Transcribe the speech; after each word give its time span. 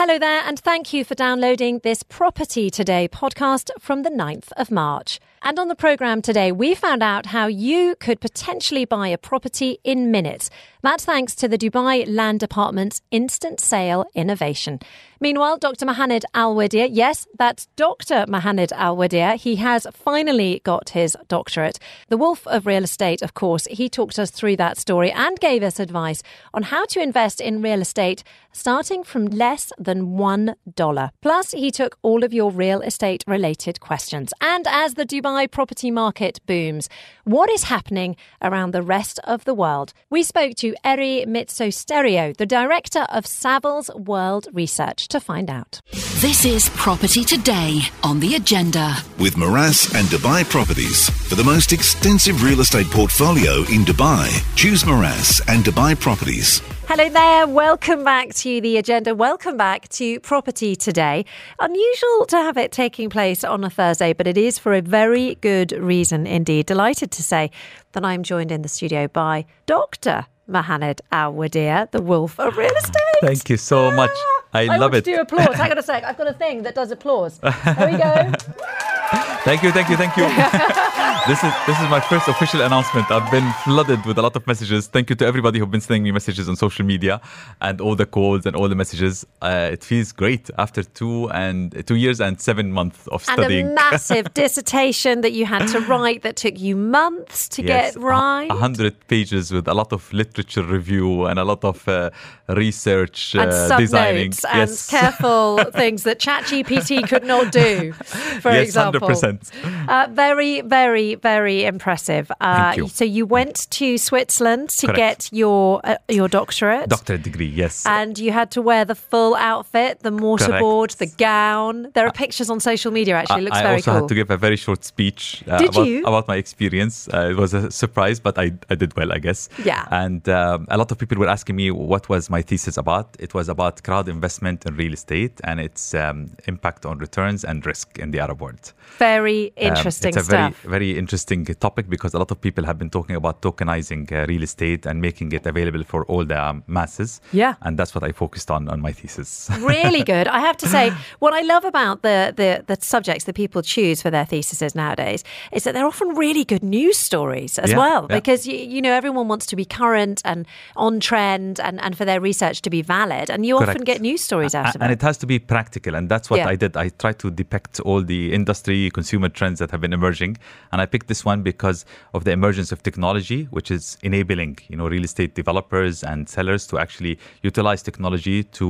Hello 0.00 0.16
there, 0.16 0.44
and 0.46 0.60
thank 0.60 0.92
you 0.92 1.04
for 1.04 1.16
downloading 1.16 1.80
this 1.80 2.04
Property 2.04 2.70
Today 2.70 3.08
podcast 3.08 3.68
from 3.80 4.04
the 4.04 4.10
9th 4.10 4.52
of 4.52 4.70
March. 4.70 5.18
And 5.42 5.58
on 5.58 5.66
the 5.66 5.74
programme 5.74 6.22
today, 6.22 6.52
we 6.52 6.76
found 6.76 7.02
out 7.02 7.26
how 7.26 7.48
you 7.48 7.96
could 7.98 8.20
potentially 8.20 8.84
buy 8.84 9.08
a 9.08 9.18
property 9.18 9.80
in 9.82 10.12
minutes. 10.12 10.50
That's 10.82 11.04
thanks 11.04 11.34
to 11.36 11.48
the 11.48 11.58
Dubai 11.58 12.04
Land 12.06 12.40
Department's 12.40 13.02
instant 13.10 13.60
sale 13.60 14.06
innovation. 14.14 14.78
Meanwhile, 15.20 15.58
Dr. 15.58 15.84
Mohaned 15.84 16.24
Al 16.34 16.54
Wadir, 16.54 16.88
yes, 16.88 17.26
that's 17.36 17.66
Dr. 17.74 18.24
Mohanad 18.28 18.70
Alwadiya. 18.70 19.34
He 19.34 19.56
has 19.56 19.84
finally 19.92 20.60
got 20.62 20.90
his 20.90 21.16
doctorate. 21.26 21.80
The 22.08 22.16
Wolf 22.16 22.46
of 22.46 22.66
Real 22.66 22.84
Estate, 22.84 23.20
of 23.22 23.34
course, 23.34 23.66
he 23.68 23.88
talked 23.88 24.20
us 24.20 24.30
through 24.30 24.56
that 24.58 24.78
story 24.78 25.10
and 25.10 25.40
gave 25.40 25.64
us 25.64 25.80
advice 25.80 26.22
on 26.54 26.62
how 26.62 26.84
to 26.86 27.02
invest 27.02 27.40
in 27.40 27.60
real 27.60 27.80
estate 27.80 28.22
starting 28.52 29.02
from 29.02 29.26
less 29.26 29.72
than 29.76 30.16
$1. 30.16 31.10
Plus, 31.20 31.50
he 31.50 31.72
took 31.72 31.98
all 32.02 32.22
of 32.22 32.32
your 32.32 32.52
real 32.52 32.80
estate 32.80 33.24
related 33.26 33.80
questions. 33.80 34.32
And 34.40 34.66
as 34.68 34.94
the 34.94 35.04
Dubai 35.04 35.50
property 35.50 35.90
market 35.90 36.40
booms, 36.46 36.88
what 37.28 37.50
is 37.50 37.64
happening 37.64 38.16
around 38.40 38.70
the 38.70 38.82
rest 38.82 39.20
of 39.24 39.44
the 39.44 39.52
world? 39.52 39.92
We 40.08 40.22
spoke 40.22 40.54
to 40.56 40.74
Eri 40.82 41.24
Mitsostergiou, 41.28 42.36
the 42.36 42.46
director 42.46 43.06
of 43.10 43.24
Savills 43.26 43.94
World 43.94 44.48
Research, 44.52 45.08
to 45.08 45.20
find 45.20 45.50
out. 45.50 45.80
This 46.20 46.44
is 46.46 46.70
Property 46.70 47.24
Today 47.24 47.80
on 48.02 48.20
the 48.20 48.34
agenda. 48.34 48.96
With 49.18 49.34
Meraas 49.34 49.94
and 49.94 50.08
Dubai 50.08 50.48
Properties. 50.48 51.10
For 51.28 51.34
the 51.34 51.44
most 51.44 51.72
extensive 51.72 52.42
real 52.42 52.60
estate 52.60 52.86
portfolio 52.86 53.58
in 53.70 53.84
Dubai, 53.84 54.26
choose 54.56 54.84
Meraas 54.84 55.42
and 55.48 55.62
Dubai 55.64 55.98
Properties. 56.00 56.62
Hello 56.88 57.06
there. 57.10 57.46
Welcome 57.46 58.02
back 58.02 58.32
to 58.36 58.62
the 58.62 58.78
agenda. 58.78 59.14
Welcome 59.14 59.58
back 59.58 59.90
to 59.90 60.18
Property 60.20 60.74
Today. 60.74 61.26
Unusual 61.58 62.24
to 62.28 62.36
have 62.38 62.56
it 62.56 62.72
taking 62.72 63.10
place 63.10 63.44
on 63.44 63.62
a 63.62 63.68
Thursday, 63.68 64.14
but 64.14 64.26
it 64.26 64.38
is 64.38 64.58
for 64.58 64.72
a 64.72 64.80
very 64.80 65.34
good 65.42 65.72
reason 65.72 66.26
indeed. 66.26 66.64
Delighted 66.64 67.10
to 67.10 67.22
say 67.22 67.50
that 67.92 68.06
I'm 68.06 68.22
joined 68.22 68.50
in 68.50 68.62
the 68.62 68.70
studio 68.70 69.06
by 69.06 69.44
Dr. 69.66 70.24
Mohaned 70.48 71.02
Al 71.12 71.34
Wadir, 71.34 71.90
the 71.90 72.00
wolf 72.00 72.40
of 72.40 72.56
real 72.56 72.74
estate. 72.76 73.20
Thank 73.20 73.50
you 73.50 73.58
so 73.58 73.90
much. 73.90 74.10
Ah, 74.14 74.42
I, 74.54 74.68
I 74.68 74.76
love 74.78 74.94
it. 74.94 75.04
to 75.04 75.10
do 75.10 75.20
applause. 75.20 75.56
Hang 75.56 75.70
on 75.70 75.76
a 75.76 75.82
sec. 75.82 76.04
I've 76.04 76.16
got 76.16 76.26
a 76.26 76.32
thing 76.32 76.62
that 76.62 76.74
does 76.74 76.90
applause. 76.90 77.38
There 77.38 77.90
we 77.92 77.98
go. 77.98 78.32
Thank 79.44 79.62
you, 79.62 79.72
thank 79.72 79.88
you, 79.88 79.96
thank 79.96 80.16
you. 80.16 80.24
this 81.26 81.42
is 81.42 81.52
this 81.66 81.80
is 81.80 81.88
my 81.88 82.00
first 82.00 82.28
official 82.28 82.60
announcement. 82.60 83.10
I've 83.10 83.30
been 83.30 83.50
flooded 83.64 84.04
with 84.04 84.18
a 84.18 84.22
lot 84.22 84.36
of 84.36 84.46
messages. 84.46 84.86
Thank 84.86 85.08
you 85.08 85.16
to 85.16 85.26
everybody 85.26 85.58
who've 85.58 85.70
been 85.70 85.80
sending 85.80 86.02
me 86.02 86.10
messages 86.12 86.48
on 86.48 86.56
social 86.56 86.84
media 86.84 87.20
and 87.62 87.80
all 87.80 87.94
the 87.94 88.04
calls 88.04 88.44
and 88.44 88.54
all 88.54 88.68
the 88.68 88.74
messages. 88.74 89.26
Uh, 89.40 89.70
it 89.72 89.82
feels 89.82 90.12
great 90.12 90.50
after 90.58 90.82
two 90.82 91.30
and 91.30 91.86
two 91.86 91.94
years 91.96 92.20
and 92.20 92.38
seven 92.40 92.72
months 92.72 93.06
of 93.08 93.24
And 93.28 93.38
studying. 93.40 93.68
a 93.68 93.74
massive 93.74 94.34
dissertation 94.42 95.22
that 95.22 95.32
you 95.32 95.46
had 95.46 95.66
to 95.68 95.80
write 95.80 96.22
that 96.22 96.36
took 96.36 96.58
you 96.60 96.76
months 96.76 97.48
to 97.50 97.62
Yes, 97.62 97.94
get 97.94 98.02
right. 98.02 98.50
A 98.50 98.54
hundred 98.54 98.94
pages 99.08 99.50
with 99.52 99.66
a 99.68 99.74
lot 99.74 99.92
of 99.94 100.12
literature 100.12 100.62
review 100.62 101.24
and 101.24 101.38
a 101.38 101.44
lot 101.44 101.64
of 101.64 101.88
uh, 101.88 102.10
research 102.48 103.34
and 103.34 103.50
uh, 103.50 103.76
designing. 103.78 104.32
and 104.50 104.84
careful 104.88 105.58
things 105.72 106.02
that 106.04 106.18
ChatGPT 106.18 107.08
could 107.08 107.24
not 107.24 107.52
do, 107.52 107.92
for 107.92 108.52
yes, 108.52 108.68
example. 108.68 109.00
hundred 109.00 109.14
percent. 109.14 109.50
Uh, 109.88 110.08
very, 110.10 110.60
very, 110.62 111.14
very 111.16 111.64
impressive. 111.64 112.30
Uh, 112.40 112.72
Thank 112.72 112.76
you. 112.76 112.88
So 112.88 113.04
you 113.04 113.26
went 113.26 113.70
to 113.70 113.98
Switzerland 113.98 114.70
to 114.70 114.86
Correct. 114.86 114.96
get 114.96 115.30
your 115.32 115.80
uh, 115.84 115.96
your 116.08 116.28
doctorate. 116.28 116.88
Doctorate 116.88 117.22
degree, 117.22 117.46
yes. 117.46 117.84
and 117.86 118.18
you 118.18 118.32
had 118.32 118.50
to 118.52 118.62
wear 118.62 118.84
the 118.84 118.94
full 118.94 119.34
outfit, 119.34 120.00
the 120.00 120.10
mortarboard, 120.10 120.96
the 120.96 121.06
gown. 121.06 121.90
There 121.94 122.06
are 122.06 122.12
pictures 122.12 122.50
on 122.50 122.60
social 122.60 122.92
media. 122.92 123.16
Actually, 123.16 123.42
it 123.42 123.44
looks 123.44 123.56
I 123.58 123.62
very 123.62 123.74
also 123.76 123.92
had 123.92 124.08
to 124.08 124.14
give 124.14 124.30
a 124.30 124.36
very 124.36 124.56
short 124.56 124.84
speech 124.84 125.42
uh, 125.48 125.58
Did 125.58 125.70
about, 125.70 125.86
you? 125.86 126.00
about 126.04 126.28
my 126.28 126.36
experience. 126.36 127.08
Uh, 127.12 127.30
it 127.30 127.36
was 127.36 127.54
a 127.54 127.70
surprise, 127.70 128.20
but 128.20 128.38
I, 128.38 128.52
I 128.70 128.74
did 128.74 128.96
well, 128.96 129.12
I 129.12 129.18
guess. 129.18 129.48
Yeah. 129.64 129.86
And 129.90 130.28
um, 130.28 130.66
a 130.68 130.78
lot 130.78 130.90
of 130.90 130.98
people 130.98 131.18
were 131.18 131.28
asking 131.28 131.56
me 131.56 131.70
what 131.70 132.08
was 132.08 132.30
my 132.30 132.37
thesis 132.42 132.76
about. 132.76 133.16
It 133.18 133.34
was 133.34 133.48
about 133.48 133.82
crowd 133.82 134.08
investment 134.08 134.64
in 134.66 134.76
real 134.76 134.92
estate 134.92 135.40
and 135.44 135.60
its 135.60 135.94
um, 135.94 136.30
impact 136.46 136.84
on 136.86 136.98
returns 136.98 137.44
and 137.44 137.64
risk 137.66 137.98
in 137.98 138.10
the 138.10 138.20
Arab 138.20 138.40
world. 138.40 138.72
very 138.98 139.52
Um, 139.58 139.68
interesting 139.76 140.08
it's 140.08 140.16
a 140.18 140.24
stuff. 140.24 140.54
very, 140.62 140.70
very 140.70 140.98
interesting 140.98 141.44
topic 141.44 141.88
because 141.88 142.14
a 142.14 142.18
lot 142.18 142.30
of 142.30 142.40
people 142.40 142.64
have 142.64 142.78
been 142.78 142.90
talking 142.90 143.16
about 143.16 143.42
tokenizing 143.42 144.10
uh, 144.12 144.26
real 144.28 144.42
estate 144.42 144.86
and 144.86 145.00
making 145.00 145.32
it 145.32 145.46
available 145.46 145.84
for 145.84 146.04
all 146.06 146.24
the 146.24 146.40
um, 146.42 146.62
masses. 146.66 147.20
Yeah. 147.32 147.54
And 147.62 147.78
that's 147.78 147.94
what 147.94 148.04
I 148.04 148.12
focused 148.12 148.50
on 148.50 148.68
on 148.68 148.80
my 148.80 148.92
thesis. 148.92 149.48
really 149.60 150.02
good. 150.02 150.26
I 150.28 150.40
have 150.40 150.56
to 150.58 150.66
say, 150.68 150.92
what 151.18 151.32
I 151.34 151.42
love 151.42 151.64
about 151.64 152.02
the, 152.02 152.32
the 152.36 152.64
the 152.66 152.76
subjects 152.84 153.24
that 153.24 153.34
people 153.34 153.62
choose 153.62 154.02
for 154.02 154.10
their 154.10 154.24
theses 154.26 154.74
nowadays 154.74 155.24
is 155.52 155.62
that 155.64 155.72
they're 155.74 155.86
often 155.86 156.08
really 156.16 156.44
good 156.44 156.62
news 156.62 156.96
stories 156.98 157.58
as 157.58 157.70
Yeah, 157.70 157.78
well. 157.78 158.06
yeah. 158.08 158.16
Because 158.16 158.46
you, 158.46 158.56
you 158.56 158.80
know 158.82 158.92
everyone 158.92 159.28
wants 159.28 159.46
to 159.46 159.56
be 159.56 159.64
current 159.64 160.20
and 160.24 160.46
on 160.76 161.00
trend, 161.00 161.60
and, 161.60 161.80
and 161.80 161.96
for 161.96 162.04
their 162.04 162.20
research 162.30 162.58
to 162.66 162.70
be 162.76 162.82
valid, 162.96 163.26
and 163.32 163.40
you 163.48 163.54
often 163.62 163.82
get 163.90 163.98
news 164.08 164.22
stories 164.28 164.54
out 164.60 164.74
of 164.74 164.82
and 164.82 164.82
it. 164.82 164.84
And 164.84 164.92
it 164.96 165.02
has 165.08 165.16
to 165.22 165.26
be 165.34 165.38
practical 165.54 165.92
and 165.98 166.04
that's 166.12 166.28
what 166.30 166.38
Yeah. 166.40 166.52
i 166.54 166.56
did 166.64 166.72
i 166.84 166.86
tried 167.02 167.18
to 167.24 167.28
depict 167.42 167.74
all 167.88 168.00
the 168.14 168.22
industry 168.38 168.78
consumer 168.98 169.30
trends 169.38 169.58
that 169.60 169.70
have 169.74 169.82
been 169.86 169.96
emerging 170.00 170.32
and 170.70 170.76
i 170.84 170.86
picked 170.92 171.08
this 171.12 171.22
one 171.32 171.40
because 171.52 171.78
of 172.16 172.20
the 172.26 172.32
emergence 172.38 172.70
of 172.74 172.78
technology 172.88 173.40
which 173.56 173.68
is 173.76 173.84
enabling 174.10 174.52
you 174.70 174.76
know 174.78 174.86
real 174.94 175.06
estate 175.10 175.32
developers 175.42 175.96
and 176.10 176.18
sellers 176.36 176.62
to 176.70 176.74
actually 176.84 177.14
utilize 177.50 177.80
technology 177.90 178.38
to 178.58 178.66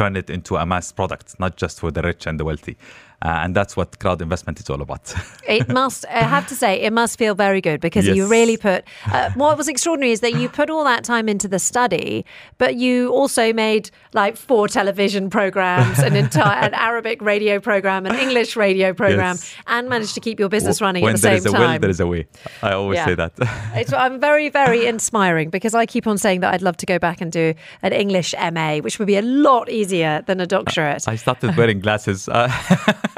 turn 0.00 0.12
it 0.20 0.28
into 0.36 0.52
a 0.62 0.64
mass 0.72 0.86
product 0.98 1.26
not 1.44 1.52
just 1.62 1.74
for 1.82 1.90
the 1.96 2.02
rich 2.10 2.22
and 2.28 2.36
the 2.40 2.46
wealthy 2.50 2.74
uh, 3.22 3.28
and 3.42 3.54
that's 3.56 3.76
what 3.76 3.98
crowd 3.98 4.20
investment 4.22 4.60
is 4.60 4.68
all 4.70 4.80
about 4.82 5.14
It 5.48 5.68
must, 5.68 6.04
I 6.06 6.20
have 6.24 6.46
to 6.48 6.54
say, 6.54 6.80
it 6.82 6.92
must 6.92 7.18
feel 7.18 7.34
very 7.34 7.60
good 7.60 7.80
because 7.80 8.06
you 8.06 8.26
really 8.26 8.56
put. 8.56 8.84
Uh, 9.10 9.30
what 9.34 9.56
was 9.56 9.68
extraordinary 9.68 10.12
is 10.12 10.20
that 10.20 10.34
you 10.34 10.48
put 10.48 10.70
all 10.70 10.84
that 10.84 11.04
time 11.04 11.28
into 11.28 11.48
the 11.48 11.58
study, 11.58 12.24
but 12.58 12.74
you 12.74 13.10
also 13.12 13.52
made 13.52 13.90
like 14.12 14.36
four 14.36 14.68
television 14.68 15.30
programs, 15.30 15.98
an 16.00 16.16
entire 16.16 16.64
an 16.66 16.74
Arabic 16.74 17.22
radio 17.22 17.60
program, 17.60 18.06
an 18.06 18.14
English 18.16 18.56
radio 18.56 18.92
program, 18.92 19.36
Yes. 19.36 19.54
and 19.66 19.88
managed 19.88 20.14
to 20.14 20.20
keep 20.20 20.38
your 20.40 20.48
business 20.48 20.80
running 20.80 21.02
when 21.04 21.14
at 21.14 21.20
the 21.20 21.28
there 21.28 21.38
same 21.40 21.46
is 21.46 21.46
a 21.46 21.56
time. 21.56 21.70
will 21.72 21.78
there 21.80 21.90
is 21.90 22.00
a 22.00 22.06
way 22.06 22.26
i 22.62 22.72
always 22.72 22.96
Yeah. 22.96 23.06
say 23.06 23.14
that 23.14 23.32
It's, 23.80 23.92
I'm 23.92 24.18
very, 24.20 24.48
very 24.48 24.86
inspiring 24.86 25.50
because 25.50 25.74
I 25.74 25.86
keep 25.86 26.06
on 26.06 26.18
saying 26.18 26.40
that 26.40 26.52
I'd 26.54 26.62
love 26.62 26.76
to 26.78 26.86
go 26.86 26.98
back 26.98 27.20
and 27.20 27.30
do 27.32 27.54
an 27.82 27.92
English 27.92 28.34
MA, 28.52 28.78
which 28.78 28.98
would 28.98 29.06
be 29.06 29.16
a 29.16 29.22
lot 29.22 29.70
easier 29.70 30.22
than 30.26 30.40
a 30.40 30.46
doctorate. 30.46 31.06
I 31.08 31.16
started 31.16 31.56
wearing 31.56 31.80
glasses. 31.80 32.28
Uh, 32.28 32.50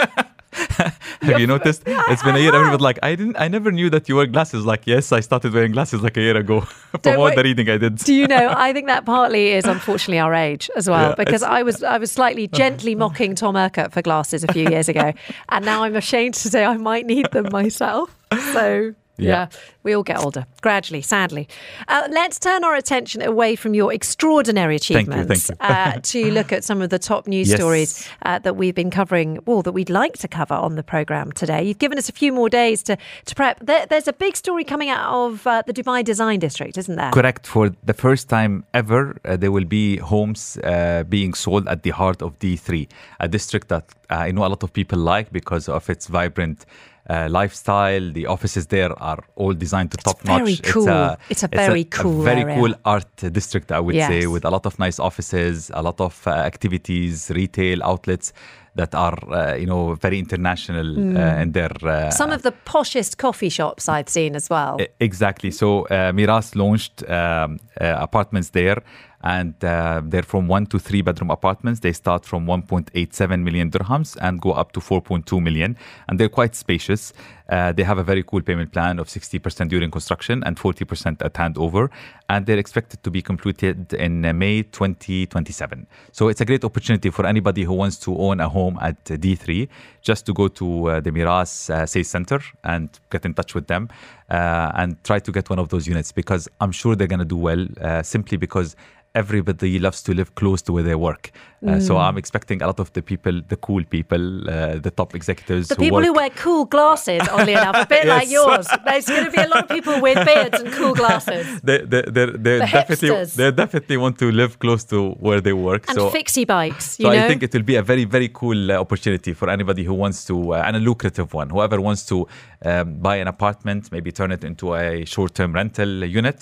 have 1.29 1.41
you 1.41 1.47
noticed? 1.47 1.83
It's 1.87 2.23
been 2.23 2.37
a 2.37 2.39
year. 2.39 2.55
Everybody 2.55 2.83
like 2.83 2.99
I 3.03 3.15
didn't. 3.15 3.37
I 3.37 3.49
never 3.49 3.71
knew 3.71 3.91
that 3.91 4.09
you 4.09 4.17
wear 4.17 4.27
glasses. 4.27 4.65
Like 4.65 4.87
yes, 4.87 5.13
I 5.13 5.21
started 5.21 5.53
wearing 5.53 5.73
glasses 5.73 6.03
like 6.03 6.17
a 6.17 6.21
year 6.21 6.37
ago 6.37 6.61
from 7.03 7.19
all 7.19 7.35
the 7.35 7.43
reading 7.43 7.69
I 7.69 7.79
did. 7.79 7.97
Do 7.97 8.15
you 8.15 8.27
know? 8.27 8.49
I 8.57 8.73
think 8.73 8.87
that 8.87 9.05
partly 9.05 9.49
is 9.49 9.65
unfortunately 9.65 10.19
our 10.19 10.35
age 10.35 10.71
as 10.77 10.89
well, 10.89 11.11
Yeah, 11.11 11.15
because 11.15 11.43
I 11.43 11.63
was 11.63 11.83
I 11.83 11.99
was 11.99 12.11
slightly 12.11 12.45
uh-huh. 12.45 12.57
gently 12.57 12.95
mocking 12.95 13.35
Tom 13.35 13.57
Urquhart 13.57 13.93
for 13.93 14.03
glasses 14.03 14.45
a 14.45 14.53
few 14.53 14.69
years 14.69 14.89
ago, 14.89 15.13
and 15.49 15.65
now 15.65 15.85
I'm 15.85 15.97
ashamed 15.97 16.35
to 16.35 16.49
say 16.49 16.65
I 16.65 16.77
might 16.77 17.07
need 17.07 17.31
them 17.33 17.49
myself. 17.53 18.15
So. 18.53 18.95
Yeah. 19.19 19.29
Yeah. 19.29 19.47
we 19.83 19.95
all 19.95 20.03
get 20.03 20.19
older 20.19 20.47
gradually, 20.61 21.03
sadly. 21.03 21.49
Uh, 21.89 22.07
let's 22.11 22.39
turn 22.39 22.65
our 22.65 22.75
attention 22.75 23.21
away 23.23 23.57
from 23.57 23.75
your 23.75 23.93
extraordinary 23.93 24.79
Thank 24.79 25.07
you, 25.09 25.13
achievements 25.13 25.47
thank 25.47 25.61
you. 25.61 25.67
uh, 25.69 26.01
to 26.13 26.31
look 26.31 26.53
at 26.53 26.63
some 26.65 26.81
of 26.83 26.91
the 26.91 26.99
top 26.99 27.27
news 27.27 27.49
Yes. 27.49 27.59
stories 27.59 28.09
uh, 28.25 28.39
that 28.41 28.57
we've 28.57 28.75
been 28.75 28.91
covering, 28.91 29.39
well, 29.47 29.63
that 29.63 29.73
we'd 29.73 29.91
like 29.91 30.15
to 30.19 30.29
cover 30.29 30.55
on 30.55 30.77
the 30.77 30.83
programme 30.83 31.33
today. 31.33 31.63
You've 31.67 31.79
given 31.79 31.99
us 31.99 32.09
a 32.09 32.13
few 32.13 32.33
more 32.33 32.49
days 32.49 32.83
to, 32.85 32.97
to 33.27 33.35
prep. 33.35 33.59
There, 33.61 33.87
there's 33.87 34.09
a 34.09 34.13
big 34.13 34.37
story 34.37 34.65
coming 34.65 34.89
out 34.91 35.07
of 35.13 35.47
uh, 35.47 35.63
the 35.67 35.73
Dubai 35.73 36.05
Design 36.05 36.39
District, 36.39 36.77
isn't 36.79 36.97
there? 36.97 37.11
Correct. 37.11 37.47
For 37.47 37.71
the 37.85 37.95
first 37.95 38.29
time 38.29 38.65
ever, 38.75 39.17
uh, 39.25 39.37
there 39.37 39.51
will 39.53 39.65
be 39.65 39.97
homes 39.99 40.59
uh, 40.59 41.05
being 41.09 41.35
sold 41.35 41.67
at 41.69 41.83
the 41.83 41.91
heart 41.91 42.23
of 42.23 42.39
D3, 42.39 42.89
a 43.21 43.29
district 43.29 43.69
that 43.69 43.85
uh, 44.11 44.15
I 44.15 44.31
know 44.31 44.45
a 44.45 44.51
lot 44.55 44.63
of 44.63 44.73
people 44.73 44.99
like 44.99 45.33
because 45.33 45.69
of 45.69 45.89
its 45.91 46.07
vibrant. 46.07 46.67
Uh, 47.11 47.27
lifestyle. 47.31 48.13
The 48.13 48.27
offices 48.27 48.67
there 48.67 48.93
are 49.03 49.21
all 49.37 49.55
designed 49.55 49.91
to 49.93 49.97
top 49.97 50.23
notch. 50.25 50.43
very 50.43 50.57
cool. 50.57 51.17
It's 51.31 51.43
a 51.43 51.49
very 51.49 51.85
cool 51.85 52.23
very 52.23 52.43
area. 52.43 52.57
cool 52.57 52.75
art 52.85 53.17
district, 53.33 53.73
I 53.73 53.81
would 53.81 53.95
say, 53.97 54.27
with 54.27 54.45
a 54.45 54.51
lot 54.51 54.67
of 54.67 54.79
nice 54.79 54.99
offices, 54.99 55.71
a 55.73 55.83
lot 55.83 55.99
of 56.01 56.15
uh, 56.27 56.31
activities, 56.33 57.31
retail 57.35 57.83
outlets 57.83 58.33
that 58.75 58.95
are, 58.95 59.19
uh, 59.33 59.55
you 59.57 59.67
know, 59.67 59.95
very 59.95 60.19
international 60.19 60.87
uh, 61.17 61.43
in 61.43 61.53
their. 61.53 61.73
Uh, 61.83 62.09
Mm. 62.09 62.13
Some 62.13 62.31
of 62.31 62.43
the 62.43 62.53
poshest 62.65 63.17
coffee 63.17 63.49
shops 63.49 63.89
I've 63.89 64.09
seen 64.09 64.37
as 64.37 64.49
well. 64.51 64.77
Exactly. 65.01 65.51
So 65.51 65.87
uh, 65.87 66.13
Meraas 66.13 66.55
launched 66.55 67.03
um, 67.09 67.59
uh, 67.81 67.97
apartments 68.09 68.51
there, 68.51 68.83
and 69.29 69.63
uh, 69.63 70.01
they're 70.03 70.23
from 70.23 70.49
one 70.49 70.65
to 70.67 70.79
three 70.79 71.03
bedroom 71.03 71.31
apartments. 71.31 71.81
They 71.81 71.93
start 71.93 72.25
from 72.25 72.47
1.87 72.47 73.43
million 73.43 73.71
dirhams 73.71 74.17
and 74.23 74.41
go 74.41 74.53
up 74.53 74.73
to 74.73 74.81
4.2 74.81 75.43
million, 75.43 75.77
and 76.09 76.19
they're 76.19 76.31
quite 76.31 76.55
spacious. 76.55 77.13
Uh, 77.49 77.73
they 77.73 77.83
have 77.83 77.99
a 77.99 78.03
very 78.03 78.23
cool 78.23 78.43
payment 78.43 78.73
plan 78.73 78.99
of 78.99 79.09
60% 79.09 79.69
during 79.69 79.91
construction 79.91 80.43
and 80.45 80.57
40% 80.57 81.25
at 81.25 81.35
handover, 81.35 81.89
and 82.29 82.47
they're 82.47 82.59
expected 82.59 83.03
to 83.03 83.11
be 83.11 83.23
completed 83.23 83.93
in 83.95 84.25
uh, 84.25 84.33
May 84.33 84.63
2027. 84.63 85.87
So 86.13 86.29
it's 86.29 86.41
a 86.41 86.45
great 86.45 86.65
opportunity 86.65 87.11
for 87.11 87.27
anybody 87.27 87.65
who 87.65 87.73
wants 87.73 87.97
to 88.01 88.17
own 88.17 88.41
a 88.41 88.49
home 88.49 88.79
at 88.81 89.03
D3 89.05 89.69
just 90.03 90.27
to 90.27 90.33
go 90.33 90.49
to 90.49 90.91
uh, 90.91 91.01
the 91.01 91.11
Meraas 91.11 91.71
uh, 91.71 91.87
Sales 91.87 92.09
Center 92.09 92.41
and 92.65 92.89
get 93.11 93.25
in 93.25 93.35
touch 93.35 93.55
with 93.55 93.67
them 93.67 93.89
uh, 94.31 94.73
and 94.75 95.03
try 95.05 95.19
to 95.19 95.33
get 95.33 95.49
one 95.49 95.59
of 95.59 95.69
those 95.71 95.87
units 95.87 96.13
because 96.13 96.49
I'm 96.61 96.73
sure 96.73 96.97
they're 96.97 97.07
going 97.07 97.19
to 97.19 97.25
do 97.25 97.37
well 97.37 97.67
uh, 97.81 98.03
simply 98.03 98.37
because 98.37 98.77
everybody 99.15 99.79
loves 99.79 100.03
to 100.03 100.15
live 100.15 100.35
close 100.35 100.63
to 100.63 100.73
where 100.73 100.83
they 100.83 100.95
work. 100.95 101.33
Uh, 101.67 101.81
So 101.81 101.95
Mm. 101.95 102.01
I'm 102.09 102.19
expecting 102.19 102.63
a 102.63 102.67
lot 102.67 102.79
of 102.79 102.89
the 102.93 103.03
people, 103.03 103.35
the 103.53 103.57
cool 103.57 103.83
people, 103.97 104.23
uh, 104.49 104.79
the 104.87 104.93
top 105.01 105.11
executives 105.15 105.67
The 105.69 105.75
who 105.75 105.83
people 105.85 105.99
work. 105.99 106.07
who 106.07 106.13
wear 106.21 106.31
cool 106.45 106.65
glasses, 106.67 107.23
oddly 107.35 107.55
enough, 107.61 107.77
a 107.85 107.87
bit 107.87 108.05
like 108.17 108.29
yours. 108.31 108.67
There's 108.87 109.07
going 109.13 109.25
to 109.25 109.31
be 109.39 109.43
a 109.43 109.49
lot 109.53 109.61
of 109.65 109.69
people 109.77 109.97
with 110.07 110.19
beards 110.25 110.61
and 110.63 110.73
cool 110.79 110.95
glasses. 110.95 111.45
they, 111.69 111.79
they, 111.93 112.03
they, 112.17 112.27
they 112.47 112.59
The 112.63 112.69
definitely 112.79 113.09
hipsters. 113.09 113.35
they 113.41 113.51
definitely 113.51 113.97
want 114.05 114.15
to 114.23 114.27
live 114.31 114.53
close 114.65 114.85
to 114.93 114.99
where 115.27 115.41
they 115.47 115.53
work. 115.71 115.83
And 115.89 115.97
so 115.99 116.11
fixie 116.11 116.45
bikes, 116.45 116.87
you 117.01 117.05
so 117.07 117.11
know? 117.13 117.25
I 117.25 117.29
think 117.29 117.43
it 117.43 117.53
will 117.55 117.65
be 117.73 117.77
a 117.77 117.83
very, 117.83 118.05
very 118.05 118.29
cool 118.41 118.61
uh, 118.71 118.75
opportunity 118.85 119.33
for 119.35 119.47
anybody 119.51 119.83
who 119.89 119.95
wants 119.95 120.25
to, 120.27 120.35
uh, 120.55 120.63
and 120.67 120.77
a 120.77 120.81
lucrative 120.91 121.29
one. 121.35 121.49
Whoever 121.51 121.81
wants 121.89 122.03
to 122.07 122.17
um, 122.65 122.95
buy 123.07 123.17
an 123.17 123.27
apartment, 123.27 123.91
maybe 123.91 124.13
turn 124.13 124.31
it 124.37 124.45
into 124.45 124.75
a 124.75 125.05
short-term 125.05 125.51
rental 125.61 126.05
unit 126.05 126.39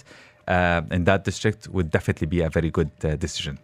uh, 0.49 0.83
in 0.91 1.05
that 1.05 1.25
district 1.25 1.69
would 1.69 1.91
definitely 1.91 2.27
be 2.27 2.41
a 2.41 2.51
very 2.51 2.71
good 2.71 2.91
uh, 3.05 3.17
decision. 3.17 3.59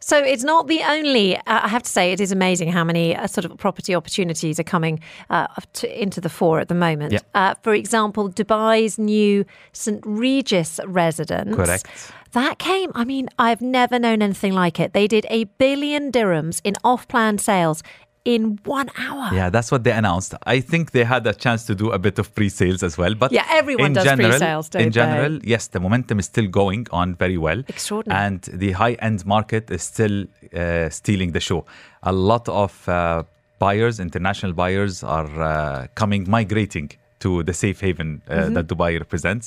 So 0.00 0.16
it's 0.16 0.44
not 0.44 0.68
the 0.68 0.82
only. 0.82 1.36
Uh, 1.36 1.42
I 1.46 1.68
have 1.68 1.82
to 1.82 1.90
say, 1.90 2.12
it 2.12 2.20
is 2.20 2.32
amazing 2.32 2.72
how 2.72 2.84
many 2.84 3.16
uh, 3.16 3.26
sort 3.26 3.44
of 3.44 3.56
property 3.58 3.94
opportunities 3.94 4.60
are 4.60 4.64
coming 4.64 5.00
uh, 5.30 5.48
to, 5.74 6.02
into 6.02 6.20
the 6.20 6.28
fore 6.28 6.60
at 6.60 6.68
the 6.68 6.74
moment. 6.74 7.12
Yeah. 7.12 7.20
Uh, 7.34 7.54
for 7.62 7.74
example, 7.74 8.30
Dubai's 8.30 8.98
new 8.98 9.44
St 9.72 10.00
Regis 10.04 10.80
residence. 10.86 11.56
Correct. 11.56 12.12
That 12.32 12.58
came. 12.58 12.92
I 12.94 13.04
mean, 13.04 13.28
I've 13.38 13.62
never 13.62 13.98
known 13.98 14.20
anything 14.20 14.52
like 14.52 14.78
it. 14.78 14.92
They 14.92 15.06
did 15.06 15.26
a 15.30 15.44
billion 15.44 16.12
dirhams 16.12 16.60
in 16.64 16.74
off-plan 16.84 17.38
sales 17.38 17.82
in 18.34 18.42
one 18.78 18.88
hour. 19.04 19.24
Yeah, 19.38 19.48
that's 19.54 19.70
what 19.72 19.82
they 19.86 19.92
announced. 20.02 20.30
I 20.54 20.58
think 20.70 20.84
they 20.96 21.04
had 21.14 21.24
a 21.26 21.34
chance 21.44 21.60
to 21.68 21.74
do 21.82 21.86
a 21.98 22.00
bit 22.06 22.16
of 22.22 22.26
pre-sales 22.36 22.82
as 22.88 22.94
well, 23.00 23.14
but 23.22 23.28
Yeah, 23.38 23.46
everyone 23.60 23.92
does 23.98 24.04
general, 24.10 24.30
pre-sales, 24.30 24.66
don't 24.72 24.82
in 24.82 24.88
they? 24.88 25.00
general, 25.02 25.32
yes, 25.52 25.62
the 25.74 25.80
momentum 25.86 26.16
is 26.22 26.26
still 26.34 26.48
going 26.62 26.82
on 27.00 27.06
very 27.24 27.38
well. 27.46 27.60
Extraordinary. 27.76 28.18
And 28.26 28.40
the 28.64 28.70
high-end 28.82 29.20
market 29.34 29.64
is 29.76 29.82
still 29.94 30.16
uh, 30.26 30.88
stealing 31.00 31.30
the 31.36 31.40
show. 31.48 31.60
A 32.02 32.12
lot 32.32 32.44
of 32.64 32.72
uh, 32.88 33.22
buyers, 33.66 33.94
international 34.08 34.52
buyers, 34.62 34.94
are 35.16 35.30
uh, 35.42 35.86
coming, 35.94 36.22
migrating 36.28 36.88
to 37.24 37.30
the 37.48 37.54
safe 37.62 37.78
haven 37.86 38.10
uh, 38.28 38.34
Mm-hmm. 38.34 38.54
that 38.56 38.66
Dubai 38.72 38.92
represents. 39.04 39.46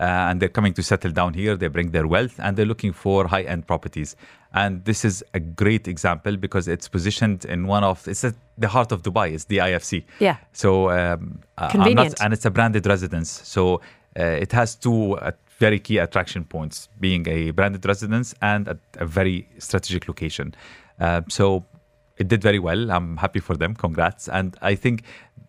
Uh, 0.00 0.28
and 0.28 0.40
they're 0.40 0.48
coming 0.48 0.74
to 0.74 0.82
settle 0.82 1.12
down 1.12 1.34
here. 1.34 1.56
They 1.56 1.68
bring 1.68 1.92
their 1.92 2.06
wealth 2.08 2.40
and 2.40 2.56
they're 2.56 2.66
looking 2.66 2.92
for 2.92 3.28
high 3.28 3.42
end 3.42 3.66
properties. 3.66 4.16
And 4.52 4.84
this 4.84 5.04
is 5.04 5.24
a 5.34 5.40
great 5.40 5.86
example 5.86 6.36
because 6.36 6.66
it's 6.68 6.88
positioned 6.88 7.44
in 7.44 7.66
one 7.66 7.84
of, 7.84 8.06
it's 8.08 8.24
at 8.24 8.34
the 8.58 8.68
heart 8.68 8.90
of 8.92 9.02
Dubai, 9.02 9.32
it's 9.32 9.44
the 9.44 9.58
IFC. 9.58 10.04
Yeah. 10.18 10.36
So, 10.52 10.90
um, 10.90 11.40
uh, 11.58 11.68
Convenient. 11.70 12.10
not, 12.10 12.24
and 12.24 12.32
it's 12.32 12.44
a 12.44 12.50
branded 12.50 12.86
residence. 12.86 13.30
So, 13.44 13.80
uh, 14.18 14.22
it 14.24 14.52
has 14.52 14.74
two 14.74 15.16
uh, 15.18 15.32
very 15.58 15.78
key 15.78 15.98
attraction 15.98 16.44
points 16.44 16.88
being 17.00 17.28
a 17.28 17.50
branded 17.52 17.84
residence 17.86 18.34
and 18.42 18.68
a, 18.68 18.78
a 18.98 19.06
very 19.06 19.48
strategic 19.58 20.08
location. 20.08 20.54
Uh, 21.00 21.22
so, 21.28 21.64
it 22.16 22.28
did 22.28 22.42
very 22.42 22.58
well. 22.58 22.90
I'm 22.90 23.16
happy 23.16 23.40
for 23.40 23.56
them. 23.56 23.74
Congrats. 23.74 24.28
And 24.28 24.56
I 24.62 24.74
think 24.76 25.02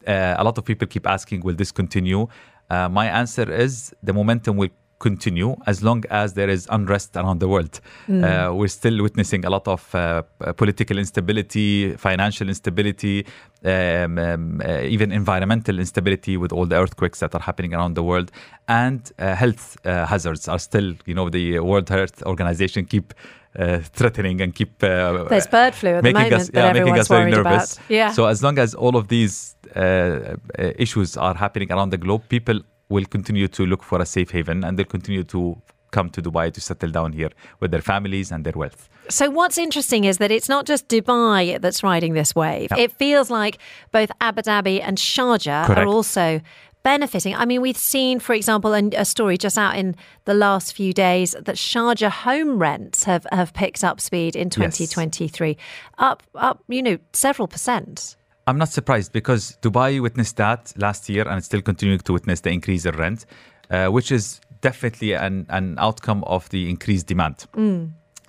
uh, 0.08 0.36
a 0.38 0.44
lot 0.44 0.58
of 0.58 0.66
people 0.66 0.88
keep 0.88 1.08
asking, 1.08 1.42
will 1.42 1.56
this 1.56 1.72
continue? 1.72 2.28
Uh, 2.70 2.90
my 2.90 3.08
answer 3.08 3.52
is 3.52 3.94
the 4.04 4.14
momentum 4.14 4.58
will 4.58 4.70
continue 5.00 5.56
as 5.68 5.84
long 5.84 6.04
as 6.10 6.34
there 6.34 6.50
is 6.50 6.68
unrest 6.72 7.16
around 7.18 7.40
the 7.40 7.48
world. 7.48 7.80
Uh, 8.24 8.54
we're 8.54 8.68
still 8.68 9.04
witnessing 9.04 9.46
a 9.46 9.50
lot 9.50 9.68
of 9.68 9.94
uh, 9.94 10.24
political 10.56 10.98
instability, 10.98 11.96
financial 11.98 12.48
instability, 12.48 13.26
um, 13.66 14.18
um, 14.18 14.62
uh, 14.64 14.80
even 14.82 15.12
environmental 15.12 15.80
instability 15.80 16.38
with 16.38 16.52
all 16.54 16.66
the 16.66 16.76
earthquakes 16.76 17.20
that 17.20 17.36
are 17.36 17.42
happening 17.42 17.74
around 17.74 17.96
the 17.96 18.04
world, 18.04 18.32
and 18.68 19.12
uh, 19.20 19.36
health 19.36 19.78
uh, 19.86 20.06
hazards 20.06 20.48
are 20.48 20.60
still, 20.60 20.94
you 21.06 21.14
know, 21.14 21.30
the 21.30 21.60
World 21.60 21.90
Health 21.90 22.24
Organization 22.24 22.86
keep 22.86 23.14
uh, 23.58 23.80
threatening 23.80 24.42
and 24.42 24.54
keep 24.54 24.84
uh, 24.84 25.24
There's 25.24 25.48
bird 25.48 25.76
flu 25.76 25.92
at 25.92 26.04
the 26.04 26.14
moment 26.14 26.34
us, 26.34 26.50
that 26.50 26.76
yeah, 26.76 26.84
making 26.84 27.00
us 27.00 27.08
very 27.08 27.32
nervous. 27.32 27.78
about. 27.78 27.90
Yeah. 27.90 28.12
So 28.12 28.26
as 28.26 28.44
long 28.44 28.60
as 28.60 28.74
all 28.74 28.96
of 28.96 29.08
these 29.08 29.56
uh, 29.76 29.80
uh, 29.80 30.36
issues 30.78 31.18
are 31.18 31.36
happening 31.36 31.72
around 31.72 31.90
the 31.90 31.98
globe, 31.98 32.24
people 32.30 32.60
will 32.90 33.06
continue 33.06 33.48
to 33.48 33.66
look 33.66 33.84
for 33.84 34.02
a 34.02 34.06
safe 34.06 34.32
haven 34.32 34.64
and 34.64 34.78
they'll 34.78 34.86
continue 34.86 35.24
to 35.24 35.62
come 35.92 36.10
to 36.10 36.22
Dubai 36.22 36.52
to 36.54 36.62
settle 36.62 36.90
down 36.90 37.14
here 37.14 37.30
with 37.62 37.72
their 37.72 37.82
families 37.82 38.32
and 38.32 38.46
their 38.46 38.54
wealth. 38.54 38.90
So 39.10 39.30
what's 39.30 39.58
interesting 39.58 40.04
is 40.04 40.18
that 40.18 40.32
it's 40.32 40.50
not 40.50 40.66
just 40.66 40.88
Dubai 40.88 41.62
that's 41.62 41.84
riding 41.84 42.14
this 42.14 42.36
wave. 42.36 42.70
It 42.78 42.92
feels 42.92 43.30
like 43.30 43.60
both 43.92 44.12
Abu 44.20 44.42
Dhabi 44.42 44.82
and 44.82 44.98
Sharjah 44.98 45.70
are 45.70 45.86
also 45.86 46.42
benefiting. 46.86 47.36
I 47.36 47.46
mean, 47.46 47.62
we've 47.62 47.84
seen, 47.94 48.20
for 48.20 48.34
example, 48.34 48.72
a, 48.76 48.84
a 48.96 49.06
story 49.06 49.38
just 49.38 49.58
out 49.58 49.76
in 49.76 49.96
the 50.26 50.36
last 50.36 50.74
few 50.74 50.94
days 50.94 51.32
that 51.32 51.56
Sharjah 51.56 52.12
home 52.12 52.60
rents 52.60 53.04
have, 53.06 53.26
have 53.32 53.54
picked 53.54 53.84
up 53.84 54.00
speed 54.00 54.36
in 54.36 54.50
2023, 54.52 55.58
up 55.98 56.22
up 56.36 56.64
you 56.68 56.84
know 56.88 56.98
several 57.12 57.48
percent. 57.48 58.16
I'm 58.48 58.60
not 58.60 58.70
surprised 58.70 59.12
because 59.12 59.58
Dubai 59.64 60.00
witnessed 60.00 60.38
that 60.38 60.62
last 60.78 61.10
year 61.10 61.28
and 61.28 61.38
it's 61.40 61.48
still 61.48 61.64
continuing 61.64 62.00
to 62.08 62.14
witness 62.14 62.42
the 62.42 62.52
increase 62.52 62.86
in 62.86 62.96
rent, 62.96 63.26
uh, 63.72 63.88
which 63.88 64.12
is 64.12 64.40
definitely 64.62 65.14
an, 65.14 65.48
an 65.50 65.76
outcome 65.80 66.24
of 66.36 66.48
the 66.50 66.70
increased 66.70 67.08
demand. 67.08 67.38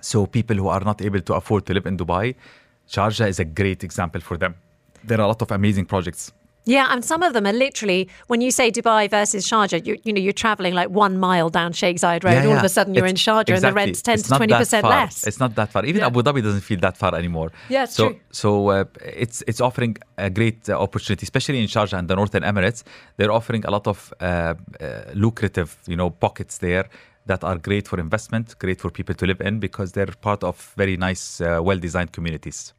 So 0.01 0.25
people 0.25 0.55
who 0.55 0.67
are 0.69 0.83
not 0.91 1.01
able 1.03 1.21
to 1.21 1.33
afford 1.35 1.67
to 1.67 1.73
live 1.75 1.85
in 1.85 1.95
Dubai, 1.97 2.33
Sharjah 2.89 3.27
is 3.27 3.39
a 3.39 3.45
great 3.45 3.83
example 3.83 4.21
for 4.21 4.37
them. 4.37 4.55
There 5.03 5.19
are 5.19 5.25
a 5.25 5.27
lot 5.27 5.43
of 5.43 5.51
amazing 5.51 5.85
projects. 5.85 6.31
Yeah, 6.67 6.91
and 6.91 7.03
some 7.11 7.23
of 7.23 7.31
them 7.33 7.47
are 7.47 7.53
literally 7.53 8.09
when 8.27 8.41
you 8.41 8.51
say 8.51 8.69
Dubai 8.71 9.09
versus 9.09 9.47
Sharjah, 9.49 9.85
you, 9.87 9.97
you 10.03 10.11
know 10.13 10.19
you're 10.19 10.33
traveling 10.45 10.73
like 10.73 10.89
one 10.89 11.17
mile 11.17 11.49
down 11.49 11.71
Sheikh 11.71 11.97
Zayed 11.97 12.23
Road. 12.25 12.33
Yeah, 12.33 12.47
all 12.47 12.57
of 12.57 12.63
a 12.63 12.69
sudden 12.77 12.93
you're 12.93 13.05
It's- 13.05 13.25
in 13.27 13.33
Sharjah 13.33 13.55
and 13.55 13.63
the 13.63 13.73
rent's 13.73 14.01
ten 14.01 14.15
It's 14.19 14.27
to 14.27 14.35
twenty 14.35 14.53
percent 14.53 14.85
less. 14.85 15.25
It's 15.25 15.39
not 15.39 15.55
that 15.55 15.69
far. 15.71 15.85
Even 15.85 16.01
Yeah. 16.01 16.07
Abu 16.07 16.21
Dhabi 16.21 16.43
doesn't 16.43 16.65
feel 16.69 16.79
that 16.87 16.97
far 16.97 17.15
anymore. 17.15 17.49
Yeah, 17.69 17.83
it's 17.85 17.95
so, 17.95 18.09
true. 18.09 18.19
So 18.31 18.49
uh, 18.69 18.83
it's 19.23 19.43
it's 19.47 19.61
offering 19.61 19.97
a 20.17 20.29
great 20.29 20.69
uh, 20.69 20.77
opportunity, 20.85 21.23
especially 21.23 21.59
in 21.63 21.67
Sharjah 21.67 21.97
and 21.99 22.07
the 22.11 22.15
Northern 22.15 22.43
Emirates. 22.43 22.83
They're 23.17 23.31
offering 23.39 23.63
a 23.65 23.71
lot 23.71 23.87
of 23.87 24.13
uh, 24.19 24.25
uh, 24.25 24.55
lucrative, 25.13 25.69
you 25.87 25.95
know, 25.95 26.09
pockets 26.09 26.57
there 26.59 26.85
that 27.27 27.43
are 27.43 27.57
great 27.57 27.87
for 27.87 27.99
investment, 27.99 28.57
great 28.59 28.79
for 28.81 28.89
people 28.89 29.15
to 29.15 29.25
live 29.25 29.41
in 29.41 29.59
because 29.59 29.91
they're 29.93 30.13
part 30.21 30.43
of 30.43 30.73
very 30.77 30.95
nice, 30.97 31.41
uh, 31.41 31.59
well-designed 31.61 32.11
communities. 32.13 32.73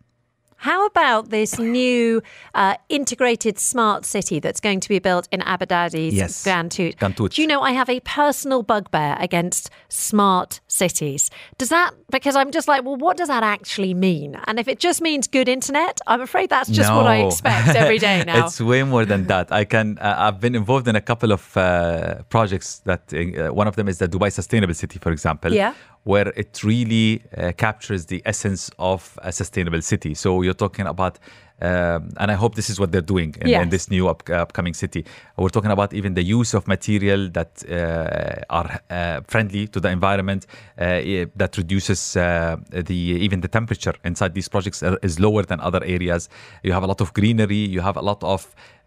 How 0.58 0.86
about 0.86 1.30
this 1.30 1.58
new 1.58 2.20
uh, 2.54 2.74
integrated 2.88 3.58
smart 3.60 4.04
city 4.04 4.40
that's 4.40 4.60
going 4.60 4.80
to 4.80 4.88
be 4.88 4.98
built 4.98 5.28
in 5.30 5.40
Abu 5.42 5.66
Dhabi's 5.66 6.14
Yes. 6.14 6.44
Ghantoot? 6.44 7.30
Do 7.34 7.40
you 7.42 7.46
know 7.46 7.60
I 7.62 7.70
have 7.72 7.88
a 7.88 8.00
personal 8.00 8.64
bugbear 8.64 9.16
against 9.20 9.70
smart 9.88 10.60
cities? 10.66 11.30
Does 11.58 11.68
that 11.68 11.92
because 12.10 12.34
I'm 12.34 12.50
just 12.50 12.66
like, 12.66 12.84
well, 12.84 12.96
what 12.96 13.16
does 13.16 13.28
that 13.28 13.44
actually 13.44 13.94
mean? 13.94 14.36
And 14.46 14.58
if 14.58 14.66
it 14.66 14.80
just 14.80 15.00
means 15.00 15.28
good 15.28 15.48
internet, 15.48 16.00
I'm 16.08 16.20
afraid 16.20 16.50
that's 16.50 16.70
just 16.70 16.92
what 16.92 17.06
I 17.06 17.18
expect 17.18 17.68
every 17.76 17.98
day 17.98 18.24
now. 18.26 18.46
it's 18.46 18.60
way 18.60 18.82
more 18.82 19.04
than 19.04 19.26
that. 19.26 19.52
I 19.52 19.64
can. 19.64 19.98
Uh, 19.98 20.14
I've 20.18 20.40
been 20.40 20.56
involved 20.56 20.88
in 20.88 20.96
a 20.96 21.00
couple 21.00 21.30
of 21.32 21.56
uh, 21.56 22.22
projects. 22.30 22.80
That 22.84 23.02
uh, 23.14 23.54
one 23.54 23.68
of 23.68 23.76
them 23.76 23.88
is 23.88 23.98
the 23.98 24.08
Dubai 24.08 24.32
Sustainable 24.32 24.74
City, 24.74 24.98
for 24.98 25.12
example. 25.12 25.52
Yeah. 25.52 25.74
Where 26.12 26.28
it 26.42 26.52
really 26.72 27.08
uh, 27.18 27.52
captures 27.64 28.02
the 28.12 28.20
essence 28.32 28.62
of 28.78 29.00
a 29.22 29.30
sustainable 29.40 29.82
city. 29.92 30.12
So 30.14 30.28
you're 30.44 30.60
talking 30.66 30.86
about. 30.86 31.14
Um, 31.60 32.02
and 32.20 32.28
I 32.30 32.36
hope 32.42 32.52
this 32.54 32.70
is 32.70 32.78
what 32.80 32.88
they're 32.92 33.10
doing 33.14 33.30
in, 33.42 33.48
Yes. 33.48 33.62
in 33.64 33.68
this 33.70 33.84
new 33.90 34.04
up, 34.12 34.20
upcoming 34.30 34.74
city. 34.74 35.02
We're 35.36 35.54
talking 35.56 35.72
about 35.72 35.90
even 35.92 36.14
the 36.14 36.22
use 36.38 36.50
of 36.58 36.62
material 36.68 37.20
that 37.38 37.50
uh, 37.68 38.58
are 38.58 38.70
uh, 38.90 39.20
friendly 39.32 39.66
to 39.74 39.78
the 39.84 39.90
environment, 39.98 40.42
uh, 40.78 41.26
that 41.42 41.52
reduces 41.62 42.00
uh, 42.16 42.56
the 42.90 42.98
even 43.26 43.40
the 43.40 43.48
temperature 43.58 43.94
inside 44.04 44.32
these 44.38 44.48
projects 44.54 44.78
is 45.08 45.18
lower 45.26 45.42
than 45.50 45.58
other 45.68 45.82
areas. 45.96 46.22
You 46.62 46.72
have 46.76 46.84
a 46.84 46.86
lot 46.92 47.00
of 47.00 47.08
greenery. 47.18 47.62
You 47.74 47.80
have 47.88 47.96
a 48.02 48.04
lot 48.10 48.20
of 48.22 48.40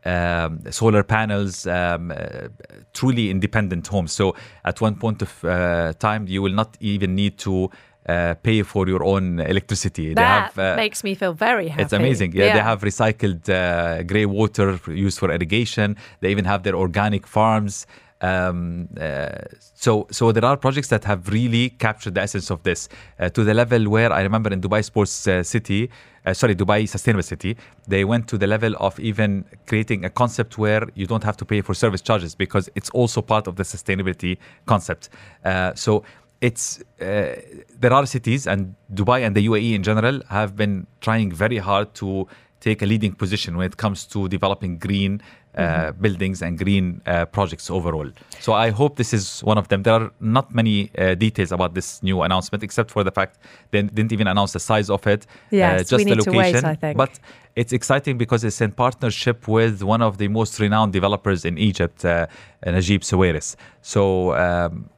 um, 0.05 0.60
solar 0.72 1.03
panels, 1.03 1.67
um, 1.67 2.12
uh, 2.12 2.48
truly 2.93 3.29
independent 3.29 3.88
homes. 3.88 4.12
So 4.12 4.36
at 4.65 4.81
one 4.81 4.96
point 4.96 5.22
of 5.22 5.46
uh, 5.46 5.93
time, 5.93 6.27
you 6.27 6.41
will 6.41 6.53
not 6.53 6.77
even 6.79 7.15
need 7.15 7.38
to 7.39 7.70
uh, 8.08 8.34
pay 8.41 8.63
for 8.63 8.88
your 8.88 9.03
own 9.03 9.39
electricity. 9.39 10.13
that 10.13 10.53
they 10.55 10.62
have, 10.62 10.74
uh, 10.74 10.75
makes 10.75 11.03
me 11.03 11.13
feel 11.15 11.34
very 11.34 11.67
happy. 11.67 11.84
it's 11.84 11.93
amazing. 11.93 12.34
Yeah, 12.34 12.53
they 12.53 12.62
have 12.62 12.81
recycled 12.81 13.48
uh, 13.50 14.03
grey 14.03 14.25
water 14.25 14.79
used 14.88 15.20
for 15.20 15.31
irrigation. 15.31 15.96
They 16.20 16.31
even 16.31 16.46
have 16.46 16.63
their 16.63 16.75
organic 16.75 17.27
farms. 17.27 17.86
Um, 18.22 18.88
uh, 19.00 19.30
so, 19.74 20.08
so 20.12 20.32
there 20.32 20.46
are 20.46 20.56
projects 20.56 20.90
that 20.90 21.04
have 21.06 21.30
really 21.30 21.70
captured 21.72 22.16
the 22.16 22.22
essence 22.22 22.51
of 22.51 22.62
this 22.63 22.88
uh, 23.20 23.30
to 23.30 23.44
the 23.44 23.54
level 23.54 23.90
where 23.90 24.12
I 24.13 24.22
remember 24.22 24.51
in 24.51 24.62
Dubai 24.62 24.84
Sports 24.86 25.28
uh, 25.28 25.42
City, 25.44 25.90
uh, 26.25 26.34
sorry, 26.34 26.56
Dubai 26.56 26.88
Sustainable 26.88 27.24
City, 27.24 27.58
they 27.88 28.06
went 28.06 28.28
to 28.28 28.38
the 28.38 28.48
level 28.48 28.75
of 28.80 29.00
even 29.00 29.44
creating 29.66 30.06
a 30.06 30.10
concept 30.10 30.58
where 30.60 30.88
you 30.94 31.08
don't 31.08 31.24
have 31.24 31.36
to 31.38 31.46
pay 31.46 31.62
for 31.62 31.74
service 31.74 32.01
charges 32.01 32.36
because 32.36 32.70
it's 32.75 32.92
also 32.92 33.22
part 33.22 33.48
of 33.48 33.56
the 33.56 33.63
sustainability 33.63 34.38
concept. 34.68 35.10
Uh, 35.44 35.74
so 35.74 36.04
it's 36.42 36.82
uh, 37.01 37.36
there 37.80 37.94
are 37.94 38.06
cities 38.06 38.48
and 38.48 38.75
Dubai 38.94 39.25
and 39.25 39.36
the 39.36 39.48
UAE 39.48 39.74
in 39.74 39.84
general 39.84 40.22
have 40.30 40.56
been 40.56 40.88
trying 41.00 41.32
very 41.32 41.58
hard 41.58 41.94
to 41.96 42.28
take 42.60 42.82
a 42.82 42.86
leading 42.86 43.13
position 43.13 43.58
when 43.58 43.66
it 43.66 43.78
comes 43.78 44.06
to 44.06 44.28
developing 44.30 44.78
green 44.78 45.22
uh, 45.58 45.91
buildings 45.91 46.41
and 46.41 46.58
green 46.58 47.01
uh, 47.05 47.25
projects 47.25 47.70
overall. 47.70 48.10
So 48.39 48.53
I 48.53 48.70
hope 48.70 48.96
this 48.96 49.13
is 49.13 49.41
one 49.41 49.58
of 49.58 49.67
them. 49.67 49.84
There 49.84 49.93
are 49.93 50.12
not 50.20 50.53
many 50.53 50.91
uh, 50.98 51.15
details 51.15 51.51
about 51.51 51.74
this 51.74 52.01
new 52.01 52.22
announcement, 52.22 52.63
except 52.63 52.91
for 52.91 53.03
the 53.03 53.12
fact 53.12 53.38
they 53.72 53.81
didn't 53.81 54.12
even 54.12 54.27
announce 54.27 54.53
the 54.53 54.60
size 54.60 54.89
of 54.89 55.05
it, 55.08 55.25
uh, 55.25 55.36
Yes, 55.51 55.89
just 55.89 56.05
the 56.05 56.12
wait, 56.12 56.25
location. 56.25 56.65
I 56.65 56.75
think. 56.75 56.98
But 56.98 57.20
it's 57.55 57.74
exciting 57.74 58.17
because 58.17 58.43
it's 58.43 58.62
in 58.62 58.72
partnership 58.72 59.48
with 59.48 59.84
one 59.84 60.01
of 60.01 60.17
the 60.17 60.27
most 60.27 60.60
renowned 60.60 60.93
developers 60.93 61.43
in 61.43 61.58
Egypt, 61.58 62.05
uh, 62.05 62.27
Naguib 62.65 63.01
Sawiris. 63.01 63.55
So 63.81 64.34
um, 64.36 64.89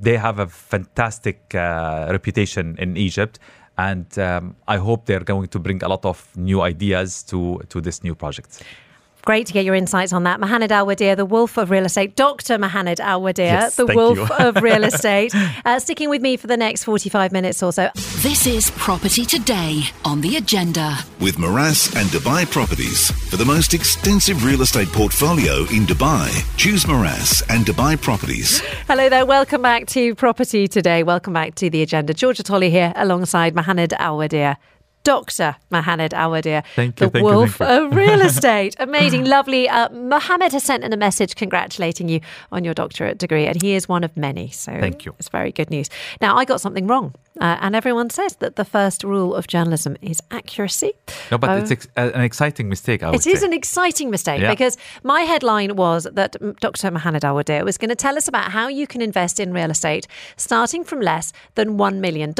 they 0.00 0.16
have 0.16 0.38
a 0.40 0.46
fantastic 0.46 1.54
uh, 1.54 2.08
reputation 2.10 2.76
in 2.78 2.96
Egypt. 2.96 3.38
And 3.78 4.18
um, 4.18 4.56
I 4.68 4.76
hope 4.76 5.06
they're 5.06 5.24
going 5.24 5.48
to 5.48 5.58
bring 5.58 5.82
a 5.82 5.88
lot 5.88 6.04
of 6.04 6.28
new 6.36 6.60
ideas 6.60 7.22
to, 7.24 7.62
to 7.70 7.80
this 7.80 8.02
new 8.02 8.14
project. 8.14 8.62
Great 9.24 9.46
to 9.46 9.52
get 9.52 9.64
your 9.64 9.74
insights 9.74 10.12
on 10.12 10.24
that. 10.24 10.40
Mohanad 10.40 10.68
Alwadiya, 10.68 11.16
the 11.16 11.26
wolf 11.26 11.56
of 11.58 11.70
real 11.70 11.84
estate. 11.84 12.16
Dr. 12.16 12.58
Mohanad 12.58 12.96
Alwadiya, 12.98 13.36
Yes, 13.38 13.76
the 13.76 13.86
wolf 13.86 14.30
of 14.32 14.56
real 14.62 14.82
estate. 14.90 15.34
Uh, 15.64 15.78
sticking 15.78 16.08
with 16.08 16.22
me 16.22 16.36
for 16.36 16.46
the 16.46 16.56
next 16.56 16.84
45 16.84 17.30
minutes 17.32 17.62
or 17.62 17.72
so. 17.72 17.90
This 18.22 18.46
is 18.46 18.70
Property 18.72 19.24
Today 19.24 19.82
on 20.04 20.20
the 20.20 20.36
agenda. 20.36 20.96
With 21.20 21.36
Meraas 21.36 21.94
and 21.96 22.08
Dubai 22.08 22.50
Properties. 22.50 23.10
For 23.28 23.36
the 23.36 23.44
most 23.44 23.74
extensive 23.74 24.44
real 24.44 24.62
estate 24.62 24.88
portfolio 24.88 25.60
in 25.70 25.84
Dubai, 25.86 26.28
choose 26.56 26.84
Meraas 26.86 27.42
and 27.50 27.66
Dubai 27.66 28.00
Properties. 28.00 28.60
Hello 28.88 29.08
there. 29.08 29.26
Welcome 29.26 29.62
back 29.62 29.86
to 29.88 30.14
Property 30.14 30.66
Today. 30.66 31.02
Welcome 31.02 31.32
back 31.34 31.54
to 31.56 31.68
the 31.70 31.82
agenda. 31.82 32.14
Georgia 32.14 32.42
Tolley 32.42 32.70
here 32.70 32.92
alongside 32.96 33.54
Mohanad 33.54 33.88
Alwadiya. 33.98 34.56
Dr. 35.02 35.56
Mohanad 35.72 36.10
Alwadiya, 36.10 36.62
Thank 36.76 37.00
you, 37.00 37.08
the 37.08 37.18
you, 37.18 37.24
wolf 37.24 37.60
of 37.60 37.94
real 37.96 38.20
estate. 38.20 38.76
Amazing, 38.78 39.24
lovely. 39.24 39.68
Uh, 39.68 39.88
Mohamed 39.90 40.52
has 40.52 40.62
sent 40.62 40.84
in 40.84 40.92
a 40.92 40.96
message 40.96 41.36
congratulating 41.36 42.08
you 42.08 42.20
on 42.52 42.64
your 42.64 42.74
doctorate 42.74 43.16
degree, 43.18 43.46
and 43.46 43.60
he 43.62 43.74
is 43.74 43.88
one 43.88 44.04
of 44.04 44.14
many. 44.16 44.50
So 44.50 44.72
Thank 44.78 45.06
you. 45.06 45.14
It's 45.18 45.30
very 45.30 45.52
good 45.52 45.70
news. 45.70 45.88
Now, 46.20 46.36
I 46.36 46.44
got 46.44 46.60
something 46.60 46.86
wrong, 46.86 47.14
uh, 47.40 47.56
and 47.62 47.74
everyone 47.74 48.10
says 48.10 48.36
that 48.36 48.56
the 48.56 48.64
first 48.64 49.02
rule 49.02 49.34
of 49.34 49.46
journalism 49.46 49.96
is 50.02 50.20
accuracy. 50.30 50.92
No, 51.30 51.38
but 51.38 51.48
Oh. 51.50 51.56
it's 51.56 51.70
ex- 51.70 51.88
uh, 51.96 52.10
an 52.14 52.20
exciting 52.20 52.68
mistake, 52.68 53.02
I 53.02 53.06
would 53.10 53.14
It 53.20 53.26
is 53.26 53.40
say. 53.40 53.46
an 53.46 53.54
exciting 53.54 54.10
mistake 54.10 54.42
Yeah. 54.42 54.50
because 54.50 54.76
my 55.02 55.22
headline 55.22 55.76
was 55.76 56.06
that 56.12 56.36
Dr. 56.60 56.90
Mohanad 56.90 57.22
Alwadiya 57.22 57.64
was 57.64 57.78
going 57.78 57.88
to 57.88 57.96
tell 57.96 58.18
us 58.18 58.28
about 58.28 58.50
how 58.52 58.68
you 58.68 58.86
can 58.86 59.00
invest 59.00 59.40
in 59.40 59.54
real 59.54 59.70
estate 59.70 60.06
starting 60.36 60.84
from 60.84 61.00
less 61.00 61.32
than 61.54 61.78
$1 61.78 62.00
million. 62.00 62.34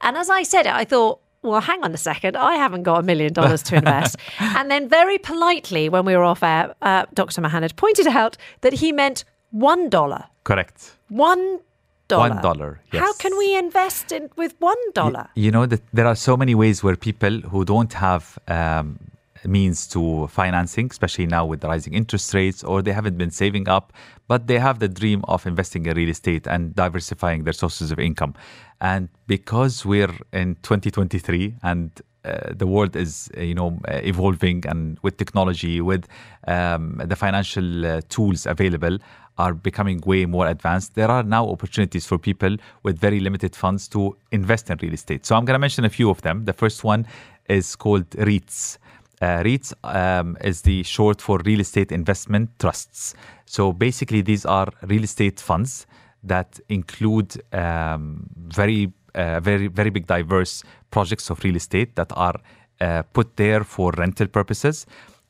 And 0.00 0.16
as 0.16 0.30
I 0.30 0.42
said 0.44 0.64
it, 0.66 0.72
I 0.74 0.84
thought, 0.86 1.20
well, 1.42 1.60
hang 1.60 1.82
on 1.82 1.92
a 1.94 1.96
second. 1.96 2.36
I 2.36 2.54
haven't 2.56 2.82
got 2.82 3.00
a 3.00 3.02
million 3.02 3.32
dollars 3.32 3.62
to 3.64 3.76
invest. 3.76 4.16
and 4.40 4.70
then, 4.70 4.88
very 4.88 5.18
politely, 5.18 5.88
when 5.88 6.04
we 6.04 6.16
were 6.16 6.24
off 6.24 6.42
air, 6.42 6.74
uh, 6.82 7.06
Dr. 7.14 7.40
Mohanad 7.40 7.76
pointed 7.76 8.06
out 8.06 8.36
that 8.60 8.74
he 8.74 8.92
meant 8.92 9.24
$1. 9.54 10.24
Correct. 10.44 10.92
$1. 11.10 11.60
One 12.08 12.40
dollar, 12.42 12.80
Yes. 12.92 13.02
How 13.02 13.12
can 13.14 13.38
we 13.38 13.56
invest 13.56 14.10
in 14.10 14.30
with 14.36 14.58
$1? 14.58 15.28
You 15.36 15.52
know 15.52 15.64
that 15.66 15.80
there 15.92 16.06
are 16.06 16.16
so 16.16 16.36
many 16.36 16.56
ways 16.56 16.82
where 16.82 16.96
people 16.96 17.40
who 17.40 17.64
don't 17.64 17.92
have 17.92 18.36
um, 18.48 18.98
means 19.44 19.86
to 19.88 20.26
financing, 20.28 20.88
especially 20.90 21.26
now 21.26 21.44
with 21.46 21.60
the 21.60 21.68
rising 21.68 21.94
interest 21.94 22.34
rates, 22.34 22.62
or 22.62 22.82
they 22.82 22.92
haven't 22.92 23.16
been 23.16 23.30
saving 23.30 23.68
up, 23.68 23.92
but 24.28 24.46
they 24.46 24.58
have 24.58 24.78
the 24.78 24.88
dream 24.88 25.24
of 25.28 25.46
investing 25.46 25.86
in 25.86 25.96
real 25.96 26.08
estate 26.08 26.46
and 26.46 26.74
diversifying 26.74 27.44
their 27.44 27.52
sources 27.52 27.90
of 27.90 27.98
income. 27.98 28.34
And 28.80 29.08
because 29.26 29.84
we're 29.84 30.14
in 30.32 30.56
2023 30.62 31.54
and 31.62 31.90
uh, 32.24 32.52
the 32.54 32.66
world 32.66 32.96
is, 32.96 33.30
uh, 33.36 33.40
you 33.40 33.54
know, 33.54 33.78
uh, 33.88 34.00
evolving, 34.02 34.62
and 34.66 34.98
with 35.02 35.16
technology, 35.16 35.80
with 35.80 36.06
um, 36.46 37.00
the 37.02 37.16
financial 37.16 37.86
uh, 37.86 38.00
tools 38.10 38.44
available, 38.44 38.98
are 39.38 39.54
becoming 39.54 40.02
way 40.04 40.26
more 40.26 40.46
advanced. 40.46 40.94
There 40.94 41.10
are 41.10 41.22
now 41.22 41.48
opportunities 41.48 42.06
for 42.06 42.18
people 42.18 42.56
with 42.82 42.98
very 42.98 43.20
limited 43.20 43.56
funds 43.56 43.88
to 43.88 44.16
invest 44.32 44.68
in 44.68 44.76
real 44.82 44.92
estate. 44.92 45.24
So 45.24 45.34
I'm 45.34 45.46
going 45.46 45.54
to 45.54 45.58
mention 45.58 45.86
a 45.86 45.88
few 45.88 46.10
of 46.10 46.20
them. 46.20 46.44
The 46.44 46.52
first 46.52 46.84
one 46.84 47.06
is 47.48 47.74
called 47.74 48.08
REITs. 48.10 48.76
Uh, 49.20 49.42
REITs 49.42 49.74
um, 49.84 50.36
is 50.42 50.62
the 50.62 50.82
short 50.82 51.20
for 51.20 51.38
real 51.44 51.60
estate 51.60 51.92
investment 51.92 52.48
trusts. 52.58 53.14
So 53.44 53.72
basically, 53.72 54.22
these 54.22 54.46
are 54.46 54.68
real 54.82 55.04
estate 55.04 55.40
funds 55.40 55.86
that 56.22 56.58
include 56.70 57.42
um, 57.52 58.26
very, 58.36 58.92
uh, 59.14 59.40
very, 59.40 59.66
very 59.66 59.90
big, 59.90 60.06
diverse 60.06 60.62
projects 60.90 61.28
of 61.30 61.44
real 61.44 61.56
estate 61.56 61.96
that 61.96 62.10
are 62.16 62.40
uh, 62.80 63.02
put 63.12 63.36
there 63.36 63.62
for 63.62 63.92
rental 63.98 64.26
purposes. 64.26 64.86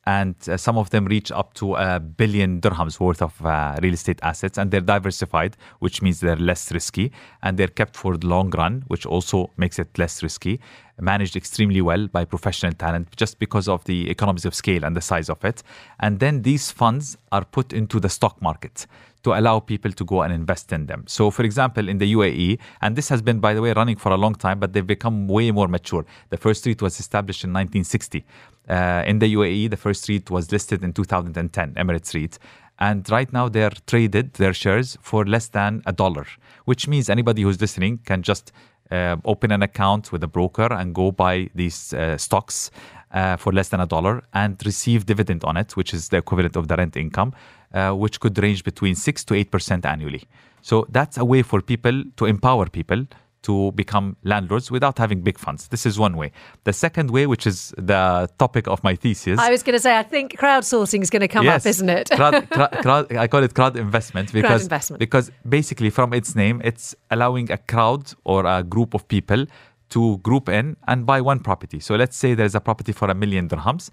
And 0.07 0.35
uh, 0.49 0.57
some 0.57 0.79
of 0.79 0.91
them 0.91 1.05
reach 1.05 1.31
up 1.31 1.55
to 1.55 1.75
a 1.75 2.01
billion 2.01 2.61
dirhams 2.61 2.99
worth 2.99 3.21
of 3.21 3.45
uh, 3.45 3.77
real 3.83 3.95
estate 3.95 4.19
assets. 4.23 4.57
And 4.57 4.71
they're 4.71 4.81
diversified 4.81 5.57
which 5.81 6.01
means 6.01 6.21
they're 6.21 6.37
less 6.37 6.73
risky. 6.73 7.13
And 7.43 7.59
they're 7.59 7.69
kept 7.69 7.97
for 7.97 8.17
the 8.17 8.27
long 8.27 8.51
run 8.51 8.85
which 8.87 9.05
also 9.05 9.51
makes 9.57 9.79
it 9.79 9.99
less 9.99 10.23
risky 10.23 10.61
managed 11.01 11.37
extremely 11.37 11.81
well 11.81 12.07
by 12.09 12.25
professional 12.25 12.73
talent 12.73 13.15
just 13.17 13.39
because 13.39 13.69
of 13.69 13.85
the 13.85 14.09
economies 14.11 14.45
of 14.45 14.55
scale 14.55 14.85
and 14.85 14.97
the 14.97 15.01
size 15.01 15.29
of 15.29 15.45
it 15.45 15.63
and 16.01 16.21
then 16.21 16.43
these 16.43 16.71
funds 16.71 17.17
are 17.33 17.45
put 17.45 17.73
into 17.73 18.01
the 18.01 18.09
stock 18.09 18.41
market 18.43 18.87
to 19.23 19.33
allow 19.39 19.61
people 19.61 19.93
to 19.93 20.05
go 20.05 20.23
and 20.23 20.33
invest 20.33 20.73
in 20.73 20.87
them. 20.87 21.05
So, 21.07 21.31
for 21.31 21.45
example, 21.45 21.89
in 21.89 21.99
the 21.99 22.13
UAE, 22.15 22.59
and 22.81 22.97
this 22.97 23.09
has 23.09 23.21
been, 23.21 23.41
by 23.41 23.55
the 23.55 23.61
way, 23.61 23.73
running 23.73 23.97
for 23.97 24.13
a 24.13 24.17
long 24.17 24.35
time, 24.35 24.59
but 24.59 24.73
they've 24.73 24.87
become 24.87 25.29
way 25.29 25.51
more 25.51 25.69
mature. 25.69 26.05
The 26.31 26.37
first 26.37 26.65
REIT 26.67 26.81
was 26.81 26.99
established 26.99 27.45
in 27.45 27.51
1960. 27.51 28.25
Uh, 28.69 29.03
in 29.07 29.19
the 29.19 29.35
UAE, 29.35 29.71
the 29.71 29.77
first 29.77 30.09
REIT 30.09 30.31
was 30.31 30.51
listed 30.53 30.83
in 30.83 30.93
2010, 30.93 31.75
Emirates 31.75 32.15
REIT. 32.15 32.39
And 32.79 33.09
right 33.11 33.31
now, 33.31 33.49
they're 33.51 33.73
traded, 33.87 34.35
their 34.35 34.55
shares, 34.55 34.97
for 35.03 35.27
less 35.27 35.49
than 35.49 35.83
a 35.85 35.93
dollar, 35.93 36.27
which 36.65 36.89
means 36.89 37.11
anybody 37.11 37.43
who's 37.43 37.61
listening 37.61 37.99
can 38.07 38.23
just 38.23 38.53
open 39.25 39.53
an 39.53 39.63
account 39.63 40.13
with 40.13 40.23
a 40.23 40.27
broker 40.27 40.73
and 40.73 40.95
go 40.95 41.13
buy 41.13 41.49
these 41.55 41.95
uh, 41.95 42.17
stocks 42.17 42.71
uh, 43.13 43.37
for 43.37 43.53
less 43.53 43.69
than 43.69 43.81
a 43.81 43.87
dollar 43.87 44.23
and 44.35 44.61
receive 44.65 45.07
dividend 45.07 45.45
on 45.45 45.57
it, 45.57 45.77
which 45.77 45.93
is 45.95 46.09
the 46.09 46.17
equivalent 46.17 46.57
of 46.57 46.69
the 46.69 46.77
rent 46.77 46.97
income, 46.97 47.33
uh, 47.75 47.93
which 47.93 48.21
could 48.21 48.39
range 48.39 48.65
between 48.65 48.95
6 48.95 49.25
to 49.25 49.35
8% 49.35 49.85
annually. 49.85 50.23
So 50.63 50.87
that's 50.91 51.19
a 51.19 51.25
way 51.25 51.43
for 51.43 51.61
people 51.61 52.05
to 52.17 52.27
empower 52.27 52.67
people 52.67 53.07
to 53.43 53.73
become 53.73 54.17
landlords 54.23 54.71
without 54.71 54.99
having 54.99 55.23
big 55.23 55.39
funds. 55.39 55.69
This 55.69 55.87
is 55.87 55.99
one 55.99 56.17
way. 56.17 56.31
The 56.65 56.73
second 56.73 57.11
way, 57.11 57.27
which 57.27 57.47
is 57.47 57.73
the 57.79 58.29
topic 58.39 58.67
of 58.69 58.83
my 58.85 58.95
thesis, 58.95 59.39
I 59.39 59.51
was 59.51 59.63
going 59.63 59.75
to 59.75 59.81
say, 59.81 59.97
I 59.97 60.03
think 60.03 60.39
crowdsourcing 60.39 61.03
is 61.03 61.11
going 61.11 61.21
to 61.21 61.29
come 61.29 61.49
up, 61.49 61.65
isn't 61.65 61.89
it? 61.89 62.11
crowd, 62.11 62.51
crowd, 62.57 62.73
crowd, 62.83 63.17
I 63.17 63.27
call 63.29 63.43
it 63.43 63.55
crowd 63.55 63.77
investment 63.77 64.33
because 64.33 64.63
investment. 64.63 65.01
because 65.01 65.31
basically 65.49 65.91
from 65.91 66.13
its 66.13 66.35
name, 66.35 66.61
it's 66.65 66.95
allowing 67.11 67.51
a 67.51 67.57
crowd 67.57 68.13
or 68.25 68.45
a 68.45 68.63
group 68.63 68.95
of 68.95 69.09
people 69.09 69.47
to 69.91 70.19
group 70.19 70.49
in 70.49 70.77
and 70.87 71.05
buy 71.07 71.21
one 71.21 71.41
property. 71.41 71.81
So 71.81 71.97
let's 71.97 72.17
say 72.17 72.35
there's 72.35 72.55
a 72.55 72.61
property 72.61 72.93
for 72.93 73.09
a 73.11 73.15
million 73.15 73.49
dirhams. 73.49 73.91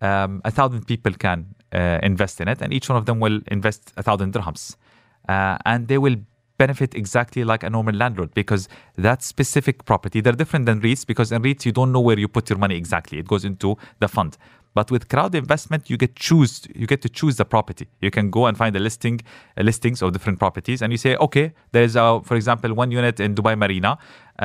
Um, 0.00 0.40
a 0.44 0.50
thousand 0.50 0.86
people 0.86 1.12
can 1.12 1.54
uh, 1.72 1.98
invest 2.02 2.40
in 2.40 2.48
it, 2.48 2.62
and 2.62 2.72
each 2.72 2.88
one 2.88 2.96
of 2.96 3.06
them 3.06 3.20
will 3.20 3.40
invest 3.48 3.92
a 3.96 4.02
thousand 4.02 4.32
dirhams, 4.32 4.76
uh, 5.28 5.58
and 5.66 5.88
they 5.88 5.98
will 5.98 6.16
benefit 6.62 6.94
exactly 7.02 7.42
like 7.52 7.62
a 7.68 7.70
normal 7.76 7.96
landlord 8.02 8.30
because 8.40 8.62
that 9.06 9.18
specific 9.32 9.76
property 9.90 10.18
they're 10.20 10.40
different 10.42 10.64
than 10.68 10.76
REITs 10.86 11.04
because 11.12 11.28
in 11.32 11.42
REITs 11.48 11.64
you 11.68 11.74
don't 11.78 11.92
know 11.94 12.04
where 12.08 12.18
you 12.24 12.28
put 12.38 12.50
your 12.50 12.60
money 12.64 12.76
exactly. 12.84 13.16
It 13.22 13.28
goes 13.34 13.44
into 13.50 13.68
the 14.02 14.08
fund. 14.16 14.32
But 14.78 14.90
with 14.94 15.08
crowd 15.12 15.34
investment 15.34 15.90
you 15.90 15.96
get 16.04 16.12
choose 16.28 16.52
you 16.80 16.86
get 16.92 17.00
to 17.06 17.10
choose 17.18 17.34
the 17.40 17.46
property. 17.54 17.86
You 18.06 18.10
can 18.16 18.26
go 18.36 18.42
and 18.48 18.54
find 18.62 18.72
the 18.78 18.82
listing 18.88 19.16
listings 19.70 20.02
of 20.02 20.12
different 20.16 20.38
properties 20.44 20.82
and 20.82 20.92
you 20.94 21.00
say 21.06 21.12
okay 21.26 21.46
there's 21.72 21.96
a 22.04 22.06
for 22.28 22.36
example 22.40 22.70
one 22.82 22.90
unit 23.00 23.16
in 23.26 23.34
Dubai 23.38 23.54
Marina 23.62 23.92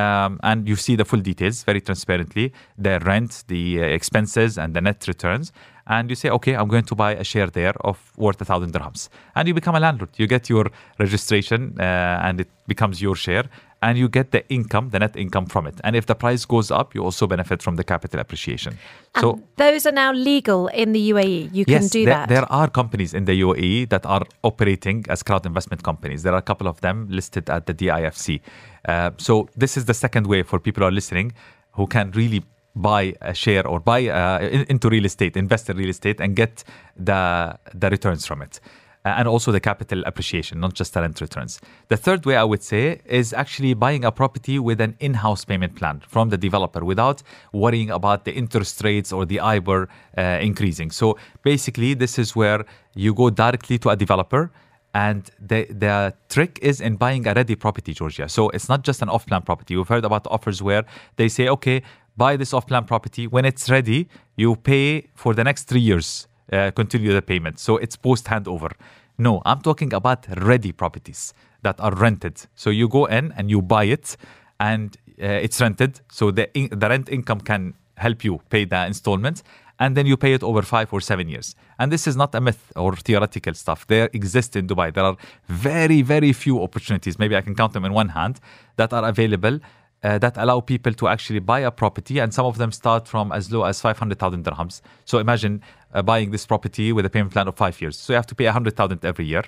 um, 0.03 0.39
and 0.50 0.67
you 0.72 0.77
see 0.86 0.95
the 1.01 1.07
full 1.12 1.24
details 1.31 1.63
very 1.69 1.81
transparently 1.81 2.45
the 2.88 2.95
rent 3.10 3.43
the 3.53 3.63
uh, 3.81 3.98
expenses 4.00 4.57
and 4.62 4.74
the 4.77 4.81
net 4.88 5.07
returns 5.13 5.51
and 5.88 6.10
you 6.10 6.15
say, 6.15 6.30
okay, 6.30 6.56
I'm 6.56 6.68
going 6.68 6.86
to 6.86 6.96
buy 6.96 7.15
a 7.15 7.24
share 7.24 7.48
there 7.48 7.74
of 7.82 7.98
worth 8.18 8.42
a 8.42 8.46
thousand 8.46 8.74
dirhams, 8.74 9.10
and 9.36 9.48
you 9.48 9.54
become 9.54 9.75
a 9.75 9.80
landlord. 9.80 10.10
You 10.18 10.27
get 10.27 10.50
your 10.50 10.72
registration, 11.00 11.75
uh, 11.80 11.84
and 12.24 12.42
it 12.42 12.50
becomes 12.68 13.01
your 13.01 13.15
share, 13.15 13.46
and 13.82 13.98
you 13.98 14.10
get 14.10 14.32
the 14.32 14.48
income, 14.50 14.89
the 14.89 15.00
net 15.00 15.15
income 15.15 15.46
from 15.46 15.68
it. 15.68 15.75
And 15.84 15.96
if 15.96 16.08
the 16.08 16.15
price 16.15 16.44
goes 16.46 16.72
up, 16.72 16.96
you 16.96 17.04
also 17.04 17.27
benefit 17.27 17.62
from 17.62 17.75
the 17.75 17.84
capital 17.84 18.20
appreciation. 18.20 18.77
So 19.20 19.39
those 19.58 19.86
are 19.86 19.92
now 19.92 20.12
legal 20.12 20.68
in 20.68 20.92
the 20.92 21.12
UAE. 21.12 21.54
You 21.54 21.65
can 21.65 21.88
do 21.88 22.04
there, 22.06 22.15
that. 22.15 22.30
there 22.30 22.51
are 22.51 22.68
companies 22.68 23.13
in 23.13 23.25
the 23.25 23.39
UAE 23.42 23.89
that 23.89 24.06
are 24.06 24.24
operating 24.44 25.06
as 25.08 25.22
crowd 25.22 25.46
investment 25.46 25.84
companies. 25.84 26.24
There 26.24 26.34
are 26.34 26.39
a 26.39 26.48
couple 26.51 26.68
of 26.68 26.82
them 26.82 27.08
listed 27.10 27.50
at 27.50 27.68
the 27.68 27.74
DIFC. 27.74 28.42
Uh, 28.88 29.12
so 29.18 29.50
this 29.56 29.77
is 29.77 29.86
the 29.86 29.94
second 29.94 30.25
way 30.27 30.42
for 30.42 30.60
people 30.60 30.82
who 30.82 30.88
are 30.88 30.92
listening 30.92 31.34
who 31.74 31.86
can 31.86 32.12
really 32.12 32.44
buy 32.75 33.13
a 33.22 33.34
share 33.34 33.65
or 33.67 33.79
buy 33.79 34.08
uh, 34.08 34.39
into 34.70 34.89
real 34.89 35.05
estate, 35.05 35.38
invest 35.38 35.70
in 35.70 35.77
real 35.77 35.89
estate, 35.89 36.20
and 36.20 36.36
get 36.36 36.63
the 36.98 37.58
the 37.74 37.89
returns 37.89 38.25
from 38.25 38.41
it. 38.41 38.60
Uh, 39.05 39.10
and 39.20 39.27
also 39.27 39.51
the 39.51 39.60
capital 39.60 40.01
appreciation, 40.08 40.60
not 40.60 40.74
just 40.74 40.96
the 40.96 41.01
rent 41.01 41.22
returns. 41.22 41.62
The 41.89 41.98
third 41.98 42.25
way 42.25 42.38
I 42.38 42.44
would 42.44 42.63
say 42.63 43.01
is 43.05 43.34
actually 43.34 43.75
buying 43.75 44.03
a 44.03 44.12
property 44.12 44.58
with 44.58 44.82
an 44.82 44.96
in-house 45.00 45.46
payment 45.46 45.75
plan 45.75 46.01
from 46.08 46.29
the 46.29 46.38
developer 46.38 46.84
without 46.84 47.22
worrying 47.53 47.91
about 47.91 48.25
the 48.25 48.34
interest 48.34 48.84
rates 48.84 49.13
or 49.13 49.24
the 49.24 49.38
EIBOR 49.38 49.88
uh, 50.17 50.22
increasing. 50.41 50.89
So 50.89 51.20
basically, 51.44 51.94
this 51.94 52.17
is 52.17 52.36
where 52.36 52.65
you 52.96 53.13
go 53.13 53.29
directly 53.29 53.77
to 53.77 53.89
a 53.89 53.96
developer 53.96 54.51
and 54.96 55.29
the, 55.39 55.65
the 55.65 56.15
trick 56.29 56.58
is 56.62 56.79
in 56.79 56.96
buying 56.96 57.27
a 57.27 57.34
ready 57.34 57.55
property, 57.55 57.94
Georgia. 57.94 58.29
So 58.29 58.50
it's 58.51 58.70
not 58.70 58.84
just 58.84 59.01
an 59.01 59.10
off 59.10 59.27
plan 59.27 59.41
property. 59.41 59.75
We've 59.75 59.88
heard 59.88 60.05
about 60.05 60.25
offers 60.27 60.63
where 60.63 60.86
they 61.17 61.27
say, 61.27 61.50
okay, 61.50 61.84
buy 62.17 62.38
this 62.38 62.53
off 62.53 62.67
plan 62.67 62.86
property. 62.86 63.27
When 63.27 63.45
it's 63.45 63.69
ready, 63.69 64.07
you 64.36 64.55
pay 64.55 65.07
for 65.15 65.34
the 65.34 65.43
next 65.43 65.63
three 65.63 65.81
years, 65.81 66.27
uh, 66.51 66.72
continue 66.72 67.13
the 67.13 67.22
payment. 67.22 67.60
So 67.60 67.77
it's 67.77 67.95
post 67.95 68.25
handover. 68.25 68.72
No, 69.17 69.41
I'm 69.45 69.62
talking 69.62 69.93
about 69.93 70.27
ready 70.41 70.72
properties 70.72 71.34
that 71.62 71.79
are 71.79 71.93
rented. 71.93 72.48
So 72.55 72.69
you 72.69 72.88
go 72.88 73.05
in 73.05 73.34
and 73.38 73.50
you 73.50 73.62
buy 73.62 73.86
it 73.86 74.17
and 74.60 74.95
uh, 75.22 75.25
it's 75.25 75.60
rented. 75.62 76.01
So 76.10 76.31
the, 76.31 76.53
in, 76.57 76.69
the 76.72 76.89
rent 76.89 77.10
income 77.10 77.41
can 77.41 77.74
help 77.98 78.24
you 78.24 78.41
pay 78.50 78.65
the 78.65 78.86
installment 78.86 79.41
and 79.79 79.95
then 79.98 80.05
you 80.05 80.15
pay 80.15 80.34
it 80.34 80.43
over 80.43 80.62
five 80.62 80.93
or 80.93 81.01
seven 81.01 81.27
years. 81.29 81.55
And 81.79 81.91
this 81.91 82.07
is 82.07 82.15
not 82.15 82.34
a 82.36 82.41
myth 82.41 82.72
or 82.75 82.95
theoretical 82.95 83.53
stuff. 83.53 83.88
There 83.88 84.10
exist 84.13 84.55
in 84.55 84.67
Dubai. 84.67 84.93
There 84.93 85.03
are 85.03 85.17
very, 85.48 86.01
very 86.01 86.31
few 86.34 86.62
opportunities, 86.62 87.19
maybe 87.19 87.36
I 87.36 87.41
can 87.41 87.55
count 87.55 87.74
them 87.74 87.84
in 87.84 87.93
one 87.93 88.10
hand, 88.10 88.39
that 88.77 88.93
are 88.93 89.05
available 89.05 89.60
uh, 90.03 90.17
that 90.19 90.37
allow 90.37 90.59
people 90.59 90.93
to 90.93 91.07
actually 91.07 91.39
buy 91.39 91.59
a 91.59 91.71
property. 91.71 92.19
And 92.19 92.33
some 92.33 92.45
of 92.45 92.57
them 92.57 92.71
start 92.71 93.07
from 93.07 93.31
as 93.31 93.51
low 93.51 93.63
as 93.63 93.81
500,000 93.81 94.45
dirhams. 94.45 94.81
So 95.05 95.19
imagine 95.19 95.61
uh, 95.93 96.01
buying 96.01 96.31
this 96.31 96.45
property 96.45 96.91
with 96.91 97.05
a 97.05 97.09
payment 97.09 97.33
plan 97.33 97.47
of 97.47 97.55
five 97.55 97.81
years. 97.81 97.97
So 97.97 98.13
you 98.13 98.15
have 98.15 98.27
to 98.27 98.35
pay 98.35 98.45
100,000 98.45 99.03
every 99.03 99.25
year. 99.25 99.43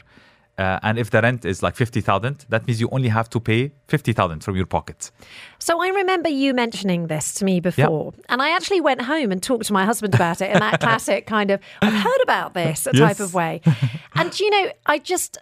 Uh, 0.58 0.80
and 0.82 0.98
if 0.98 1.12
the 1.12 1.22
rent 1.22 1.46
is 1.46 1.62
like 1.62 1.76
50,000, 1.76 2.48
that 2.50 2.66
means 2.66 2.82
you 2.82 2.90
only 2.92 3.10
have 3.10 3.30
to 3.30 3.40
pay 3.40 3.72
50,000 3.90 4.44
from 4.44 4.56
your 4.56 4.66
pocket. 4.66 5.12
So 5.60 5.80
I 5.84 5.90
remember 5.90 6.30
you 6.30 6.56
mentioning 6.56 7.08
this 7.08 7.36
to 7.36 7.46
me 7.46 7.60
before, 7.60 8.14
and 8.28 8.42
I 8.42 8.50
actually 8.50 8.82
went 8.82 9.04
home 9.04 9.32
and 9.32 9.42
talked 9.42 9.66
to 9.66 9.74
my 9.74 9.86
husband 9.86 10.16
about 10.16 10.42
it 10.42 10.50
in 10.50 10.60
that 10.60 10.80
classic 10.82 11.28
kind 11.28 11.52
of 11.52 11.60
"I've 11.84 11.94
heard 11.94 12.22
about 12.24 12.56
this" 12.56 12.88
type 12.96 13.20
of 13.20 13.36
way. 13.36 13.62
And 14.16 14.40
you 14.40 14.50
know, 14.50 14.72
I 14.88 14.98
just 14.98 15.38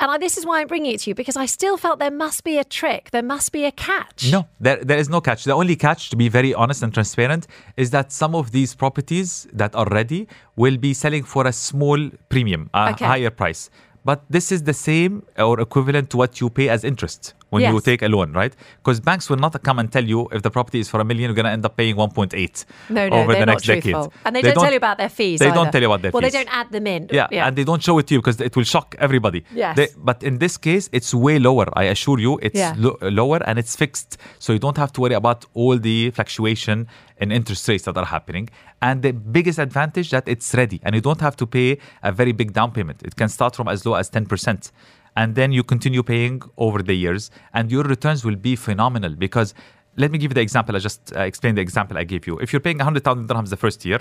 and 0.00 0.10
I, 0.10 0.18
this 0.18 0.36
is 0.38 0.44
why 0.46 0.60
I'm 0.60 0.66
bringing 0.66 0.92
it 0.94 1.00
to 1.02 1.10
you 1.10 1.14
because 1.14 1.36
I 1.36 1.46
still 1.46 1.76
felt 1.76 1.98
there 1.98 2.10
must 2.10 2.42
be 2.42 2.58
a 2.58 2.64
trick, 2.64 3.10
there 3.10 3.22
must 3.22 3.52
be 3.52 3.64
a 3.66 3.72
catch. 3.72 4.30
No, 4.32 4.48
there, 4.58 4.76
there 4.82 4.98
is 4.98 5.08
no 5.08 5.20
catch. 5.20 5.44
The 5.44 5.52
only 5.52 5.76
catch, 5.76 6.10
to 6.10 6.16
be 6.16 6.28
very 6.28 6.54
honest 6.54 6.82
and 6.82 6.92
transparent, 6.92 7.46
is 7.76 7.90
that 7.90 8.10
some 8.10 8.34
of 8.34 8.50
these 8.50 8.74
properties 8.74 9.46
that 9.52 9.74
are 9.76 9.86
ready 9.86 10.26
will 10.56 10.76
be 10.78 10.94
selling 10.94 11.22
for 11.24 11.46
a 11.46 11.52
small 11.52 12.10
premium, 12.28 12.70
a 12.74 12.90
Okay. 12.92 13.04
higher 13.04 13.30
price. 13.30 13.70
But 14.04 14.24
this 14.30 14.50
is 14.50 14.62
the 14.62 14.72
same 14.72 15.22
or 15.38 15.60
equivalent 15.60 16.08
to 16.10 16.16
what 16.16 16.40
you 16.40 16.48
pay 16.48 16.68
as 16.70 16.84
interest 16.84 17.34
when 17.50 17.62
you 17.62 17.80
take 17.80 18.02
a 18.02 18.08
loan, 18.08 18.32
right? 18.32 18.54
Because 18.78 19.00
banks 19.00 19.28
will 19.28 19.36
not 19.36 19.60
come 19.62 19.78
and 19.78 19.90
tell 19.92 20.04
you 20.04 20.28
if 20.32 20.42
the 20.42 20.50
property 20.50 20.80
is 20.80 20.88
for 20.88 21.00
a 21.00 21.04
million, 21.04 21.28
you're 21.28 21.34
going 21.34 21.44
to 21.44 21.50
end 21.50 21.64
up 21.64 21.76
paying 21.76 21.96
1.8 21.96 22.64
No, 22.88 23.08
no, 23.08 23.16
over 23.16 23.32
they're 23.32 23.40
the 23.42 23.46
not 23.46 23.52
next 23.54 23.64
truthful. 23.64 23.92
decade. 24.04 24.20
And 24.24 24.36
they, 24.36 24.42
don't, 24.42 24.54
tell 24.64 24.70
you 24.70 24.76
about 24.76 24.98
their 24.98 25.08
fees. 25.08 25.38
They 25.40 25.46
either. 25.46 25.54
don't 25.54 25.70
tell 25.72 25.80
you 25.82 25.88
about 25.88 26.02
their 26.02 26.10
well, 26.12 26.22
fees. 26.22 26.32
they 26.32 26.38
don't 26.44 26.54
add 26.54 26.70
them 26.72 26.86
in. 26.86 27.08
Yeah, 27.12 27.26
and 27.46 27.56
they 27.56 27.64
don't 27.64 27.82
show 27.82 27.98
it 27.98 28.06
to 28.08 28.14
you 28.14 28.20
because 28.20 28.40
it 28.40 28.54
will 28.56 28.64
shock 28.64 28.94
everybody. 28.98 29.44
Yes. 29.54 29.76
They- 29.76 29.88
but 29.98 30.22
in 30.22 30.38
this 30.38 30.56
case, 30.56 30.88
it's 30.92 31.12
way 31.12 31.38
lower. 31.38 31.66
I 31.76 31.84
assure 31.84 32.18
you, 32.18 32.38
it's 32.42 32.58
Yeah. 32.58 32.74
lo- 32.78 32.98
lower 33.02 33.40
and 33.48 33.58
it's 33.58 33.74
fixed. 33.76 34.16
So 34.38 34.52
you 34.52 34.58
don't 34.58 34.76
have 34.78 34.92
to 34.94 35.00
worry 35.00 35.14
about 35.14 35.44
all 35.54 35.76
the 35.78 36.10
fluctuation 36.12 36.86
in 37.20 37.32
interest 37.32 37.68
rates 37.68 37.84
that 37.84 37.96
are 37.96 38.06
happening. 38.06 38.48
And 38.80 39.02
the 39.02 39.12
biggest 39.12 39.58
advantage 39.58 40.10
that 40.10 40.26
it's 40.26 40.54
ready 40.54 40.80
and 40.84 40.94
you 40.94 41.00
don't 41.02 41.20
have 41.20 41.36
to 41.36 41.46
pay 41.46 41.78
a 42.02 42.12
very 42.12 42.32
big 42.32 42.52
down 42.52 42.70
payment. 42.72 43.02
It 43.02 43.16
can 43.16 43.28
start 43.28 43.54
from 43.56 43.68
as 43.68 43.84
low 43.84 43.94
as 43.94 44.08
10%. 44.10 44.70
And 45.16 45.34
then 45.34 45.52
you 45.52 45.62
continue 45.62 46.02
paying 46.02 46.42
over 46.56 46.82
the 46.82 46.94
years 46.94 47.30
and 47.52 47.70
your 47.70 47.84
returns 47.84 48.24
will 48.24 48.36
be 48.36 48.56
phenomenal 48.56 49.14
because 49.14 49.54
let 49.96 50.10
me 50.10 50.18
give 50.18 50.30
you 50.30 50.34
the 50.34 50.40
example. 50.40 50.76
I 50.76 50.78
just 50.78 51.14
uh, 51.16 51.20
explained 51.20 51.58
the 51.58 51.62
example 51.62 51.98
I 51.98 52.04
gave 52.04 52.26
you. 52.26 52.38
If 52.38 52.52
you're 52.52 52.60
paying 52.60 52.78
100,000 52.78 53.28
dirhams 53.28 53.50
the 53.50 53.56
first 53.56 53.84
year 53.84 54.00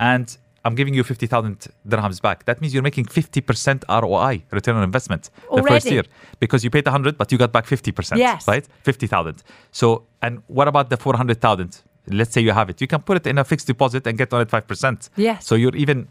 and 0.00 0.36
I'm 0.64 0.74
giving 0.74 0.94
you 0.94 1.04
50,000 1.04 1.68
dirhams 1.88 2.20
back. 2.20 2.44
That 2.44 2.60
means 2.60 2.74
you're 2.74 2.82
making 2.82 3.06
50% 3.06 3.84
ROI, 4.02 4.42
return 4.50 4.76
on 4.76 4.82
investment, 4.82 5.30
the 5.54 5.62
first 5.62 5.90
year. 5.90 6.02
Because 6.40 6.64
you 6.64 6.70
paid 6.70 6.84
100, 6.84 7.16
but 7.16 7.30
you 7.32 7.38
got 7.38 7.52
back 7.52 7.64
50%. 7.64 8.16
Yes. 8.18 8.46
Right? 8.46 8.66
50,000. 8.82 9.42
So, 9.70 10.06
and 10.20 10.42
what 10.48 10.68
about 10.68 10.90
the 10.90 10.96
400,000? 10.96 11.82
Let's 12.08 12.32
say 12.32 12.40
you 12.40 12.52
have 12.52 12.70
it. 12.70 12.80
You 12.80 12.86
can 12.86 13.02
put 13.02 13.16
it 13.18 13.26
in 13.26 13.38
a 13.38 13.44
fixed 13.44 13.66
deposit 13.66 14.06
and 14.06 14.18
get 14.18 14.32
on 14.32 14.40
it 14.42 14.48
5%. 14.48 15.10
Yes. 15.16 15.46
So 15.46 15.54
you're 15.54 15.76
even 15.76 16.08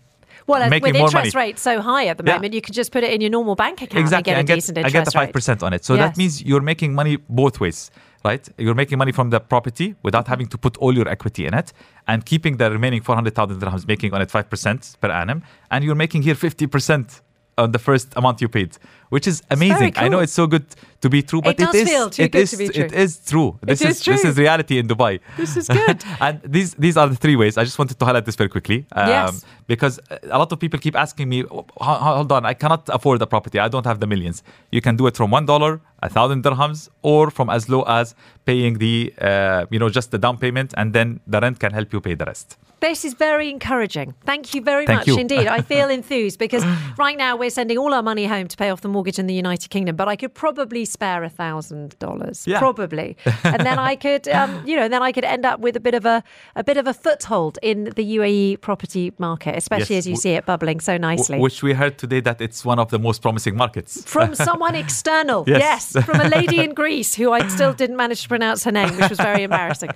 Well, 0.48 0.64
uh, 0.64 0.70
making 0.70 0.84
with 0.84 0.98
more 0.98 1.08
interest 1.08 1.36
money. 1.36 1.48
rates 1.48 1.62
so 1.62 1.82
high 1.82 2.08
at 2.08 2.18
the 2.18 2.24
Yeah. 2.26 2.36
moment, 2.36 2.54
you 2.54 2.62
can 2.62 2.74
just 2.74 2.92
put 2.92 3.04
it 3.04 3.12
in 3.16 3.20
your 3.22 3.30
normal 3.30 3.56
bank 3.56 3.82
account 3.82 4.00
exactly 4.00 4.32
and 4.32 4.40
and 4.40 4.48
get 4.48 4.70
a 4.70 4.72
get, 4.74 4.86
I 4.86 4.90
get 4.90 5.06
the 5.06 5.12
five 5.12 5.34
percent 5.38 5.62
on 5.62 5.74
it. 5.74 5.84
So 5.86 5.94
Yes. 5.94 6.04
that 6.04 6.18
means 6.18 6.34
you're 6.50 6.62
making 6.62 6.96
money 6.96 7.18
both 7.30 7.60
ways, 7.60 7.92
right? 8.24 8.48
You're 8.58 8.80
making 8.84 8.98
money 8.98 9.12
from 9.12 9.30
the 9.30 9.40
property 9.40 9.96
without 10.04 10.24
mm-hmm. 10.24 10.30
having 10.34 10.48
to 10.48 10.58
put 10.58 10.78
all 10.78 10.94
your 11.00 11.08
equity 11.16 11.46
in 11.46 11.54
it, 11.54 11.74
and 12.08 12.26
keeping 12.26 12.58
the 12.58 12.72
remaining 12.72 13.02
four 13.02 13.16
hundred 13.16 13.36
thousand 13.36 13.60
dirhams, 13.62 13.86
making 13.88 14.14
on 14.16 14.22
it 14.22 14.32
five 14.32 14.50
percent 14.50 14.96
per 15.02 15.12
annum, 15.22 15.44
and 15.72 15.84
you're 15.84 16.02
making 16.06 16.22
here 16.24 16.36
fifty 16.36 16.66
percent 16.68 17.22
on 17.58 17.72
the 17.72 17.80
first 17.80 18.08
amount 18.16 18.42
you 18.42 18.48
paid, 18.48 18.72
which 19.10 19.28
is 19.28 19.42
amazing. 19.50 19.94
I 19.98 20.08
know 20.08 20.20
it's 20.20 20.34
so 20.34 20.46
good 20.48 20.66
to 21.02 21.10
be 21.10 21.22
true, 21.24 21.42
but 21.42 21.58
does 21.58 21.74
is 21.76 21.90
feel 21.90 22.10
too 22.10 22.24
it 22.24 22.32
good 22.32 22.42
is- 22.42 22.52
to 22.52 22.58
be 22.58 22.68
true. 22.70 22.84
It 22.86 22.94
is 22.94 23.12
true. 23.32 23.50
This 23.62 23.82
is 23.82 23.98
is, 24.00 24.06
this 24.06 24.24
is 24.26 24.38
reality 24.38 24.76
in 24.82 24.88
Dubai. 24.88 25.20
This 25.38 25.58
is 25.58 25.68
good. 25.78 26.04
and 26.20 26.42
these 26.56 26.70
these 26.86 26.98
are 26.98 27.08
the 27.14 27.16
three 27.16 27.36
ways. 27.36 27.58
I 27.58 27.64
just 27.64 27.78
wanted 27.80 27.98
to 28.00 28.06
highlight 28.06 28.26
this 28.26 28.36
very 28.36 28.50
quickly. 28.50 28.80
Um, 28.92 29.08
Yes. 29.16 29.46
Because 29.74 30.00
a 30.36 30.38
lot 30.44 30.50
of 30.54 30.58
people 30.64 30.80
keep 30.86 30.96
asking 31.06 31.28
me, 31.34 31.40
"Ho- 31.44 31.66
ho- 31.88 32.02
hold 32.20 32.32
on, 32.38 32.46
I 32.46 32.54
cannot 32.62 32.84
afford 32.98 33.18
the 33.24 33.28
property. 33.34 33.58
I 33.60 33.68
don't 33.74 33.86
have 33.92 34.00
the 34.04 34.08
millions. 34.14 34.38
You 34.76 34.82
can 34.88 34.96
do 35.02 35.08
it 35.10 35.16
from 35.20 35.30
one 35.40 35.46
dollar, 35.54 35.72
a 36.08 36.10
thousand 36.18 36.44
dirhams, 36.46 36.80
or 37.02 37.24
from 37.38 37.48
as 37.58 37.68
low 37.74 37.82
as 38.00 38.16
paying 38.50 38.74
the, 38.86 38.96
uh, 39.30 39.66
you 39.74 39.80
know, 39.82 39.90
just 40.00 40.08
the 40.12 40.20
down 40.26 40.38
payment, 40.46 40.70
and 40.80 40.88
then 40.98 41.08
the 41.34 41.40
rent 41.46 41.58
can 41.64 41.72
help 41.80 41.90
you 41.94 42.00
pay 42.08 42.16
the 42.22 42.26
rest. 42.34 42.58
This 42.80 43.04
is 43.06 43.14
very 43.16 43.50
encouraging. 43.50 44.14
Thank 44.26 44.54
you 44.54 44.62
very 44.62 44.86
Thank 44.86 45.00
much 45.00 45.08
you. 45.08 45.18
indeed. 45.18 45.48
I 45.48 45.62
feel 45.74 45.90
enthused 45.90 46.38
because 46.38 46.64
right 46.98 47.18
now 47.18 47.36
we're 47.36 47.50
sending 47.50 47.78
all 47.78 47.94
our 47.94 48.04
money 48.04 48.26
home 48.28 48.48
to 48.48 48.56
pay 48.58 48.70
off 48.70 48.82
the 48.82 48.88
mortgage 48.88 49.18
in 49.18 49.26
the 49.26 49.34
United 49.34 49.70
Kingdom, 49.70 49.96
but 49.96 50.08
I 50.08 50.16
could 50.16 50.34
probably 50.36 50.86
spare 50.86 51.24
a 51.24 51.30
thousand 51.30 51.98
dollars, 52.00 52.48
probably, 52.58 53.18
and 53.44 53.66
then 53.66 53.80
I 53.80 53.96
could, 53.96 54.28
um, 54.40 54.62
you 54.66 54.76
know, 54.76 54.88
then 54.88 55.02
I 55.02 55.12
could 55.12 55.24
end 55.24 55.46
up 55.46 55.60
with 55.60 55.76
a 55.76 55.80
bit 55.80 55.96
of 55.96 56.06
a 56.06 56.24
a 56.56 56.64
bit 56.64 56.78
of 56.78 56.86
a 56.88 56.94
foothold 56.94 57.58
in 57.64 57.86
the 57.96 58.18
UAE 58.18 58.62
property 58.62 59.12
market, 59.18 59.56
especially 59.58 59.96
Yes. 59.96 60.04
as 60.04 60.08
you 60.08 60.14
W- 60.14 60.22
see 60.22 60.30
it 60.32 60.46
bubbling 60.46 60.80
so 60.80 60.98
nicely. 60.98 61.34
W- 61.36 61.44
which 61.44 61.64
we 61.64 61.74
heard 61.74 61.98
today 61.98 62.20
that 62.22 62.42
it's 62.42 62.64
one 62.64 62.78
of 62.80 62.90
the 62.90 63.00
most 63.00 63.22
promising 63.22 63.56
markets. 63.56 64.04
from 64.06 64.36
someone 64.48 64.76
external. 64.76 65.44
Yes. 65.48 65.94
from 66.06 66.20
a 66.22 66.28
lady 66.30 66.60
in 66.60 66.74
Greece 66.76 67.16
who 67.16 67.32
I 67.32 67.48
still 67.48 67.74
didn't 67.74 67.98
manage 67.98 68.22
to 68.24 68.28
pronounce 68.30 68.64
her 68.66 68.72
name, 68.72 68.96
which 68.98 69.10
was 69.10 69.20
very 69.20 69.44
embarrassing. 69.44 69.90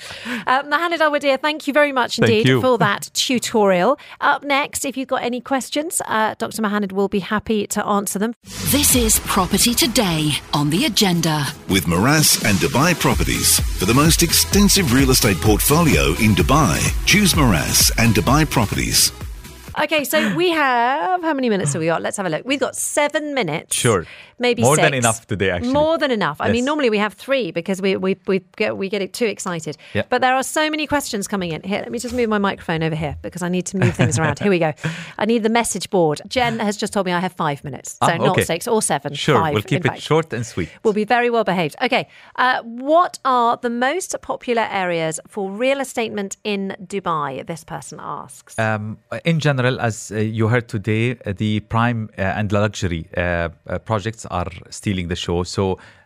Uh, 0.47 0.63
Mohanad 0.63 0.99
Alwadiya, 0.99 1.39
thank 1.39 1.67
you 1.67 1.73
very 1.73 1.91
much 1.91 2.17
Thank 2.17 2.29
indeed 2.31 2.47
you. 2.47 2.61
For 2.71 2.77
that 2.77 3.09
tutorial. 3.13 3.99
Up 4.21 4.45
next, 4.45 4.85
if 4.85 4.95
you've 4.95 5.09
got 5.09 5.23
any 5.23 5.41
questions, 5.41 6.01
uh, 6.05 6.35
Dr. 6.37 6.61
Mohanad 6.61 6.93
will 6.93 7.09
be 7.09 7.19
happy 7.19 7.67
to 7.67 7.85
answer 7.85 8.17
them. 8.17 8.33
This 8.71 8.95
is 8.95 9.19
Property 9.25 9.73
Today 9.73 10.31
on 10.53 10.69
the 10.69 10.85
agenda. 10.85 11.47
With 11.67 11.83
Meraas 11.83 12.45
and 12.45 12.57
Dubai 12.59 12.97
Properties. 12.97 13.59
For 13.77 13.83
the 13.83 13.93
most 13.93 14.23
extensive 14.23 14.93
real 14.93 15.11
estate 15.11 15.35
portfolio 15.41 16.11
in 16.21 16.33
Dubai, 16.33 16.79
choose 17.05 17.33
Meraas 17.33 17.91
and 17.97 18.15
Dubai 18.15 18.49
Properties. 18.49 19.11
Okay, 19.77 20.03
so 20.03 20.35
we 20.35 20.51
have 20.51 21.21
how 21.21 21.33
many 21.33 21.49
minutes 21.49 21.73
have 21.73 21.81
we 21.81 21.87
got? 21.87 22.01
Let's 22.01 22.17
have 22.17 22.25
a 22.25 22.29
look. 22.29 22.45
We've 22.45 22.59
got 22.59 22.75
seven 22.75 23.33
minutes. 23.33 23.75
Sure. 23.75 24.05
Maybe 24.41 24.61
More 24.61 24.75
six. 24.75 24.85
than 24.85 24.93
enough 24.93 25.25
today, 25.27 25.49
actually. 25.51 25.73
More 25.73 25.97
than 25.97 26.11
enough. 26.11 26.37
I 26.39 26.51
mean, 26.51 26.65
normally 26.65 26.89
we 26.89 26.97
have 26.97 27.13
three 27.25 27.51
because 27.51 27.81
we 27.81 27.95
we 28.05 28.11
we 28.27 28.37
get 28.61 28.71
we 28.81 28.89
get 28.89 29.01
it 29.01 29.13
too 29.13 29.25
excited. 29.35 29.77
Yeah. 29.93 30.03
But 30.09 30.19
there 30.21 30.35
are 30.35 30.43
so 30.43 30.63
many 30.69 30.85
questions 30.87 31.27
coming 31.33 31.51
in. 31.55 31.61
Here, 31.71 31.79
let 31.85 31.91
me 31.91 31.99
just 31.99 32.15
move 32.19 32.29
my 32.29 32.41
microphone 32.49 32.81
over 32.83 32.95
here 32.95 33.15
because 33.21 33.41
I 33.47 33.49
need 33.49 33.65
to 33.71 33.77
move 33.77 33.93
things 33.95 34.19
around. 34.19 34.39
Here 34.39 34.49
we 34.57 34.59
go. 34.59 34.73
I 35.17 35.25
need 35.25 35.43
the 35.43 35.49
message 35.61 35.89
board. 35.89 36.21
Jen 36.27 36.59
has 36.59 36.75
just 36.77 36.91
told 36.93 37.05
me 37.05 37.11
I 37.13 37.19
have 37.27 37.33
five 37.33 37.63
minutes, 37.63 37.89
so 38.03 38.11
Ah, 38.11 38.17
not 38.17 38.39
six 38.53 38.67
or 38.67 38.81
seven. 38.81 39.13
Sure, 39.13 39.39
five, 39.39 39.53
we'll 39.53 39.63
keep 39.73 39.85
it 39.85 39.89
fact. 39.89 40.01
short 40.01 40.33
and 40.33 40.45
sweet. 40.45 40.69
We'll 40.83 40.93
be 41.03 41.05
very 41.05 41.29
well 41.29 41.43
behaved. 41.43 41.75
Okay. 41.81 42.07
Uh, 42.35 42.61
what 42.63 43.19
are 43.23 43.57
the 43.61 43.69
most 43.69 44.15
popular 44.21 44.67
areas 44.83 45.19
for 45.27 45.43
real 45.51 45.79
estate 45.79 46.11
in 46.43 46.75
Dubai? 46.93 47.45
This 47.45 47.63
person 47.63 47.99
asks. 48.01 48.57
Um, 48.59 48.97
in 49.25 49.39
general, 49.39 49.79
as 49.79 50.11
uh, 50.11 50.17
you 50.17 50.47
heard 50.47 50.67
today, 50.67 51.11
uh, 51.25 51.33
the 51.35 51.59
prime 51.61 52.09
uh, 52.17 52.21
and 52.39 52.51
luxury 52.51 53.07
uh, 53.17 53.21
uh, 53.21 53.79
projects 53.79 54.25
are 54.39 54.51
stealing 54.69 55.07
the 55.13 55.19
show. 55.25 55.43
So 55.43 55.65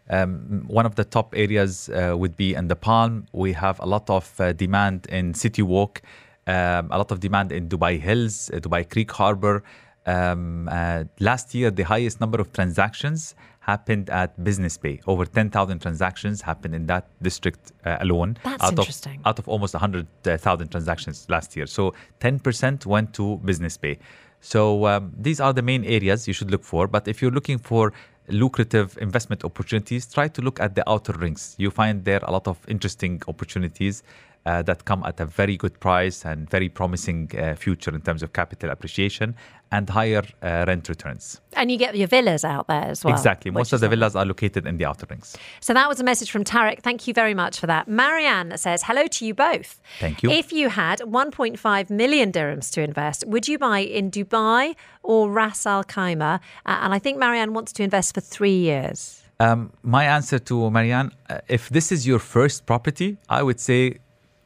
Um, 0.10 0.66
one 0.68 0.86
of 0.86 0.96
the 0.96 1.04
top 1.04 1.34
areas 1.36 1.90
uh, 1.90 2.16
would 2.16 2.36
be 2.36 2.54
in 2.54 2.68
the 2.68 2.76
Palm. 2.76 3.26
We 3.34 3.54
have 3.54 3.80
a 3.80 3.86
lot 3.86 4.10
of 4.10 4.40
uh, 4.40 4.54
demand 4.54 5.08
in 5.08 5.34
City 5.34 5.64
Walk, 5.64 6.02
um, 6.48 6.90
a 6.92 6.98
lot 6.98 7.12
of 7.12 7.20
demand 7.20 7.52
in 7.52 7.68
Dubai 7.68 8.00
Hills, 8.00 8.52
uh, 8.54 8.58
Dubai 8.58 8.88
Creek 8.88 9.12
Harbor. 9.12 9.64
Um, 10.06 10.70
uh, 10.72 11.06
last 11.20 11.56
year, 11.56 11.72
the 11.72 11.84
highest 11.84 12.22
number 12.22 12.40
of 12.40 12.54
transactions 12.54 13.34
happened 13.62 14.12
at 14.12 14.44
Business 14.44 14.78
Bay. 14.78 15.02
Over 15.08 15.26
10,000 15.26 15.80
transactions 15.80 16.42
happened 16.42 16.76
in 16.76 16.86
that 16.86 17.08
district 17.24 17.72
uh, 17.84 17.98
alone. 18.00 18.38
That's 18.44 18.64
out 18.64 18.78
interesting. 18.78 19.22
Of, 19.22 19.28
out 19.28 19.40
of 19.40 19.48
almost 19.48 19.74
100,000 19.74 20.70
transactions 20.70 21.26
last 21.30 21.56
year. 21.56 21.66
So 21.66 21.96
10% 22.20 22.86
went 22.86 23.14
to 23.16 23.38
Business 23.38 23.76
Bay. 23.78 23.98
So 24.40 24.86
um, 24.86 25.12
these 25.18 25.40
are 25.40 25.54
the 25.54 25.64
main 25.64 25.84
areas 25.84 26.28
you 26.28 26.34
should 26.34 26.52
look 26.52 26.64
for. 26.64 26.88
But 26.88 27.08
if 27.08 27.24
you're 27.24 27.32
looking 27.32 27.58
for 27.58 27.92
lucrative 28.28 28.98
investment 29.00 29.44
opportunities, 29.44 30.06
try 30.12 30.28
to 30.28 30.42
look 30.42 30.60
at 30.60 30.76
the 30.76 30.90
outer 30.90 31.14
rings. 31.14 31.56
You 31.58 31.72
find 31.72 32.04
there 32.04 32.20
a 32.24 32.32
lot 32.32 32.48
of 32.48 32.58
interesting 32.68 33.22
opportunities 33.28 34.04
uh, 34.46 34.62
that 34.64 34.86
come 34.86 35.04
at 35.04 35.20
a 35.20 35.26
very 35.26 35.58
good 35.58 35.80
price 35.80 36.26
and 36.26 36.50
very 36.50 36.70
promising 36.70 37.32
uh, 37.38 37.56
future 37.56 37.94
in 37.94 38.02
terms 38.02 38.24
of 38.24 38.34
capital 38.34 38.70
appreciation 38.70 39.36
and 39.72 39.90
higher 39.90 40.24
uh, 40.42 40.66
rent 40.68 40.88
returns. 40.88 41.42
And 41.54 41.72
you 41.72 41.78
get 41.78 41.96
your 41.96 42.08
villas 42.08 42.46
out 42.46 42.68
there 42.68 42.84
as 42.84 43.04
well. 43.04 43.14
exactly. 43.14 43.52
Most 43.52 43.74
of 43.74 43.80
the 43.82 43.90
villas 43.90 44.16
are 44.16 44.26
located 44.26 44.66
in 44.68 44.78
the 44.78 44.86
outer 44.86 45.06
rings. 45.10 45.36
So 45.60 45.74
that 45.74 45.90
was 45.90 46.00
a 46.00 46.04
message 46.04 46.32
from 46.32 46.44
Tarek. 46.44 46.82
Thank 46.82 47.08
you 47.08 47.14
very 47.14 47.34
much 47.34 47.60
for 47.60 47.68
that. 47.68 47.88
Marianne 47.88 48.58
says, 48.58 48.84
hello 48.84 49.08
to 49.08 49.26
you 49.26 49.34
both. 49.34 49.82
Thank 50.00 50.24
you. 50.24 50.30
If 50.30 50.54
you 50.54 50.70
had 50.70 51.00
1.5 51.00 51.90
million 51.90 52.32
dirhams 52.32 52.72
to 52.72 52.82
invest, 52.82 53.26
would 53.28 53.48
you 53.48 53.58
buy 53.58 53.80
in 53.80 54.12
Dubai 54.12 54.76
or 55.04 55.32
Ras 55.32 55.66
Al 55.66 55.84
Khaimah? 55.84 56.36
Uh, 56.66 56.80
and 56.82 56.94
I 56.94 57.00
think 57.00 57.18
Marianne 57.18 57.54
wants 57.54 57.74
to 57.74 57.84
invest 57.84 58.14
for 58.14 58.22
three 58.22 58.58
years. 58.58 59.24
Um, 59.40 59.74
my 59.84 60.06
answer 60.06 60.40
to 60.40 60.72
Marianne, 60.72 61.12
uh, 61.30 61.40
if 61.50 61.70
this 61.70 61.92
is 61.92 62.08
your 62.08 62.20
first 62.20 62.66
property, 62.66 63.18
I 63.28 63.44
would 63.44 63.60
say 63.60 63.98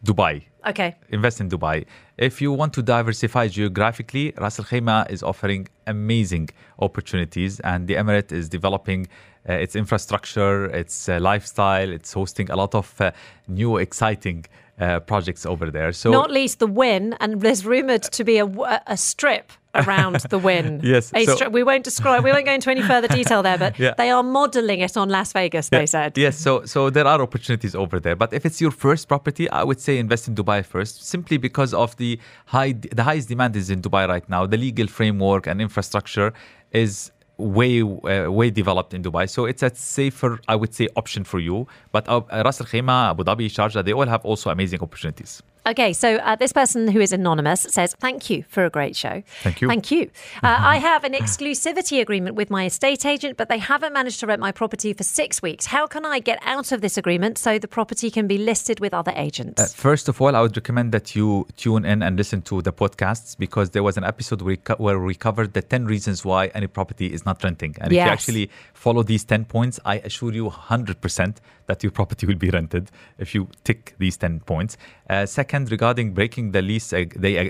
Dubai. 0.04 0.46
Okay. 0.68 0.96
Invest 1.10 1.42
in 1.42 1.50
Dubai. 1.50 1.86
If 2.18 2.42
you 2.42 2.52
want 2.52 2.74
to 2.74 2.82
diversify 2.82 3.48
geographically, 3.48 4.34
Ras 4.38 4.60
Al 4.60 4.66
Khaimah 4.66 5.10
is 5.10 5.24
offering 5.24 5.68
amazing 5.88 6.50
opportunities, 6.80 7.60
and 7.62 7.88
the 7.88 7.96
Emirate 7.96 8.32
is 8.32 8.50
developing 8.50 9.08
uh, 9.48 9.54
its 9.54 9.76
infrastructure, 9.76 10.66
its 10.66 11.08
uh, 11.08 11.20
lifestyle. 11.20 11.90
It's 11.92 12.14
hosting 12.14 12.50
a 12.50 12.56
lot 12.56 12.76
of 12.76 12.94
uh, 13.00 13.12
new, 13.48 13.78
exciting 13.78 14.46
uh, 14.80 15.00
projects 15.02 15.46
over 15.46 15.70
there. 15.72 15.92
So 15.94 16.12
Not 16.12 16.32
least 16.32 16.60
the 16.60 16.68
Wynn, 16.68 17.15
and 17.20 17.42
there's 17.42 17.65
rumoured 17.65 18.04
to 18.04 18.24
be 18.24 18.38
a, 18.38 18.46
a 18.88 18.98
strip 18.98 19.52
around 19.76 20.15
the 20.34 20.39
Wynn. 20.39 20.82
Yes, 20.94 21.12
A 21.13 21.26
so- 21.26 21.36
strip. 21.36 21.52
We 21.52 21.63
won't 21.63 21.84
describe. 21.84 22.24
We 22.24 22.32
won't 22.32 22.46
go 22.46 22.54
into 22.54 22.72
any 22.72 22.82
further 22.82 23.08
detail 23.08 23.44
there, 23.44 23.58
but 23.58 23.78
Yeah. 23.86 23.94
they 23.98 24.10
are 24.10 24.24
modelling 24.24 24.80
it 24.80 24.98
on 24.98 25.10
Las 25.10 25.32
Vegas. 25.34 25.70
They 25.70 25.86
said. 25.86 26.18
Yes, 26.18 26.38
so 26.39 26.65
so 26.65 26.89
there 26.89 27.06
are 27.06 27.22
opportunities 27.22 27.76
over 27.76 28.00
there. 28.00 28.15
But 28.15 28.34
if 28.34 28.46
it's 28.48 28.60
your 28.62 28.72
first 28.72 29.08
property, 29.08 29.46
I 29.52 29.63
would 29.63 29.80
say 29.80 29.98
invest 30.00 30.28
in 30.28 30.34
Dubai 30.36 30.65
first, 30.65 30.94
simply 31.06 31.38
because 31.38 31.74
of 31.74 31.96
the 31.98 32.20
high 32.48 32.72
the 33.00 33.04
highest 33.04 33.28
demand 33.30 33.56
is 33.56 33.70
in 33.70 33.82
Dubai 33.82 34.08
right 34.08 34.28
now. 34.36 34.46
The 34.48 34.58
legal 34.58 34.88
framework 34.88 35.46
and 35.46 35.62
infrastructure 35.62 36.34
is 36.72 37.12
way 37.39 37.82
uh, 37.82 38.30
way 38.30 38.49
developed 38.49 38.93
in 38.93 39.02
Dubai, 39.02 39.30
so 39.30 39.45
it's 39.45 39.63
a 39.63 39.73
safer, 39.73 40.39
I 40.47 40.56
would 40.56 40.73
say, 40.73 40.88
option 40.95 41.23
for 41.23 41.39
you. 41.39 41.67
But 41.91 42.08
uh, 42.08 42.21
Ras 42.32 42.62
Al 42.62 42.67
Khaimah, 42.67 43.12
Abu 43.12 43.23
Dhabi, 43.23 43.47
Sharjah, 43.47 43.84
they 43.84 43.93
all 43.93 44.06
have 44.06 44.23
also 44.25 44.49
amazing 44.49 44.82
opportunities. 44.82 45.41
Okay, 45.69 45.93
so 45.93 46.15
uh, 46.15 46.36
this 46.36 46.51
person 46.51 46.88
who 46.88 46.99
is 46.99 47.13
anonymous 47.13 47.62
says, 47.62 47.93
Thank 47.99 48.32
you 48.32 48.43
for 48.49 48.65
a 48.65 48.71
great 48.71 48.95
show. 48.95 49.21
Thank 49.43 49.62
you. 49.62 49.67
Thank 49.67 49.91
you. 49.91 50.10
Uh, 50.41 50.58
I 50.60 50.77
have 50.77 51.03
an 51.03 51.13
exclusivity 51.13 52.01
agreement 52.01 52.36
with 52.36 52.49
my 52.49 52.65
estate 52.65 53.05
agent, 53.05 53.38
but 53.38 53.49
they 53.49 53.60
haven't 53.60 53.93
managed 53.93 54.19
to 54.21 54.27
rent 54.27 54.41
my 54.41 54.51
property 54.51 54.93
for 54.93 55.03
six 55.03 55.43
weeks. 55.43 55.67
How 55.67 55.86
can 55.86 56.05
I 56.05 56.17
get 56.19 56.39
out 56.41 56.71
of 56.71 56.82
this 56.82 56.97
agreement 56.97 57.38
so 57.38 57.60
the 57.60 57.67
property 57.67 58.10
can 58.10 58.25
be 58.25 58.39
listed 58.39 58.79
with 58.79 58.95
other 58.95 59.13
agents? 59.15 59.62
Uh, 59.62 59.67
first 59.67 60.10
of 60.10 60.19
all, 60.19 60.36
I 60.36 60.41
would 60.41 60.58
recommend 60.58 60.91
that 60.93 61.15
you 61.15 61.45
tune 61.55 61.86
in 61.86 62.01
and 62.01 62.17
listen 62.17 62.41
to 62.43 62.63
the 62.63 62.73
podcasts 62.73 63.38
because 63.38 63.69
there 63.69 63.84
was 63.84 63.95
an 63.95 64.03
episode 64.03 64.41
where 64.41 64.47
we, 64.53 64.58
co- 64.58 64.75
where 64.77 64.99
we 64.99 65.13
covered 65.13 65.53
the 65.53 65.62
10 65.62 65.86
reasons 65.86 66.25
why 66.25 66.47
any 66.47 66.65
property 66.65 67.13
is 67.13 67.27
not 67.27 67.43
renting. 67.43 67.75
And 67.79 67.91
if 67.91 67.95
you 67.95 67.99
actually 67.99 68.49
follow 68.73 69.03
these 69.03 69.23
10 69.23 69.45
points, 69.45 69.79
I 69.86 69.99
assure 69.99 70.34
you 70.34 70.49
100% 70.49 71.36
that 71.69 71.84
your 71.84 71.91
property 71.91 72.25
will 72.25 72.41
be 72.45 72.49
rented 72.49 72.89
if 73.19 73.36
you 73.36 73.47
tick 73.63 73.93
these 73.99 74.17
10 74.17 74.39
points. 74.41 74.75
Uh, 75.08 75.25
second, 75.25 75.69
regarding 75.71 76.13
breaking 76.13 76.51
the 76.51 76.62
lease, 76.63 76.89
the 76.89 77.05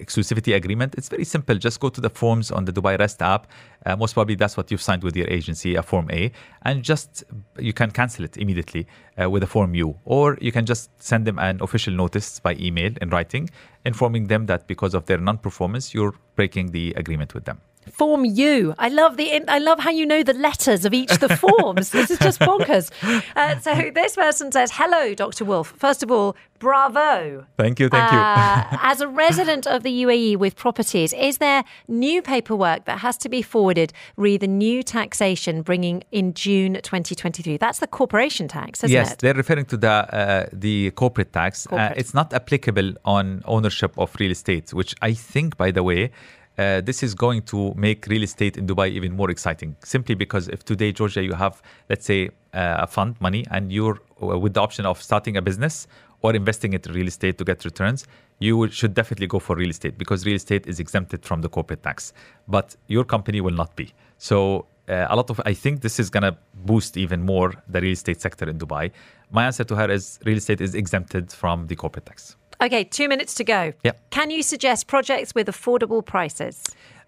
exclusivity 0.05 0.53
agreement, 0.53 0.93
it's 0.95 1.07
very 1.07 1.23
simple. 1.23 1.55
Just 1.55 1.79
go 1.79 1.87
to 1.87 2.01
the 2.01 2.09
forms 2.09 2.51
on 2.51 2.65
the 2.65 2.73
Dubai 2.73 2.99
Rest 2.99 3.21
app. 3.21 3.47
Uh, 3.85 3.95
most 3.95 4.13
probably 4.13 4.35
that's 4.35 4.57
what 4.57 4.69
you've 4.69 4.81
signed 4.81 5.03
with 5.03 5.15
your 5.15 5.27
agency, 5.29 5.75
a 5.75 5.81
Form 5.81 6.09
A, 6.11 6.31
and 6.63 6.83
just 6.83 7.23
you 7.57 7.71
can 7.71 7.91
cancel 7.91 8.25
it 8.25 8.35
immediately 8.35 8.85
uh, 9.19 9.29
with 9.29 9.41
a 9.43 9.47
Form 9.47 9.73
U. 9.73 9.97
Or 10.03 10.37
you 10.41 10.51
can 10.51 10.65
just 10.65 10.89
send 11.01 11.25
them 11.25 11.39
an 11.39 11.61
official 11.61 11.93
notice 11.93 12.41
by 12.41 12.55
email 12.59 12.91
in 13.01 13.09
writing, 13.09 13.49
informing 13.85 14.27
them 14.27 14.47
that 14.47 14.67
because 14.67 14.93
of 14.93 15.05
their 15.05 15.17
non 15.17 15.37
performance, 15.37 15.93
you're 15.93 16.13
breaking 16.35 16.71
the 16.71 16.93
agreement 16.97 17.33
with 17.33 17.45
them. 17.45 17.61
Form 17.89 18.23
U. 18.25 18.75
I 18.77 18.89
love 18.89 19.17
the. 19.17 19.43
I 19.49 19.57
love 19.57 19.79
how 19.79 19.89
you 19.89 20.05
know 20.05 20.21
the 20.21 20.33
letters 20.33 20.85
of 20.85 20.93
each 20.93 21.11
of 21.11 21.19
the 21.19 21.35
forms. 21.43 21.89
this 21.89 22.11
is 22.11 22.19
just 22.19 22.39
bonkers. 22.39 22.91
Uh, 23.35 23.59
so 23.59 23.91
this 23.93 24.15
person 24.15 24.51
says, 24.51 24.71
"Hello, 24.73 25.13
Dr. 25.15 25.43
Wolf. 25.45 25.73
First 25.77 26.03
of 26.03 26.11
all, 26.11 26.35
bravo. 26.59 27.45
Thank 27.57 27.79
you, 27.79 27.89
thank 27.89 28.11
you. 28.11 28.17
Uh, 28.17 28.77
as 28.83 29.01
a 29.01 29.07
resident 29.25 29.65
of 29.65 29.83
the 29.83 30.03
UAE 30.03 30.37
with 30.37 30.55
properties, 30.55 31.13
is 31.13 31.37
there 31.39 31.63
new 31.87 32.21
paperwork 32.21 32.85
that 32.85 32.99
has 32.99 33.17
to 33.17 33.29
be 33.29 33.41
forwarded 33.41 33.93
re 34.17 34.37
the 34.37 34.47
new 34.47 34.83
taxation 34.83 35.61
bringing 35.61 36.03
in 36.11 36.33
June 36.33 36.73
2023? 36.73 37.57
That's 37.57 37.79
the 37.79 37.87
corporation 37.87 38.47
tax, 38.47 38.83
isn't 38.83 38.93
yes, 38.93 39.07
it? 39.07 39.09
Yes, 39.11 39.15
they're 39.19 39.33
referring 39.33 39.65
to 39.65 39.77
the 39.77 39.89
uh, 39.89 40.47
the 40.53 40.91
corporate 40.91 41.33
tax. 41.33 41.65
Corporate. 41.65 41.91
Uh, 41.91 41.95
it's 41.97 42.13
not 42.13 42.33
applicable 42.33 42.93
on 43.05 43.41
ownership 43.45 43.97
of 43.97 44.13
real 44.19 44.31
estate, 44.31 44.73
which 44.73 44.93
I 45.01 45.13
think, 45.13 45.57
by 45.57 45.71
the 45.71 45.83
way, 45.83 46.11
uh, 46.59 46.81
this 46.81 47.03
is 47.03 47.15
going 47.15 47.41
to 47.43 47.73
make 47.75 48.05
real 48.07 48.23
estate 48.23 48.57
in 48.57 48.67
Dubai 48.67 48.87
even 48.89 49.15
more 49.15 49.29
exciting. 49.31 49.75
Simply 49.83 50.15
because 50.23 50.49
if 50.49 50.65
today, 50.65 50.91
Georgia, 50.91 51.23
you 51.23 51.33
have, 51.33 51.61
let's 51.89 52.05
say, 52.05 52.29
uh, 52.53 52.85
a 52.85 52.87
fund 52.87 53.15
money, 53.21 53.45
and 53.49 53.71
you're 53.71 53.99
uh, 54.21 54.37
with 54.37 54.53
the 54.55 54.61
option 54.67 54.85
of 54.85 55.01
starting 55.01 55.37
a 55.37 55.41
business 55.41 55.87
or 56.21 56.35
investing 56.35 56.73
it 56.73 56.85
in 56.85 56.91
real 56.93 57.07
estate 57.07 57.37
to 57.37 57.45
get 57.45 57.63
returns, 57.63 58.05
you 58.39 58.69
should 58.69 58.93
definitely 58.93 59.27
go 59.27 59.39
for 59.39 59.55
real 59.55 59.69
estate 59.69 59.97
because 59.97 60.25
real 60.25 60.35
estate 60.35 60.67
is 60.67 60.81
exempted 60.81 61.23
from 61.23 61.41
the 61.41 61.47
corporate 61.47 61.81
tax. 61.81 62.11
But 62.47 62.75
your 62.87 63.05
company 63.05 63.39
will 63.39 63.57
not 63.63 63.73
be. 63.77 63.93
So 64.17 64.65
uh, 64.89 65.07
a 65.09 65.15
lot 65.15 65.29
of 65.29 65.39
I 65.45 65.53
think 65.53 65.79
this 65.79 65.97
is 65.97 66.09
gonna 66.09 66.37
boost 66.65 66.97
even 66.97 67.21
more 67.21 67.53
the 67.69 67.79
real 67.79 67.93
estate 67.93 68.19
sector 68.19 68.49
in 68.49 68.57
Dubai. 68.59 68.91
My 69.31 69.45
answer 69.45 69.63
to 69.63 69.75
her 69.75 69.89
is 69.89 70.19
real 70.25 70.37
estate 70.37 70.59
is 70.59 70.75
exempted 70.75 71.31
from 71.31 71.67
the 71.67 71.75
corporate 71.77 72.07
tax. 72.07 72.35
Okay, 72.61 72.83
two 72.83 73.07
minutes 73.07 73.33
to 73.35 73.43
go. 73.43 73.73
Yep. 73.83 74.09
Can 74.09 74.29
you 74.29 74.43
suggest 74.43 74.87
projects 74.87 75.33
with 75.33 75.47
affordable 75.47 76.05
prices? 76.05 76.63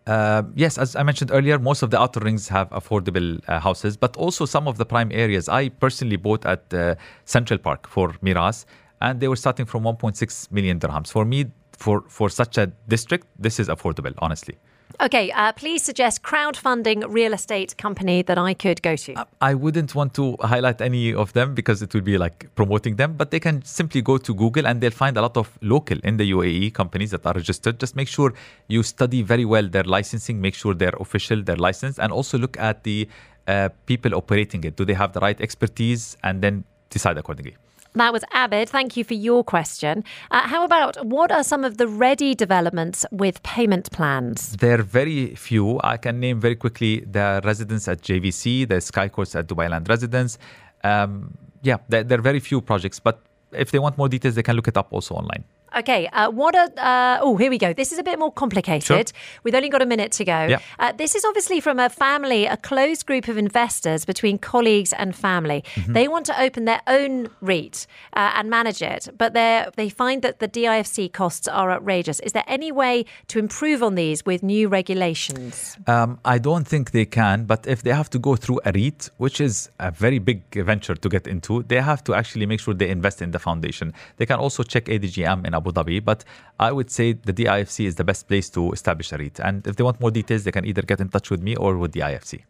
Uh, 0.07 0.43
yes, 0.55 0.77
as 0.77 0.95
I 0.95 1.03
mentioned 1.03 1.29
earlier, 1.31 1.59
most 1.59 1.83
of 1.83 1.91
the 1.91 1.99
outer 1.99 2.21
rings 2.21 2.47
have 2.47 2.69
affordable 2.69 3.39
uh, 3.47 3.59
houses, 3.59 3.97
but 3.97 4.15
also 4.17 4.45
some 4.45 4.67
of 4.67 4.77
the 4.77 4.85
prime 4.85 5.11
areas. 5.11 5.49
I 5.49 5.69
personally 5.69 6.15
bought 6.15 6.45
at 6.45 6.73
uh, 6.73 6.95
Central 7.25 7.59
Park 7.59 7.87
for 7.87 8.13
Meraas, 8.21 8.65
and 9.01 9.19
they 9.19 9.27
were 9.27 9.35
starting 9.35 9.65
from 9.65 9.83
1.6 9.83 10.51
million 10.51 10.79
dirhams. 10.79 11.09
For 11.09 11.25
me, 11.25 11.51
for 11.73 12.03
for 12.07 12.29
such 12.29 12.57
a 12.57 12.67
district, 12.87 13.27
this 13.37 13.59
is 13.59 13.67
affordable, 13.67 14.13
honestly. 14.19 14.57
Okay, 14.99 15.31
uh, 15.31 15.51
please 15.53 15.83
suggest 15.83 16.23
crowdfunding 16.23 17.05
real 17.07 17.33
estate 17.33 17.77
company 17.77 18.21
that 18.23 18.37
I 18.37 18.53
could 18.53 18.81
go 18.81 18.95
to. 18.95 19.25
I 19.39 19.53
wouldn't 19.53 19.95
want 19.95 20.13
to 20.15 20.35
highlight 20.41 20.81
any 20.81 21.13
of 21.13 21.33
them 21.33 21.55
because 21.55 21.81
it 21.81 21.93
would 21.93 22.03
be 22.03 22.17
like 22.17 22.53
promoting 22.55 22.95
them, 22.95 23.13
but 23.13 23.31
they 23.31 23.39
can 23.39 23.63
simply 23.63 24.01
go 24.01 24.17
to 24.17 24.33
Google 24.33 24.67
and 24.67 24.81
they'll 24.81 24.91
find 24.91 25.17
a 25.17 25.21
lot 25.21 25.37
of 25.37 25.57
local 25.61 25.97
in 26.03 26.17
the 26.17 26.31
UAE 26.31 26.73
companies 26.73 27.11
that 27.11 27.25
are 27.25 27.33
registered. 27.33 27.79
Just 27.79 27.95
make 27.95 28.07
sure 28.07 28.33
you 28.67 28.83
study 28.83 29.21
very 29.21 29.45
well 29.45 29.67
their 29.67 29.83
licensing, 29.83 30.41
make 30.41 30.55
sure 30.55 30.73
they're 30.73 30.97
official, 30.99 31.41
they're 31.43 31.55
licensed, 31.55 31.99
and 31.99 32.11
also 32.11 32.37
look 32.37 32.57
at 32.59 32.83
the 32.83 33.07
uh, 33.47 33.69
people 33.85 34.13
operating 34.15 34.63
it. 34.63 34.75
Do 34.75 34.85
they 34.85 34.93
have 34.93 35.13
the 35.13 35.19
right 35.19 35.39
expertise? 35.39 36.17
And 36.23 36.41
then 36.41 36.63
decide 36.89 37.17
accordingly. 37.17 37.55
That 37.93 38.13
was 38.13 38.23
Abid. 38.33 38.69
Thank 38.69 38.95
you 38.95 39.03
for 39.03 39.13
your 39.13 39.43
question. 39.43 40.03
Uh, 40.31 40.47
how 40.47 40.63
about 40.63 41.05
what 41.05 41.31
are 41.31 41.43
some 41.43 41.65
of 41.65 41.77
the 41.77 41.87
ready 41.87 42.33
developments 42.33 43.05
with 43.11 43.43
payment 43.43 43.91
plans? 43.91 44.55
There 44.57 44.79
are 44.79 44.83
very 44.83 45.35
few. 45.35 45.79
I 45.83 45.97
can 45.97 46.19
name 46.19 46.39
very 46.39 46.55
quickly 46.55 47.01
the 47.01 47.41
residents 47.43 47.87
at 47.87 48.01
JVC, 48.01 48.67
the 48.67 48.79
Sky 48.79 49.09
Courts 49.09 49.35
at 49.35 49.47
Dubai 49.47 49.69
Land 49.69 49.89
Residence. 49.89 50.37
Um, 50.83 51.37
yeah, 51.63 51.77
there, 51.89 52.03
there 52.03 52.17
are 52.17 52.21
very 52.21 52.39
few 52.39 52.61
projects, 52.61 52.99
but 52.99 53.19
if 53.51 53.71
they 53.71 53.79
want 53.79 53.97
more 53.97 54.07
details, 54.07 54.35
they 54.35 54.43
can 54.43 54.55
look 54.55 54.69
it 54.69 54.77
up 54.77 54.87
also 54.91 55.15
online. 55.15 55.43
Okay, 55.75 56.07
uh, 56.07 56.29
what 56.29 56.53
a. 56.53 56.71
Uh, 56.83 57.19
oh, 57.21 57.37
here 57.37 57.49
we 57.49 57.57
go. 57.57 57.71
This 57.73 57.91
is 57.91 57.99
a 57.99 58.03
bit 58.03 58.19
more 58.19 58.31
complicated. 58.31 59.09
Sure. 59.09 59.39
We've 59.43 59.55
only 59.55 59.69
got 59.69 59.81
a 59.81 59.85
minute 59.85 60.11
to 60.13 60.25
go. 60.25 60.57
Uh, 60.79 60.91
this 60.91 61.15
is 61.15 61.23
obviously 61.23 61.61
from 61.61 61.79
a 61.79 61.89
family, 61.89 62.45
a 62.45 62.57
closed 62.57 63.05
group 63.05 63.27
of 63.29 63.37
investors 63.37 64.03
between 64.03 64.37
colleagues 64.37 64.91
and 64.91 65.15
family. 65.15 65.63
Mm-hmm. 65.75 65.93
They 65.93 66.07
want 66.09 66.25
to 66.25 66.41
open 66.41 66.65
their 66.65 66.81
own 66.87 67.29
REIT 67.39 67.87
uh, 68.13 68.33
and 68.35 68.49
manage 68.49 68.81
it, 68.81 69.09
but 69.17 69.33
they 69.33 69.65
they 69.77 69.87
find 69.87 70.21
that 70.23 70.39
the 70.39 70.47
DIFC 70.47 71.13
costs 71.13 71.47
are 71.47 71.71
outrageous. 71.71 72.19
Is 72.19 72.33
there 72.33 72.43
any 72.47 72.71
way 72.71 73.05
to 73.27 73.39
improve 73.39 73.81
on 73.81 73.95
these 73.95 74.25
with 74.25 74.43
new 74.43 74.67
regulations? 74.67 75.77
Um, 75.87 76.19
I 76.25 76.37
don't 76.37 76.67
think 76.67 76.91
they 76.91 77.05
can, 77.05 77.45
but 77.45 77.65
if 77.65 77.81
they 77.83 77.93
have 77.93 78.09
to 78.09 78.19
go 78.19 78.35
through 78.35 78.59
a 78.65 78.71
REIT, 78.73 79.09
which 79.17 79.39
is 79.39 79.69
a 79.79 79.91
very 79.91 80.19
big 80.19 80.41
venture 80.53 80.95
to 80.95 81.09
get 81.09 81.27
into, 81.27 81.63
they 81.63 81.79
have 81.79 82.03
to 82.03 82.13
actually 82.13 82.45
make 82.45 82.59
sure 82.59 82.73
they 82.73 82.89
invest 82.89 83.21
in 83.21 83.31
the 83.31 83.39
foundation. 83.39 83.93
They 84.17 84.25
can 84.25 84.39
also 84.39 84.63
check 84.63 84.85
ADGM 84.85 85.47
in 85.47 85.60
Abu 85.61 85.71
Dhabi, 85.71 86.03
but 86.03 86.23
I 86.59 86.71
would 86.71 86.89
say 86.97 87.13
the 87.13 87.33
DIFC 87.33 87.85
is 87.85 87.95
the 87.95 88.03
best 88.03 88.27
place 88.27 88.49
to 88.51 88.71
establish 88.71 89.11
a 89.11 89.17
REIT. 89.17 89.39
And 89.39 89.65
if 89.67 89.75
they 89.75 89.83
want 89.83 89.99
more 89.99 90.11
details, 90.11 90.43
they 90.43 90.51
can 90.51 90.65
either 90.65 90.81
get 90.81 90.99
in 90.99 91.09
touch 91.09 91.29
with 91.29 91.41
me 91.41 91.55
or 91.55 91.77
with 91.77 91.91
the 91.93 92.01
IFC. 92.01 92.43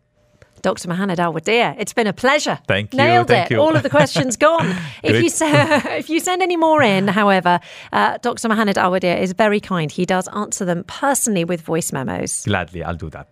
Dr. 0.61 0.87
Mohanad 0.89 1.17
Alwadiya, 1.17 1.75
it's 1.79 1.93
been 1.93 2.07
a 2.07 2.13
pleasure. 2.13 2.59
Thank 2.67 2.93
you, 2.93 2.97
Nailed 2.97 3.27
thank 3.27 3.49
it. 3.49 3.55
you. 3.55 3.59
All 3.59 3.75
of 3.75 3.81
the 3.81 3.89
questions 3.89 4.37
gone. 4.37 4.75
if 5.03 5.21
you 5.23 5.29
send, 5.29 5.85
if 6.01 6.09
you 6.09 6.19
send 6.19 6.41
any 6.41 6.57
more 6.57 6.83
in, 6.83 7.07
however, 7.07 7.59
uh, 7.91 8.17
Dr. 8.21 8.47
Mohanad 8.47 8.75
Alwadiya 8.75 9.19
is 9.19 9.33
very 9.33 9.59
kind. 9.59 9.91
He 9.91 10.05
does 10.05 10.27
answer 10.29 10.65
them 10.65 10.83
personally 10.85 11.45
with 11.45 11.61
voice 11.61 11.91
memos. 11.91 12.43
Gladly, 12.45 12.83
I'll 12.83 12.95
do 12.95 13.09
that. 13.09 13.27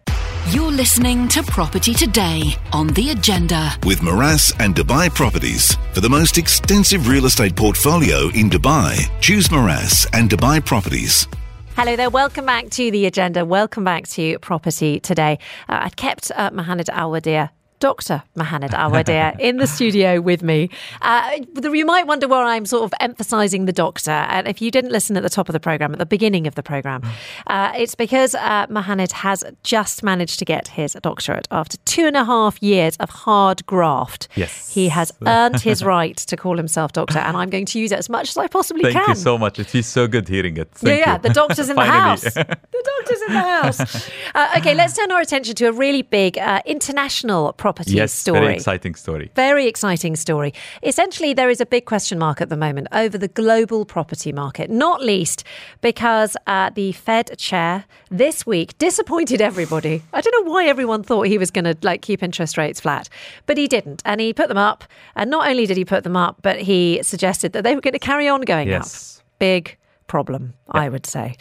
You're 0.51 0.71
listening 0.71 1.27
to 1.27 1.43
Property 1.43 1.93
Today 1.93 2.41
on 2.73 2.87
The 2.87 3.11
Agenda. 3.11 3.73
With 3.85 3.99
Meraas 3.99 4.51
and 4.59 4.73
Dubai 4.73 5.13
Properties. 5.13 5.75
For 5.93 6.01
the 6.01 6.09
most 6.09 6.39
extensive 6.39 7.07
real 7.07 7.27
estate 7.27 7.55
portfolio 7.55 8.29
in 8.29 8.49
Dubai, 8.49 9.07
choose 9.21 9.49
Meraas 9.49 10.07
and 10.11 10.27
Dubai 10.27 10.65
Properties. 10.65 11.27
Hello 11.75 11.95
there. 11.95 12.09
Welcome 12.09 12.47
back 12.47 12.71
to 12.71 12.89
the 12.89 13.05
agenda. 13.05 13.45
Welcome 13.45 13.83
back 13.83 14.07
to 14.07 14.39
Property 14.39 14.99
Today. 14.99 15.37
Uh, 15.67 15.81
I've 15.83 15.95
kept 15.95 16.31
uh, 16.35 16.49
Mohanad 16.49 16.85
Alwadiya. 16.85 17.51
Dr. 17.79 18.23
Mohanad 18.37 18.71
Alwadiya 18.71 19.39
in 19.39 19.57
the 19.57 19.67
studio 19.67 20.21
with 20.21 20.43
me. 20.43 20.69
Uh, 21.01 21.39
you 21.61 21.85
might 21.85 22.07
wonder 22.07 22.27
why 22.27 22.55
I'm 22.55 22.65
sort 22.65 22.83
of 22.83 22.93
emphasising 22.99 23.65
the 23.65 23.73
doctor. 23.73 24.11
And 24.11 24.47
if 24.47 24.61
you 24.61 24.71
didn't 24.71 24.91
listen 24.91 25.15
at 25.17 25.23
the 25.23 25.29
top 25.29 25.49
of 25.49 25.53
the 25.53 25.59
programme, 25.59 25.93
at 25.93 25.99
the 25.99 26.05
beginning 26.05 26.47
of 26.47 26.55
the 26.55 26.63
programme, 26.63 27.03
uh, 27.47 27.71
it's 27.75 27.95
because 27.95 28.35
uh, 28.35 28.67
Mohanad 28.67 29.11
has 29.11 29.43
just 29.63 30.03
managed 30.03 30.39
to 30.39 30.45
get 30.45 30.67
his 30.69 30.93
doctorate 31.01 31.47
after 31.51 31.77
two 31.85 32.05
and 32.05 32.17
a 32.17 32.25
half 32.25 32.61
years 32.61 32.95
of 32.97 33.09
hard 33.09 33.65
graft. 33.65 34.27
Yes. 34.35 34.73
He 34.73 34.89
has 34.89 35.11
earned 35.25 35.61
his 35.61 35.83
right 35.83 36.17
to 36.17 36.37
call 36.37 36.57
himself 36.57 36.93
doctor, 36.93 37.19
and 37.19 37.37
I'm 37.37 37.49
going 37.49 37.65
to 37.65 37.79
use 37.79 37.91
it 37.91 37.99
as 37.99 38.09
much 38.09 38.29
as 38.29 38.37
I 38.37 38.47
possibly 38.47 38.83
Thank 38.83 38.93
can. 38.95 39.05
Thank 39.05 39.17
you 39.17 39.23
so 39.23 39.37
much. 39.37 39.59
It 39.59 39.67
feels 39.67 39.87
so 39.87 40.07
good 40.07 40.27
hearing 40.27 40.57
it. 40.57 40.69
Yeah, 40.81 40.89
Thank 40.89 41.05
yeah, 41.05 41.13
you. 41.13 41.21
the 41.21 41.29
doctor's 41.29 41.69
in 41.69 41.75
the 41.75 41.85
house. 41.85 42.21
The 42.21 42.57
doctor's 42.97 43.21
in 43.27 43.33
the 43.33 43.39
house. 43.39 44.09
Uh, 44.35 44.55
okay, 44.57 44.75
let's 44.75 44.95
turn 44.95 45.11
our 45.11 45.21
attention 45.21 45.55
to 45.55 45.65
a 45.65 45.71
really 45.71 46.03
big 46.03 46.37
uh, 46.37 46.61
international 46.65 47.51
property 47.69 47.91
yes, 47.91 48.11
story. 48.11 48.39
very 48.39 48.53
exciting 48.55 48.95
story. 48.95 49.31
Very 49.35 49.67
exciting 49.67 50.15
story. 50.15 50.53
Essentially, 50.81 51.33
there 51.35 51.51
is 51.51 51.61
a 51.61 51.65
big 51.67 51.85
question 51.85 52.17
mark 52.17 52.41
at 52.41 52.49
the 52.49 52.57
moment 52.57 52.87
over 52.91 53.15
the 53.17 53.27
global 53.27 53.85
property 53.85 54.31
market, 54.31 54.71
not 54.71 55.03
least 55.03 55.43
because 55.81 56.35
uh, 56.47 56.71
the 56.71 56.91
Fed 56.93 57.37
chair 57.37 57.85
this 58.09 58.43
week 58.45 58.75
disappointed 58.79 59.39
everybody. 59.39 60.01
I 60.13 60.21
don't 60.21 60.33
know 60.45 60.51
why 60.51 60.65
everyone 60.65 61.03
thought 61.03 61.27
he 61.27 61.37
was 61.37 61.51
going 61.51 61.65
to 61.65 61.77
like 61.83 62.01
keep 62.01 62.23
interest 62.23 62.57
rates 62.57 62.79
flat, 62.81 63.07
but 63.45 63.55
he 63.57 63.67
didn't, 63.67 64.01
and 64.03 64.19
he 64.19 64.33
put 64.33 64.47
them 64.47 64.57
up. 64.57 64.83
And 65.15 65.29
not 65.29 65.47
only 65.47 65.67
did 65.67 65.77
he 65.77 65.85
put 65.85 66.03
them 66.03 66.17
up, 66.17 66.37
but 66.41 66.59
he 66.59 67.01
suggested 67.03 67.53
that 67.53 67.63
they 67.63 67.75
were 67.75 67.81
going 67.81 67.93
to 67.93 67.99
carry 67.99 68.27
on 68.27 68.41
going 68.41 68.67
Yes. 68.67 69.19
up. 69.19 69.25
Big 69.37 69.77
problem, 70.09 70.53
I 70.71 70.89
would 70.89 71.05
say. 71.05 71.35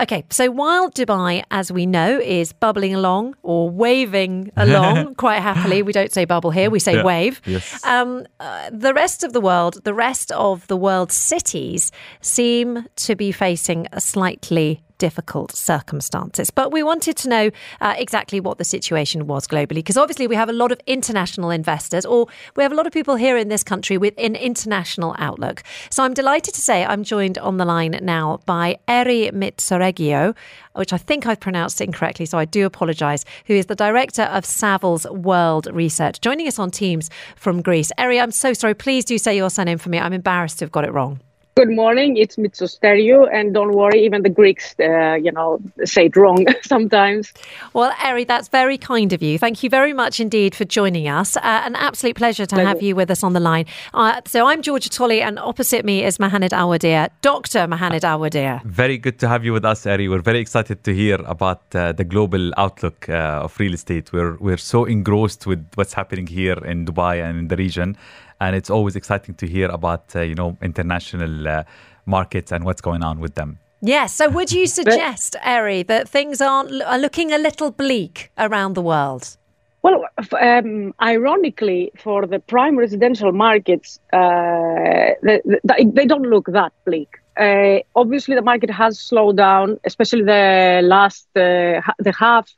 Okay, 0.00 0.24
so 0.30 0.50
while 0.50 0.90
Dubai, 0.90 1.44
as 1.50 1.70
we 1.70 1.84
know, 1.86 2.18
is 2.18 2.52
bubbling 2.52 2.94
along 2.94 3.36
or 3.42 3.70
waving 3.70 4.50
along 4.56 5.14
quite 5.14 5.40
happily, 5.40 5.82
we 5.82 5.92
don't 5.92 6.12
say 6.12 6.24
bubble 6.24 6.50
here, 6.50 6.68
we 6.70 6.80
say 6.80 6.94
Yeah. 6.96 7.04
wave. 7.04 7.40
Yes. 7.46 7.84
Um, 7.84 8.26
uh, 8.40 8.70
the 8.72 8.92
rest 8.94 9.22
of 9.22 9.32
the 9.32 9.40
world, 9.40 9.84
the 9.84 9.94
rest 9.94 10.32
of 10.32 10.66
the 10.66 10.76
world's 10.76 11.14
cities 11.14 11.92
seem 12.20 12.86
to 13.06 13.14
be 13.14 13.30
facing 13.30 13.86
a 13.92 14.00
slightly 14.00 14.80
difficult 14.98 15.52
circumstances. 15.52 16.50
But 16.50 16.72
we 16.72 16.82
wanted 16.82 17.16
to 17.18 17.28
know 17.28 17.50
uh, 17.80 17.94
exactly 17.96 18.40
what 18.40 18.58
the 18.58 18.64
situation 18.64 19.26
was 19.26 19.46
globally, 19.46 19.76
because 19.76 19.96
obviously 19.96 20.26
we 20.26 20.36
have 20.36 20.48
a 20.48 20.52
lot 20.52 20.72
of 20.72 20.80
international 20.86 21.50
investors, 21.50 22.04
or 22.04 22.26
we 22.56 22.62
have 22.62 22.72
a 22.72 22.74
lot 22.74 22.86
of 22.86 22.92
people 22.92 23.16
here 23.16 23.36
in 23.36 23.48
this 23.48 23.62
country 23.62 23.98
with 23.98 24.14
an 24.18 24.36
international 24.36 25.14
outlook. 25.18 25.62
So 25.90 26.02
I'm 26.02 26.14
delighted 26.14 26.54
to 26.54 26.60
say 26.60 26.84
I'm 26.84 27.04
joined 27.04 27.38
on 27.38 27.56
the 27.56 27.64
line 27.64 27.98
now 28.02 28.40
by 28.46 28.78
Eri 28.88 29.30
Mitsoregio, 29.32 30.34
which 30.74 30.92
I 30.92 30.98
think 30.98 31.26
I've 31.26 31.40
pronounced 31.40 31.80
incorrectly, 31.80 32.26
so 32.26 32.38
I 32.38 32.44
do 32.44 32.66
apologise, 32.66 33.24
who 33.46 33.54
is 33.54 33.66
the 33.66 33.76
director 33.76 34.22
of 34.22 34.44
Savills 34.44 35.10
World 35.10 35.68
Research, 35.72 36.20
joining 36.20 36.48
us 36.48 36.58
on 36.58 36.70
Teams 36.70 37.10
from 37.36 37.62
Greece. 37.62 37.92
Eri, 37.98 38.20
I'm 38.20 38.32
so 38.32 38.52
sorry. 38.52 38.74
Please 38.74 39.04
do 39.04 39.18
say 39.18 39.36
your 39.36 39.50
surname 39.50 39.78
for 39.78 39.88
me. 39.88 39.98
I'm 39.98 40.12
embarrassed 40.12 40.58
to 40.58 40.64
have 40.64 40.72
got 40.72 40.84
it 40.84 40.92
wrong. 40.92 41.20
Good 41.56 41.70
morning. 41.70 42.16
It's 42.16 42.34
Mitsostergiou, 42.34 43.32
and 43.32 43.54
don't 43.54 43.76
worry, 43.76 44.04
even 44.04 44.22
the 44.22 44.28
Greeks, 44.28 44.74
uh, 44.80 45.14
you 45.14 45.30
know, 45.30 45.60
say 45.84 46.06
it 46.06 46.16
wrong 46.16 46.44
sometimes. 46.62 47.32
Well, 47.74 47.94
Eri, 48.02 48.24
that's 48.24 48.48
very 48.48 48.76
kind 48.76 49.12
of 49.12 49.22
you. 49.22 49.38
Thank 49.38 49.62
you 49.62 49.70
very 49.70 49.92
much 49.92 50.18
indeed 50.18 50.56
for 50.56 50.64
joining 50.64 51.06
us. 51.06 51.36
Uh, 51.36 51.40
an 51.44 51.76
absolute 51.76 52.16
pleasure 52.16 52.44
to 52.44 52.56
have 52.56 52.82
you 52.82 52.96
with 52.96 53.08
us 53.08 53.22
on 53.22 53.34
the 53.34 53.40
line. 53.40 53.66
Uh, 53.94 54.20
so 54.26 54.48
I'm 54.48 54.62
Georgia 54.62 54.90
Tolley, 54.90 55.22
and 55.22 55.38
opposite 55.38 55.84
me 55.84 56.02
is 56.02 56.18
Mohanad 56.18 56.50
Alwadiya, 56.50 57.10
Dr. 57.22 57.68
Mohanad 57.68 58.00
Alwadiya. 58.00 58.64
Very 58.64 58.98
good 58.98 59.20
to 59.20 59.28
have 59.28 59.44
you 59.44 59.52
with 59.52 59.64
us, 59.64 59.86
Eri. 59.86 60.08
We're 60.08 60.22
very 60.22 60.40
excited 60.40 60.82
to 60.82 60.92
hear 60.92 61.20
about 61.24 61.62
uh, 61.72 61.92
the 61.92 62.02
global 62.02 62.50
outlook 62.56 63.08
uh, 63.08 63.44
of 63.44 63.56
real 63.60 63.74
estate. 63.74 64.12
We're 64.12 64.36
we're 64.40 64.56
so 64.56 64.86
engrossed 64.86 65.46
with 65.46 65.64
what's 65.76 65.92
happening 65.92 66.26
here 66.26 66.58
in 66.64 66.84
Dubai 66.84 67.22
and 67.22 67.38
in 67.38 67.46
the 67.46 67.56
region, 67.56 67.96
and 68.40 68.56
it's 68.56 68.70
always 68.70 68.96
exciting 68.96 69.34
to 69.36 69.46
hear 69.46 69.68
about 69.68 70.14
uh, 70.16 70.20
you 70.20 70.34
know 70.34 70.56
international 70.62 71.48
uh, 71.48 71.64
markets 72.06 72.52
and 72.52 72.64
what's 72.64 72.80
going 72.80 73.02
on 73.02 73.20
with 73.20 73.34
them. 73.34 73.58
Yes. 73.80 74.14
So 74.14 74.28
would 74.30 74.50
you 74.52 74.66
suggest, 74.80 75.36
Eri, 75.42 75.82
that 75.84 76.08
things 76.08 76.40
aren't 76.40 76.82
are 76.82 76.98
looking 76.98 77.32
a 77.32 77.38
little 77.38 77.70
bleak 77.70 78.30
around 78.38 78.74
the 78.74 78.82
world? 78.82 79.36
Well, 79.82 80.06
um, 80.40 80.94
ironically, 81.02 81.92
for 81.98 82.26
the 82.26 82.38
prime 82.38 82.78
residential 82.78 83.32
markets, 83.32 84.00
uh, 84.14 85.10
they, 85.22 85.42
they, 85.62 85.84
they 85.84 86.06
don't 86.06 86.22
look 86.22 86.46
that 86.46 86.72
bleak. 86.86 87.18
Uh, 87.36 87.80
obviously, 87.94 88.34
the 88.34 88.40
market 88.40 88.70
has 88.70 88.98
slowed 88.98 89.36
down, 89.36 89.78
especially 89.84 90.22
the 90.22 90.80
last 90.82 91.26
uh, 91.36 91.82
the 91.98 92.14
half 92.18 92.50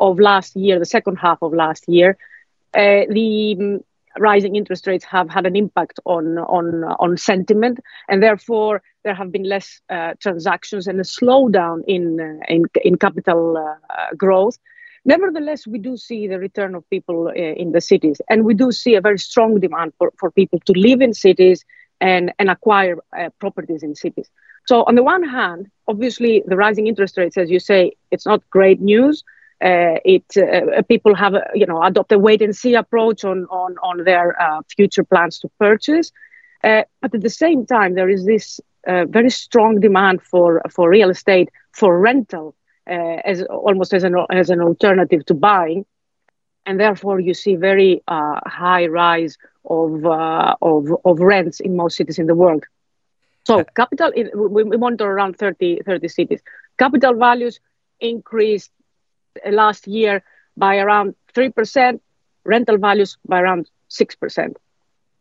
of 0.00 0.20
last 0.20 0.54
year, 0.54 0.78
the 0.78 0.84
second 0.84 1.16
half 1.16 1.38
of 1.40 1.54
last 1.54 1.88
year. 1.88 2.18
Uh, 2.74 3.04
the 3.08 3.80
rising 4.18 4.56
interest 4.56 4.86
rates 4.86 5.04
have 5.04 5.28
had 5.30 5.46
an 5.46 5.56
impact 5.56 6.00
on 6.04 6.38
on 6.38 6.84
on 6.84 7.16
sentiment, 7.16 7.80
and 8.08 8.22
therefore 8.22 8.82
there 9.04 9.14
have 9.14 9.30
been 9.30 9.44
less 9.44 9.80
uh, 9.90 10.14
transactions 10.20 10.86
and 10.86 10.98
a 11.00 11.04
slowdown 11.04 11.82
in 11.86 12.20
uh, 12.20 12.44
in, 12.48 12.64
in 12.84 12.96
capital 12.96 13.56
uh, 13.56 14.14
growth. 14.16 14.58
Nevertheless, 15.04 15.66
we 15.68 15.78
do 15.78 15.96
see 15.96 16.26
the 16.26 16.38
return 16.38 16.74
of 16.74 16.88
people 16.90 17.28
uh, 17.28 17.32
in 17.32 17.70
the 17.72 17.80
cities, 17.80 18.20
and 18.28 18.44
we 18.44 18.54
do 18.54 18.72
see 18.72 18.96
a 18.96 19.00
very 19.00 19.18
strong 19.18 19.60
demand 19.60 19.92
for, 19.98 20.12
for 20.18 20.32
people 20.32 20.58
to 20.66 20.72
live 20.72 21.00
in 21.00 21.14
cities 21.14 21.64
and, 22.00 22.32
and 22.40 22.50
acquire 22.50 22.96
uh, 23.16 23.30
properties 23.38 23.84
in 23.84 23.94
cities. 23.94 24.28
So, 24.66 24.82
on 24.82 24.96
the 24.96 25.04
one 25.04 25.22
hand, 25.22 25.70
obviously, 25.86 26.42
the 26.46 26.56
rising 26.56 26.88
interest 26.88 27.16
rates, 27.16 27.38
as 27.38 27.50
you 27.50 27.60
say, 27.60 27.92
it's 28.10 28.26
not 28.26 28.42
great 28.50 28.80
news. 28.80 29.22
Uh, 29.62 29.96
it 30.04 30.24
uh, 30.36 30.82
people 30.82 31.14
have 31.14 31.34
uh, 31.34 31.40
you 31.54 31.66
know 31.66 31.82
adopt 31.82 32.12
a 32.12 32.18
wait 32.18 32.42
and 32.42 32.54
see 32.54 32.74
approach 32.74 33.24
on 33.24 33.46
on 33.46 33.76
on 33.82 34.04
their 34.04 34.40
uh, 34.40 34.60
future 34.76 35.04
plans 35.04 35.38
to 35.38 35.48
purchase, 35.58 36.12
uh, 36.62 36.82
but 37.00 37.14
at 37.14 37.22
the 37.22 37.30
same 37.30 37.64
time, 37.64 37.94
there 37.94 38.08
is 38.08 38.26
this 38.26 38.60
uh, 38.86 39.04
very 39.06 39.30
strong 39.30 39.80
demand 39.80 40.22
for 40.22 40.62
for 40.70 40.88
real 40.90 41.10
estate 41.10 41.48
for 41.72 41.98
rental 41.98 42.54
uh, 42.90 43.18
as 43.24 43.42
almost 43.42 43.92
as 43.94 44.04
an 44.04 44.14
as 44.30 44.50
an 44.50 44.60
alternative 44.60 45.24
to 45.26 45.34
buying, 45.34 45.84
and 46.66 46.78
therefore 46.78 47.20
you 47.20 47.34
see 47.34 47.56
very 47.56 48.02
uh, 48.08 48.38
high 48.46 48.86
rise 48.86 49.36
of, 49.64 50.04
uh, 50.04 50.54
of 50.62 50.86
of 51.04 51.18
rents 51.20 51.60
in 51.60 51.76
most 51.76 51.96
cities 51.96 52.18
in 52.18 52.26
the 52.26 52.34
world. 52.34 52.64
So 53.46 53.64
capital, 53.76 54.10
in, 54.10 54.30
we, 54.34 54.64
monitor 54.64 55.04
around 55.04 55.36
30, 55.38 55.82
30 55.86 56.08
cities. 56.08 56.42
Capital 56.78 57.14
values 57.14 57.60
increased 58.00 58.70
uh, 58.70 58.75
last 59.50 59.86
year 59.86 60.22
by 60.56 60.78
around 60.78 61.14
three 61.34 61.50
percent. 61.50 62.02
Rental 62.44 62.78
values 62.78 63.18
by 63.26 63.40
around 63.40 63.68
six 63.88 64.14
percent. 64.14 64.56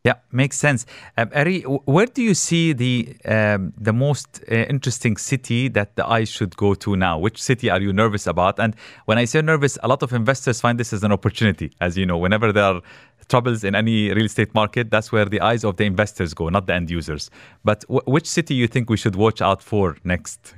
Yeah, 0.04 0.14
makes 0.32 0.56
sense. 0.56 0.86
Um, 1.18 1.32
Ari, 1.34 1.62
where 1.62 2.06
do 2.06 2.22
you 2.22 2.36
see 2.36 2.74
the 2.74 3.16
um, 3.26 3.74
the 3.76 3.92
most 3.92 4.40
uh, 4.52 4.54
interesting 4.54 5.18
city 5.18 5.68
that 5.70 5.96
the 5.96 6.06
eyes 6.06 6.30
should 6.30 6.56
go 6.56 6.76
to 6.76 6.96
now? 6.96 7.18
Which 7.18 7.42
city 7.42 7.72
are 7.72 7.82
you 7.82 7.92
nervous 7.92 8.28
about? 8.28 8.60
And 8.60 8.76
when 9.06 9.18
I 9.18 9.26
say 9.26 9.42
nervous, 9.42 9.80
a 9.82 9.88
lot 9.88 10.04
of 10.04 10.14
investors 10.14 10.62
find 10.62 10.80
this 10.80 10.94
as 10.94 11.04
an 11.04 11.12
opportunity. 11.12 11.72
As 11.82 11.98
you 11.98 12.06
know, 12.06 12.20
whenever 12.20 12.54
there 12.54 12.66
are 12.66 12.82
troubles 13.30 13.64
in 13.64 13.74
any 13.74 14.14
real 14.14 14.26
estate 14.26 14.54
market, 14.54 14.92
that's 14.92 15.12
where 15.12 15.26
the 15.26 15.42
eyes 15.42 15.64
of 15.64 15.78
the 15.78 15.86
investors 15.86 16.36
go, 16.36 16.50
not 16.50 16.68
the 16.68 16.76
end 16.76 16.92
users. 16.92 17.32
But 17.64 17.82
w- 17.88 18.04
which 18.06 18.28
city 18.28 18.54
you 18.54 18.68
think 18.68 18.92
we 18.92 18.98
should 18.98 19.16
watch 19.16 19.42
out 19.42 19.64
for 19.64 19.98
next? 20.04 20.54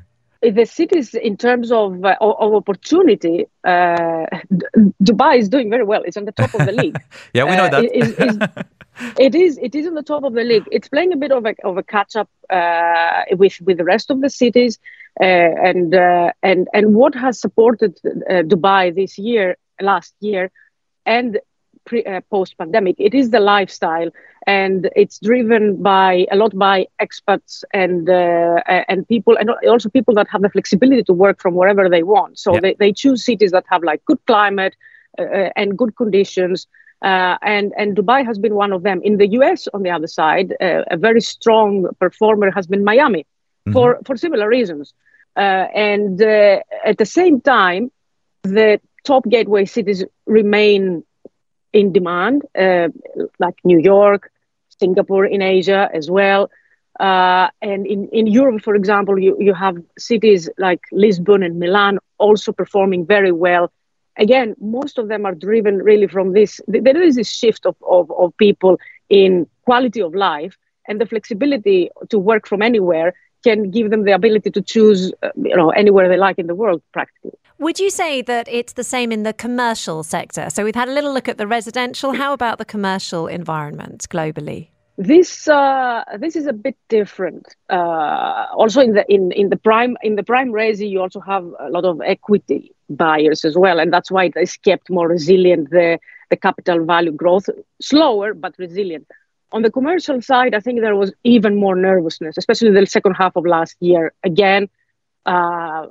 The 0.52 0.66
cities 0.66 1.14
in 1.14 1.38
terms 1.38 1.72
of 1.72 2.04
uh, 2.04 2.16
of 2.20 2.54
opportunity 2.54 3.46
uh, 3.64 4.26
dubai 5.04 5.38
is 5.38 5.50
doing 5.50 5.70
very 5.70 5.84
well. 5.84 6.02
It's 6.04 6.18
on 6.18 6.26
the 6.26 6.32
top 6.32 6.54
of 6.54 6.66
the 6.66 6.72
league. 6.72 6.98
Yeah 7.34 7.46
we 7.46 7.56
know 7.56 7.66
uh, 7.66 7.70
that. 7.70 7.84
it, 7.84 8.68
it 9.28 9.36
is 9.36 9.58
it 9.58 9.76
is 9.76 9.88
on 9.88 9.94
the 9.94 10.04
top 10.04 10.24
of 10.24 10.34
the 10.34 10.44
league. 10.44 10.68
It's 10.72 10.90
playing 10.90 11.14
a 11.14 11.18
bit 11.18 11.32
of 11.32 11.46
a, 11.46 11.56
of 11.64 11.78
a 11.78 11.84
catch 11.84 12.16
up 12.16 12.30
uh, 12.50 13.24
with 13.32 13.60
with 13.62 13.78
the 13.78 13.84
rest 13.84 14.10
of 14.12 14.22
the 14.22 14.30
cities. 14.30 14.80
Uh, 15.20 15.24
and 15.24 15.96
uh, 15.96 16.32
and 16.44 16.68
and 16.74 16.94
what 16.94 17.16
has 17.16 17.40
supported 17.40 18.00
dubai 18.54 18.94
this 18.94 19.18
year 19.18 19.58
last 19.82 20.14
year 20.20 20.52
and 21.08 21.40
pre, 21.88 22.04
post 22.30 22.58
pandemic 22.58 22.96
it 23.00 23.14
is 23.14 23.32
the 23.32 23.40
lifestyle 23.40 24.10
and 24.46 24.90
it's 24.96 25.18
driven 25.20 25.82
by 25.82 26.26
a 26.32 26.36
lot 26.36 26.54
by 26.58 26.86
expats 27.02 27.64
and 27.74 28.10
uh, 28.10 28.62
and 28.92 29.08
people 29.08 29.36
and 29.38 29.50
also 29.74 29.90
people 29.90 30.14
that 30.14 30.28
have 30.30 30.42
the 30.42 30.50
flexibility 30.50 31.04
to 31.04 31.14
work 31.14 31.42
from 31.42 31.54
wherever 31.56 31.90
they 31.90 32.04
want 32.04 32.38
so 32.38 32.54
yeah. 32.54 32.60
they, 32.60 32.74
they 32.76 32.92
choose 32.94 33.26
cities 33.26 33.52
that 33.52 33.66
have 33.72 33.84
like 33.84 34.04
good 34.06 34.20
climate 34.28 34.76
uh, 35.20 35.24
uh 35.24 35.50
and 35.56 35.78
good 35.82 35.96
conditions 35.96 36.68
uh, 37.02 37.38
and 37.44 37.74
and 37.78 37.96
Dubai 37.96 38.26
has 38.26 38.40
been 38.40 38.56
one 38.56 38.74
of 38.74 38.82
them. 38.82 39.02
In 39.04 39.18
the 39.18 39.28
US, 39.40 39.68
on 39.74 39.84
the 39.84 39.92
other 39.92 40.08
side, 40.08 40.56
uh, 40.60 40.84
a 40.90 40.98
very 40.98 41.22
strong 41.22 41.88
performer 42.00 42.50
has 42.50 42.66
been 42.66 42.84
Miami, 42.84 43.22
mm-hmm. 43.22 43.74
for 43.74 44.00
for 44.04 44.18
similar 44.18 44.50
reasons. 44.50 44.94
Uh, 45.36 45.68
and 45.76 46.20
at 46.22 46.98
the 46.98 47.06
same 47.06 47.40
time, 47.40 47.92
the 48.42 48.82
top 49.04 49.24
gateway 49.30 49.66
cities 49.66 50.04
remain 50.26 51.04
in 51.78 51.94
demand, 51.94 52.44
like 53.40 53.56
New 53.64 53.80
York, 53.80 54.32
Singapore 54.80 55.26
in 55.26 55.42
Asia 55.42 55.90
as 55.94 56.10
well. 56.10 56.50
Uh, 57.00 57.48
and 57.62 57.86
in, 57.86 58.10
in 58.12 58.28
Europe, 58.28 58.62
for 58.64 58.76
example, 58.76 59.20
you, 59.20 59.36
you 59.40 59.54
have 59.54 59.76
cities 59.98 60.50
like 60.58 60.82
Lisbon 60.92 61.44
and 61.44 61.60
Milan 61.60 62.00
also 62.18 62.52
performing 62.52 63.06
very 63.06 63.32
well. 63.32 63.72
Again, 64.18 64.56
most 64.60 64.98
of 64.98 65.08
them 65.08 65.26
are 65.26 65.36
driven 65.36 65.78
really 65.78 66.08
from 66.08 66.34
this. 66.34 66.60
There 66.68 67.02
is 67.02 67.16
this 67.16 67.32
shift 67.32 67.66
of, 67.66 67.76
of, 67.88 68.12
of 68.12 68.36
people 68.38 68.78
in 69.10 69.48
quality 69.66 70.02
of 70.02 70.16
life 70.16 70.58
and 70.88 71.00
the 71.00 71.06
flexibility 71.06 71.90
to 72.10 72.18
work 72.18 72.48
from 72.48 72.62
anywhere 72.62 73.14
can 73.44 73.70
give 73.70 73.90
them 73.92 74.04
the 74.04 74.14
ability 74.14 74.50
to 74.52 74.62
choose 74.62 75.14
uh, 75.22 75.30
you 75.36 75.56
know 75.56 75.70
anywhere 75.70 76.10
they 76.10 76.18
like 76.18 76.40
in 76.40 76.48
the 76.48 76.56
world 76.56 76.82
practically 76.92 77.38
would 77.60 77.80
you 77.80 77.90
say 77.90 78.22
that 78.22 78.48
it's 78.50 78.74
the 78.74 78.84
same 78.84 79.12
in 79.12 79.24
the 79.24 79.34
commercial 79.34 80.04
sector 80.04 80.50
so 80.50 80.64
we've 80.64 80.76
had 80.76 80.90
a 80.90 80.94
little 80.94 81.14
look 81.14 81.28
at 81.28 81.38
the 81.38 81.48
residential 81.48 82.14
how 82.14 82.34
about 82.34 82.58
the 82.58 82.66
commercial 82.66 83.28
environment 83.28 84.08
globally 84.10 84.70
this 84.98 85.48
uh, 85.48 86.04
this 86.18 86.36
is 86.36 86.48
a 86.48 86.54
bit 86.54 86.76
different. 86.90 87.56
Uh, 87.70 88.48
also, 88.56 88.82
in 88.82 88.94
the 88.94 89.06
in, 89.08 89.32
in 89.32 89.50
the 89.50 89.56
prime 89.56 89.96
in 90.02 90.16
the 90.16 90.24
prime 90.24 90.52
resi, 90.52 90.90
you 90.90 91.00
also 91.02 91.20
have 91.20 91.46
a 91.60 91.70
lot 91.70 91.86
of 91.86 92.02
equity 92.04 92.74
buyers 92.90 93.46
as 93.46 93.56
well, 93.56 93.80
and 93.80 93.94
that's 93.94 94.10
why 94.10 94.26
it 94.26 94.34
is 94.36 94.58
kept 94.58 94.90
more 94.90 95.08
resilient. 95.08 95.70
The 95.70 96.00
the 96.32 96.36
capital 96.36 96.84
value 96.84 97.12
growth 97.12 97.48
slower 97.80 98.34
but 98.34 98.56
resilient. 98.58 99.08
On 99.52 99.62
the 99.62 99.72
commercial 99.72 100.20
side, 100.22 100.56
I 100.56 100.60
think 100.60 100.82
there 100.82 100.96
was 100.96 101.14
even 101.24 101.56
more 101.56 101.76
nervousness, 101.76 102.36
especially 102.38 102.72
the 102.72 102.86
second 102.88 103.14
half 103.14 103.36
of 103.36 103.46
last 103.46 103.76
year. 103.80 104.14
Again, 104.24 104.68
uh, 105.28 105.86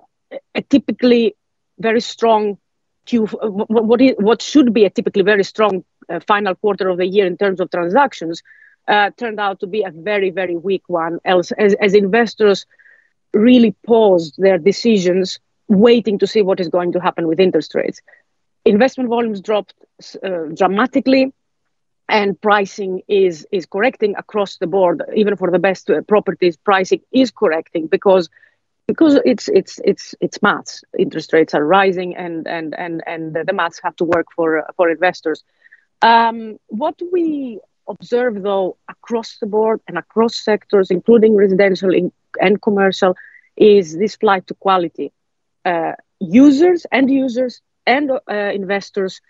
typically 0.69 1.37
very 1.79 2.01
strong 2.01 2.59
Q. 3.07 3.27
What, 3.27 4.01
is, 4.01 4.15
what 4.19 4.43
should 4.43 4.73
be 4.73 4.85
a 4.85 4.91
typically 4.91 5.23
very 5.23 5.45
strong 5.45 5.85
uh, 6.09 6.21
final 6.21 6.55
quarter 6.55 6.89
of 6.89 6.99
the 6.99 7.07
year 7.07 7.27
in 7.27 7.37
terms 7.37 7.61
of 7.61 7.71
transactions 7.71 8.43
uh, 8.89 9.11
turned 9.17 9.41
out 9.41 9.61
to 9.61 9.67
be 9.67 9.83
a 9.83 9.91
very, 9.91 10.31
very 10.31 10.57
weak 10.57 10.83
one, 10.87 11.19
as, 11.25 11.53
as, 11.53 11.75
as 11.75 11.95
investors 11.95 12.67
really 13.35 13.75
paused 13.85 14.35
their 14.39 14.59
decisions, 14.59 15.39
waiting 15.69 16.19
to 16.19 16.27
see 16.27 16.43
what 16.43 16.61
is 16.61 16.69
going 16.69 16.93
to 16.93 17.01
happen 17.01 17.27
with 17.27 17.41
interest 17.41 17.75
rates. 17.75 18.01
Investment 18.65 19.09
volumes 19.09 19.41
dropped 19.41 19.75
uh, 20.25 20.47
dramatically, 20.55 21.33
and 22.09 22.41
pricing 22.41 23.03
is 23.09 23.47
is 23.51 23.67
correcting 23.67 24.15
across 24.17 24.59
the 24.59 24.67
board. 24.67 25.03
Even 25.15 25.37
for 25.37 25.51
the 25.51 25.59
best 25.59 25.91
uh, 25.91 26.01
properties, 26.03 26.57
pricing 26.57 27.01
is 27.13 27.31
correcting 27.31 27.89
because 27.89 28.29
because 28.87 29.19
it's 29.25 29.49
it's 29.49 29.81
it's 29.85 30.15
it's 30.21 30.43
maths. 30.43 30.85
Interest 30.99 31.33
rates 31.33 31.55
are 31.55 31.65
rising, 31.65 32.17
and 32.17 32.47
and 32.47 32.75
and 32.79 33.03
and 33.07 33.35
the 33.35 33.53
maths 33.53 33.81
have 33.83 33.97
to 33.97 34.05
work 34.05 34.27
for 34.35 34.65
for 34.77 34.91
investors. 34.91 35.43
Um, 36.03 36.59
what 36.69 37.01
we 37.13 37.61
observe, 37.89 38.43
though, 38.43 38.77
across 38.89 39.39
the 39.39 39.47
board 39.47 39.81
and 39.89 39.99
across 39.99 40.37
sectors, 40.37 40.91
including 40.91 41.35
residential 41.35 41.91
and 42.41 42.63
commercial, 42.63 43.15
is 43.57 43.97
this 43.97 44.17
flight 44.17 44.47
to 44.49 44.55
quality. 44.55 45.13
Uh, 45.65 45.93
users 46.21 46.87
and 46.93 47.11
users 47.11 47.61
and 47.87 48.11
uh, 48.11 48.35
investors 48.35 49.21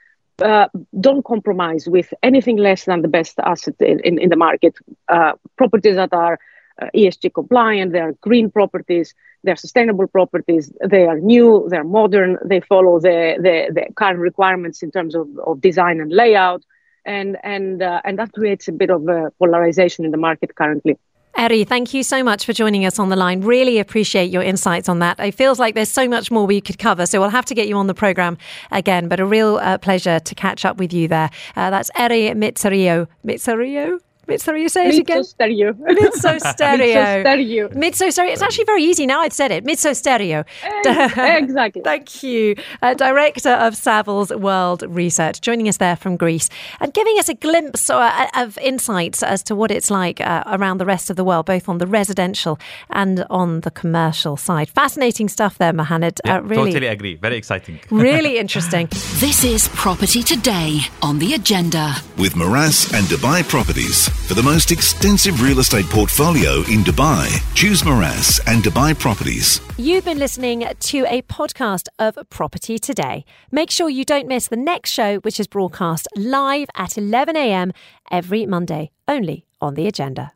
uh, 0.43 0.69
don't 1.01 1.25
compromise 1.25 1.89
with 1.89 2.13
anything 2.23 2.57
less 2.57 2.85
than 2.85 3.03
the 3.03 3.09
best 3.09 3.39
asset 3.39 3.75
in, 3.81 4.01
in, 4.01 4.19
in 4.19 4.29
the 4.29 4.37
market. 4.37 4.77
Uh, 5.09 5.33
properties 5.57 5.97
that 5.97 6.13
are 6.13 6.39
uh, 6.81 6.87
ESG 6.95 7.33
compliant, 7.35 7.93
they 7.93 8.01
are 8.01 8.13
green 8.21 8.51
properties, 8.51 9.15
they're 9.45 9.57
sustainable 9.57 10.07
properties, 10.07 10.73
they 10.85 11.05
are 11.07 11.19
new, 11.19 11.67
they're 11.71 11.85
modern, 11.85 12.39
they 12.45 12.61
follow 12.61 13.01
the, 13.01 13.37
the, 13.39 13.73
the 13.73 13.93
current 13.95 14.19
requirements 14.19 14.83
in 14.83 14.91
terms 14.91 15.15
of, 15.15 15.27
of 15.47 15.61
design 15.61 16.01
and 16.01 16.13
layout 16.13 16.63
and 17.07 17.39
and 17.43 17.83
uh, 17.83 18.01
and 18.05 18.19
that 18.19 18.33
creates 18.33 18.69
a 18.69 18.73
bit 18.73 18.91
of 18.91 19.09
a 19.09 19.31
polarization 19.39 20.05
in 20.05 20.11
the 20.11 20.17
market 20.17 20.55
currently. 20.55 20.99
Eri, 21.39 21.65
thank 21.65 21.93
you 21.93 22.03
so 22.03 22.25
much 22.25 22.47
for 22.47 22.55
joining 22.55 22.87
us 22.87 22.99
on 22.99 23.11
the 23.11 23.17
line. 23.17 23.43
Really 23.43 23.79
appreciate 23.79 24.31
your 24.31 24.43
insights 24.43 24.89
on 24.89 25.01
that. 25.01 25.21
It 25.21 25.35
feels 25.35 25.59
like 25.59 25.75
there's 25.75 25.93
so 25.93 26.09
much 26.09 26.31
more 26.31 26.47
we 26.47 26.63
could 26.63 26.79
cover, 26.79 27.05
so 27.05 27.21
we'll 27.21 27.29
have 27.29 27.45
to 27.47 27.55
get 27.55 27.69
you 27.69 27.77
on 27.77 27.89
the 27.89 27.95
program 27.95 28.39
again. 28.71 29.07
But 29.09 29.21
a 29.21 29.27
real 29.27 29.57
uh, 29.57 29.77
pleasure 29.77 30.19
to 30.19 30.35
catch 30.35 30.65
up 30.65 30.79
with 30.79 30.95
you 30.95 31.09
there. 31.09 31.31
Uh, 31.55 31.69
that's 31.69 31.91
Eri 31.97 32.31
Mitsario. 32.31 33.07
Mitsario? 33.25 34.01
Mitsurio, 34.29 34.69
say 34.69 34.89
it 34.89 34.99
again. 34.99 35.23
Stereo. 35.23 35.73
Mitso 35.75 36.39
stereo. 36.55 37.21
stereo. 37.21 37.69
Mitso 37.69 38.13
stereo. 38.13 38.33
It's 38.33 38.43
actually 38.43 38.65
very 38.65 38.83
easy 38.83 39.07
now. 39.07 39.21
I've 39.21 39.33
said 39.33 39.53
it. 39.53 39.65
Mitso 39.65 39.95
stereo. 39.95 40.45
exactly. 40.85 41.83
Thank 41.85 42.23
you, 42.23 42.57
uh, 42.83 42.95
director 42.95 43.51
of 43.51 43.75
Savills 43.75 44.37
World 44.39 44.83
Research, 44.89 45.41
joining 45.41 45.69
us 45.69 45.77
there 45.77 45.97
from 45.97 46.17
Greece 46.17 46.49
and 46.81 46.93
giving 46.93 47.19
us 47.19 47.29
a 47.29 47.35
glimpse 47.35 47.89
uh, 47.89 48.27
of 48.35 48.59
insights 48.59 49.23
as 49.23 49.43
to 49.45 49.55
what 49.55 49.71
it's 49.71 49.91
like 49.91 50.21
uh, 50.21 50.43
around 50.47 50.79
the 50.79 50.87
rest 50.87 51.11
of 51.11 51.17
the 51.17 51.25
world, 51.25 51.47
both 51.47 51.69
on 51.69 51.79
the 51.79 51.87
residential 51.87 52.59
and 52.91 53.25
on 53.31 53.61
the 53.61 53.71
commercial 53.71 54.37
side. 54.37 54.69
Fascinating 54.71 55.29
stuff 55.29 55.59
there, 55.59 55.73
Mohanad. 55.73 56.21
Yeah, 56.25 56.39
uh, 56.39 56.41
really, 56.41 56.73
totally 56.73 56.89
agree. 56.89 57.15
Very 57.17 57.37
exciting. 57.37 57.79
really 57.91 58.39
interesting. 58.45 58.89
This 59.21 59.45
is 59.45 59.69
Property 59.69 60.23
Today 60.23 60.81
on 61.03 61.19
the 61.19 61.35
agenda 61.35 61.95
with 62.19 62.35
Meraas 62.35 62.93
and 62.93 63.07
Dubai 63.07 63.47
Properties. 63.49 64.16
For 64.27 64.35
the 64.35 64.43
most 64.43 64.73
extensive 64.73 65.41
real 65.41 65.61
estate 65.61 65.87
portfolio 65.87 66.59
in 66.69 66.83
Dubai, 66.83 67.29
choose 67.55 67.83
Meraas 67.83 68.41
and 68.47 68.63
Dubai 68.63 68.99
Properties. 68.99 69.61
You've 69.79 70.05
been 70.05 70.19
listening 70.19 70.65
to 70.79 71.07
a 71.07 71.23
podcast 71.23 71.89
of 71.99 72.19
Property 72.29 72.79
Today. 72.79 73.25
Make 73.53 73.71
sure 73.71 73.89
you 73.89 74.05
don't 74.05 74.27
miss 74.27 74.49
the 74.49 74.57
next 74.57 74.91
show, 74.91 75.19
which 75.19 75.39
is 75.39 75.47
broadcast 75.47 76.09
live 76.17 76.69
at 76.75 76.99
11 76.99 77.37
a.m. 77.37 77.73
every 78.11 78.47
Monday, 78.47 78.91
only 79.07 79.47
on 79.61 79.75
the 79.75 79.87
agenda. 79.87 80.33